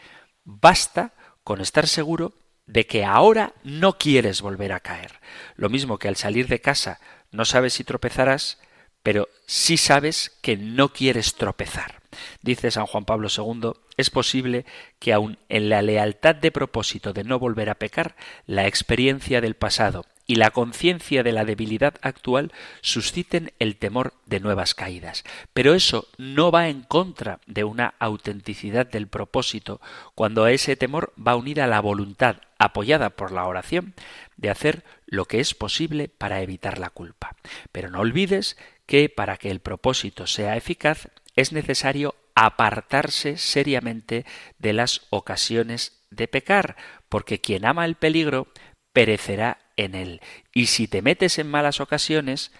Basta 0.44 1.14
con 1.48 1.62
estar 1.62 1.88
seguro 1.88 2.34
de 2.66 2.88
que 2.88 3.06
ahora 3.06 3.54
no 3.64 3.98
quieres 3.98 4.42
volver 4.42 4.74
a 4.74 4.82
caer. 4.82 5.14
Lo 5.56 5.70
mismo 5.70 5.98
que 5.98 6.10
al 6.10 6.18
salir 6.18 6.50
de 6.50 6.60
casa 6.60 7.00
no 7.32 7.46
sabes 7.46 7.76
si 7.76 7.86
tropezarás, 7.86 8.60
pero 9.02 9.30
sí 9.46 9.78
sabes 9.78 10.38
que 10.42 10.58
no 10.58 10.92
quieres 10.92 11.36
tropezar. 11.36 12.02
Dice 12.42 12.70
San 12.70 12.86
Juan 12.86 13.06
Pablo 13.06 13.30
II, 13.30 13.72
es 13.96 14.10
posible 14.10 14.66
que 15.00 15.14
aun 15.14 15.40
en 15.48 15.70
la 15.70 15.82
lealtad 15.82 16.36
de 16.36 16.52
propósito 16.52 17.14
de 17.14 17.24
no 17.24 17.40
volver 17.40 17.70
a 17.70 17.76
pecar, 17.76 18.18
la 18.46 18.68
experiencia 18.68 19.40
del 19.40 19.56
pasado 19.56 20.04
y 20.28 20.36
la 20.36 20.52
conciencia 20.52 21.24
de 21.24 21.32
la 21.32 21.46
debilidad 21.46 21.96
actual 22.02 22.52
susciten 22.82 23.54
el 23.60 23.78
temor 23.78 24.14
de 24.26 24.42
nuevas 24.42 24.76
caídas. 24.76 25.24
Pero 25.54 25.74
eso 25.74 26.08
no 26.18 26.52
va 26.52 26.68
en 26.68 26.82
contra 26.82 27.40
de 27.48 27.64
una 27.64 27.96
autenticidad 27.98 28.86
del 28.86 29.08
propósito 29.08 29.80
cuando 30.14 30.44
a 30.44 30.52
ese 30.52 30.76
temor 30.76 31.14
va 31.18 31.38
unida 31.38 31.66
la 31.66 31.80
voluntad, 31.80 32.42
apoyada 32.60 33.12
por 33.12 33.32
la 33.32 33.46
oración, 33.46 33.94
de 34.36 34.50
hacer 34.50 34.84
lo 35.06 35.26
que 35.26 35.40
es 35.40 35.54
posible 35.54 36.10
para 36.10 36.42
evitar 36.42 36.78
la 36.78 36.90
culpa. 36.90 37.36
Pero 37.72 37.90
no 37.90 38.02
olvides 38.02 38.58
que 38.86 39.08
para 39.08 39.38
que 39.38 39.50
el 39.50 39.62
propósito 39.62 40.28
sea 40.28 40.58
eficaz 40.58 41.08
es 41.36 41.54
necesario 41.54 42.16
apartarse 42.36 43.38
seriamente 43.38 44.26
de 44.60 44.74
las 44.74 45.08
ocasiones 45.10 46.04
de 46.10 46.28
pecar, 46.28 46.76
porque 47.10 47.40
quien 47.40 47.66
ama 47.66 47.86
el 47.86 47.96
peligro 47.96 48.48
perecerá 48.94 49.60
en 49.78 49.96
él. 49.96 50.22
Y 50.54 50.68
si 50.68 50.88
te 50.88 51.02
metes 51.02 51.40
en 51.40 51.50
malas 51.50 51.80
ocasiones, 51.80 52.52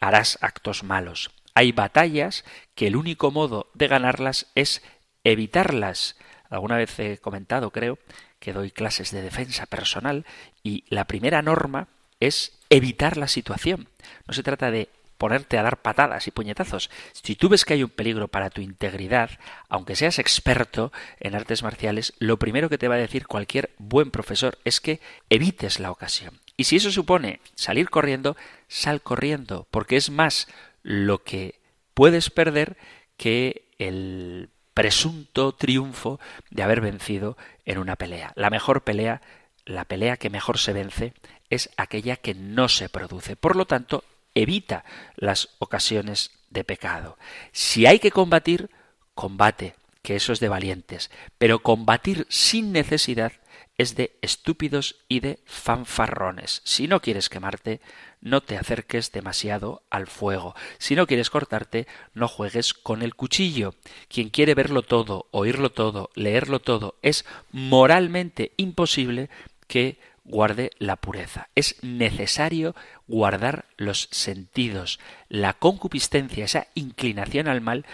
harás 0.00 0.38
actos 0.40 0.82
malos. 0.82 1.30
Hay 1.54 1.72
batallas 1.72 2.44
que 2.74 2.86
el 2.86 2.96
único 2.96 3.30
modo 3.30 3.70
de 3.74 3.88
ganarlas 3.88 4.46
es 4.54 4.82
evitarlas. 5.24 6.16
Alguna 6.48 6.76
vez 6.76 6.98
he 6.98 7.18
comentado, 7.18 7.70
creo, 7.70 7.98
que 8.38 8.52
doy 8.52 8.70
clases 8.70 9.10
de 9.10 9.22
defensa 9.22 9.66
personal 9.66 10.24
y 10.62 10.84
la 10.88 11.06
primera 11.06 11.42
norma 11.42 11.88
es 12.20 12.58
evitar 12.70 13.16
la 13.16 13.28
situación. 13.28 13.88
No 14.26 14.34
se 14.34 14.42
trata 14.42 14.70
de 14.70 14.88
ponerte 15.18 15.56
a 15.56 15.62
dar 15.62 15.82
patadas 15.82 16.26
y 16.26 16.32
puñetazos. 16.32 16.90
Si 17.12 17.36
tú 17.36 17.48
ves 17.48 17.64
que 17.64 17.74
hay 17.74 17.84
un 17.84 17.90
peligro 17.90 18.26
para 18.26 18.50
tu 18.50 18.60
integridad, 18.60 19.30
aunque 19.68 19.94
seas 19.94 20.18
experto 20.18 20.92
en 21.20 21.36
artes 21.36 21.62
marciales, 21.62 22.12
lo 22.18 22.40
primero 22.40 22.68
que 22.68 22.76
te 22.76 22.88
va 22.88 22.96
a 22.96 22.98
decir 22.98 23.28
cualquier 23.28 23.70
buen 23.78 24.10
profesor 24.10 24.58
es 24.64 24.80
que 24.80 25.00
evites 25.30 25.78
la 25.78 25.92
ocasión. 25.92 26.41
Y 26.56 26.64
si 26.64 26.76
eso 26.76 26.90
supone 26.90 27.40
salir 27.54 27.90
corriendo, 27.90 28.36
sal 28.68 29.02
corriendo, 29.02 29.66
porque 29.70 29.96
es 29.96 30.10
más 30.10 30.48
lo 30.82 31.22
que 31.22 31.60
puedes 31.94 32.30
perder 32.30 32.76
que 33.16 33.68
el 33.78 34.50
presunto 34.74 35.52
triunfo 35.52 36.20
de 36.50 36.62
haber 36.62 36.80
vencido 36.80 37.36
en 37.64 37.78
una 37.78 37.96
pelea. 37.96 38.32
La 38.36 38.50
mejor 38.50 38.82
pelea, 38.82 39.20
la 39.64 39.84
pelea 39.84 40.16
que 40.16 40.30
mejor 40.30 40.58
se 40.58 40.72
vence, 40.72 41.14
es 41.50 41.70
aquella 41.76 42.16
que 42.16 42.34
no 42.34 42.68
se 42.68 42.88
produce. 42.88 43.36
Por 43.36 43.56
lo 43.56 43.66
tanto, 43.66 44.04
evita 44.34 44.84
las 45.16 45.50
ocasiones 45.58 46.30
de 46.50 46.64
pecado. 46.64 47.18
Si 47.52 47.86
hay 47.86 47.98
que 47.98 48.10
combatir, 48.10 48.70
combate, 49.14 49.74
que 50.02 50.16
eso 50.16 50.32
es 50.32 50.40
de 50.40 50.48
valientes, 50.48 51.10
pero 51.38 51.60
combatir 51.60 52.26
sin 52.28 52.72
necesidad 52.72 53.32
es 53.78 53.96
de 53.96 54.16
estúpidos 54.22 54.96
y 55.08 55.20
de 55.20 55.40
fanfarrones. 55.44 56.62
Si 56.64 56.86
no 56.88 57.00
quieres 57.00 57.28
quemarte, 57.28 57.80
no 58.20 58.40
te 58.42 58.56
acerques 58.56 59.12
demasiado 59.12 59.82
al 59.90 60.06
fuego. 60.06 60.54
Si 60.78 60.94
no 60.94 61.06
quieres 61.06 61.30
cortarte, 61.30 61.86
no 62.14 62.28
juegues 62.28 62.74
con 62.74 63.02
el 63.02 63.14
cuchillo. 63.14 63.74
Quien 64.08 64.30
quiere 64.30 64.54
verlo 64.54 64.82
todo, 64.82 65.26
oírlo 65.30 65.70
todo, 65.70 66.10
leerlo 66.14 66.60
todo, 66.60 66.96
es 67.02 67.24
moralmente 67.50 68.52
imposible 68.56 69.30
que 69.66 69.98
guarde 70.24 70.70
la 70.78 70.96
pureza. 70.96 71.48
Es 71.54 71.82
necesario 71.82 72.74
guardar 73.08 73.66
los 73.76 74.08
sentidos. 74.10 75.00
La 75.28 75.54
concupiscencia, 75.54 76.44
esa 76.44 76.68
inclinación 76.74 77.48
al 77.48 77.60
mal, 77.60 77.84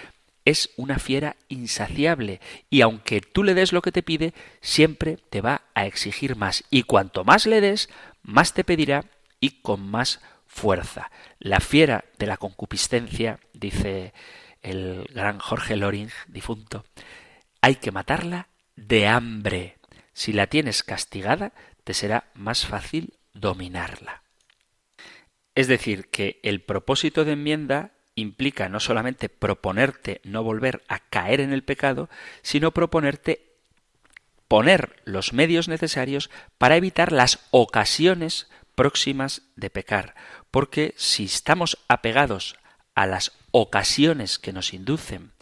es 0.48 0.70
una 0.76 0.98
fiera 0.98 1.36
insaciable 1.48 2.40
y 2.70 2.80
aunque 2.80 3.20
tú 3.20 3.44
le 3.44 3.52
des 3.52 3.72
lo 3.72 3.82
que 3.82 3.92
te 3.92 4.02
pide, 4.02 4.32
siempre 4.62 5.18
te 5.28 5.42
va 5.42 5.62
a 5.74 5.84
exigir 5.84 6.36
más 6.36 6.64
y 6.70 6.84
cuanto 6.84 7.22
más 7.22 7.46
le 7.46 7.60
des, 7.60 7.90
más 8.22 8.54
te 8.54 8.64
pedirá 8.64 9.04
y 9.40 9.60
con 9.60 9.80
más 9.88 10.20
fuerza. 10.46 11.10
La 11.38 11.60
fiera 11.60 12.06
de 12.18 12.26
la 12.26 12.38
concupiscencia, 12.38 13.40
dice 13.52 14.14
el 14.62 15.04
gran 15.12 15.38
Jorge 15.38 15.76
Loring, 15.76 16.10
difunto, 16.28 16.84
hay 17.60 17.76
que 17.76 17.92
matarla 17.92 18.48
de 18.74 19.06
hambre. 19.06 19.76
Si 20.14 20.32
la 20.32 20.46
tienes 20.46 20.82
castigada, 20.82 21.52
te 21.84 21.92
será 21.92 22.30
más 22.34 22.64
fácil 22.64 23.18
dominarla. 23.34 24.22
Es 25.54 25.68
decir, 25.68 26.08
que 26.08 26.40
el 26.42 26.62
propósito 26.62 27.24
de 27.24 27.32
enmienda 27.32 27.92
implica 28.20 28.68
no 28.68 28.80
solamente 28.80 29.28
proponerte 29.28 30.20
no 30.24 30.42
volver 30.42 30.84
a 30.88 30.98
caer 30.98 31.40
en 31.40 31.52
el 31.52 31.64
pecado, 31.64 32.08
sino 32.42 32.72
proponerte 32.72 33.56
poner 34.48 35.00
los 35.04 35.32
medios 35.32 35.68
necesarios 35.68 36.30
para 36.56 36.76
evitar 36.76 37.12
las 37.12 37.40
ocasiones 37.50 38.48
próximas 38.74 39.42
de 39.56 39.70
pecar, 39.70 40.14
porque 40.50 40.94
si 40.96 41.24
estamos 41.24 41.78
apegados 41.88 42.56
a 42.94 43.06
las 43.06 43.32
ocasiones 43.50 44.38
que 44.38 44.52
nos 44.52 44.72
inducen 44.72 45.32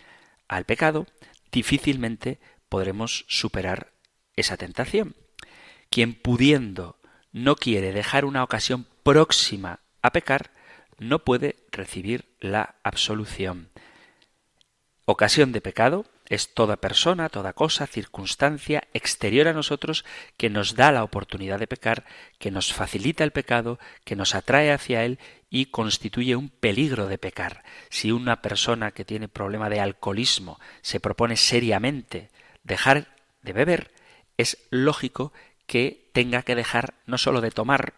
al 0.49 0.65
pecado, 0.65 1.07
difícilmente 1.53 2.41
podremos 2.69 3.25
superar 3.29 3.93
esa 4.37 4.57
tentación. 4.57 5.17
Quien 5.91 6.15
pudiendo 6.15 6.99
no 7.33 7.57
quiere 7.57 7.93
dejar 7.93 8.25
una 8.25 8.43
ocasión 8.43 8.87
próxima 9.03 9.81
a 10.03 10.13
pecar, 10.13 10.51
no 10.99 11.21
puede 11.21 11.57
recibir 11.71 12.27
la 12.41 12.77
absolución. 12.83 13.69
Ocasión 15.05 15.53
de 15.53 15.61
pecado 15.61 16.05
es 16.29 16.53
toda 16.53 16.79
persona, 16.79 17.29
toda 17.29 17.53
cosa, 17.53 17.87
circunstancia 17.87 18.89
exterior 18.93 19.47
a 19.47 19.53
nosotros 19.53 20.05
que 20.37 20.51
nos 20.51 20.75
da 20.75 20.91
la 20.91 21.05
oportunidad 21.05 21.61
de 21.61 21.69
pecar, 21.69 22.05
que 22.41 22.51
nos 22.51 22.73
facilita 22.73 23.23
el 23.23 23.31
pecado, 23.31 23.79
que 24.05 24.17
nos 24.17 24.35
atrae 24.35 24.73
hacia 24.73 25.05
él 25.05 25.21
y 25.49 25.67
constituye 25.67 26.35
un 26.35 26.49
peligro 26.49 27.07
de 27.07 27.19
pecar. 27.19 27.63
Si 27.89 28.11
una 28.11 28.43
persona 28.43 28.91
que 28.91 29.05
tiene 29.05 29.29
problema 29.29 29.71
de 29.71 29.79
alcoholismo 29.79 30.59
se 30.83 30.99
propone 30.99 31.37
seriamente 31.37 32.31
dejar 32.65 33.15
de 33.43 33.53
beber, 33.53 33.93
es 34.37 34.59
lógico 34.71 35.33
que 35.67 36.11
tenga 36.13 36.43
que 36.43 36.57
dejar 36.57 36.95
no 37.07 37.17
sólo 37.19 37.41
de 37.41 37.53
tomar, 37.53 37.95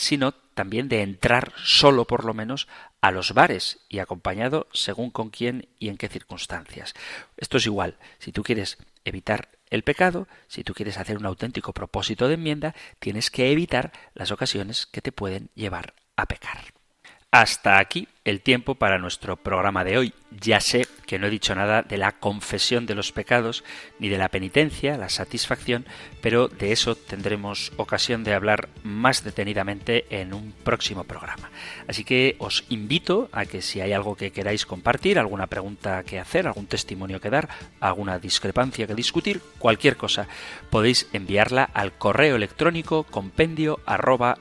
sino 0.00 0.32
también 0.32 0.88
de 0.88 1.02
entrar 1.02 1.52
solo 1.62 2.06
por 2.06 2.24
lo 2.24 2.32
menos 2.32 2.68
a 3.02 3.10
los 3.10 3.34
bares 3.34 3.80
y 3.90 3.98
acompañado 3.98 4.66
según 4.72 5.10
con 5.10 5.28
quién 5.28 5.68
y 5.78 5.90
en 5.90 5.98
qué 5.98 6.08
circunstancias. 6.08 6.94
Esto 7.36 7.58
es 7.58 7.66
igual, 7.66 7.96
si 8.18 8.32
tú 8.32 8.42
quieres 8.42 8.78
evitar 9.04 9.50
el 9.68 9.82
pecado, 9.82 10.26
si 10.48 10.64
tú 10.64 10.72
quieres 10.72 10.96
hacer 10.96 11.18
un 11.18 11.26
auténtico 11.26 11.74
propósito 11.74 12.28
de 12.28 12.34
enmienda, 12.34 12.74
tienes 12.98 13.30
que 13.30 13.52
evitar 13.52 13.92
las 14.14 14.30
ocasiones 14.30 14.86
que 14.86 15.02
te 15.02 15.12
pueden 15.12 15.50
llevar 15.54 15.92
a 16.16 16.24
pecar. 16.24 16.64
Hasta 17.30 17.78
aquí 17.78 18.08
el 18.24 18.42
tiempo 18.42 18.74
para 18.74 18.98
nuestro 18.98 19.36
programa 19.36 19.84
de 19.84 19.96
hoy. 19.98 20.12
Ya 20.30 20.60
sé 20.60 20.86
que 21.06 21.18
no 21.18 21.26
he 21.26 21.30
dicho 21.30 21.54
nada 21.54 21.82
de 21.82 21.98
la 21.98 22.12
confesión 22.12 22.86
de 22.86 22.94
los 22.94 23.10
pecados 23.10 23.64
ni 23.98 24.08
de 24.08 24.18
la 24.18 24.28
penitencia, 24.28 24.96
la 24.96 25.08
satisfacción, 25.08 25.86
pero 26.20 26.46
de 26.46 26.70
eso 26.70 26.94
tendremos 26.94 27.72
ocasión 27.76 28.22
de 28.22 28.34
hablar 28.34 28.68
más 28.84 29.24
detenidamente 29.24 30.04
en 30.10 30.34
un 30.34 30.52
próximo 30.52 31.02
programa. 31.04 31.50
Así 31.88 32.04
que 32.04 32.36
os 32.38 32.64
invito 32.68 33.28
a 33.32 33.46
que 33.46 33.60
si 33.60 33.80
hay 33.80 33.92
algo 33.92 34.14
que 34.14 34.30
queráis 34.30 34.66
compartir, 34.66 35.18
alguna 35.18 35.48
pregunta 35.48 36.04
que 36.04 36.20
hacer, 36.20 36.46
algún 36.46 36.66
testimonio 36.66 37.20
que 37.20 37.30
dar, 37.30 37.48
alguna 37.80 38.20
discrepancia 38.20 38.86
que 38.86 38.94
discutir, 38.94 39.40
cualquier 39.58 39.96
cosa, 39.96 40.28
podéis 40.70 41.08
enviarla 41.12 41.64
al 41.64 41.92
correo 41.94 42.36
electrónico 42.36 43.02
compendio 43.02 43.80
arroba 43.86 44.38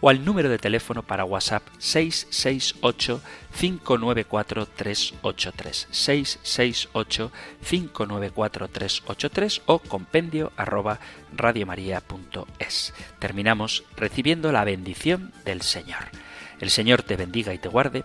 o 0.00 0.08
al 0.08 0.24
número 0.24 0.48
de 0.48 0.58
teléfono 0.58 1.02
para 1.02 1.24
WhatsApp 1.24 1.62
668 1.78 3.20
594 3.58 4.66
383 4.66 5.88
668 5.90 7.32
594 7.68 8.68
383 8.68 9.62
o 9.66 9.78
compendio 9.78 10.52
arroba 10.56 11.00
radiomaria.es. 11.36 12.94
Terminamos 13.18 13.84
recibiendo 13.96 14.52
la 14.52 14.64
bendición 14.64 15.32
del 15.44 15.62
Señor. 15.62 16.04
El 16.60 16.70
Señor 16.70 17.02
te 17.02 17.16
bendiga 17.16 17.54
y 17.54 17.58
te 17.58 17.68
guarde, 17.68 18.04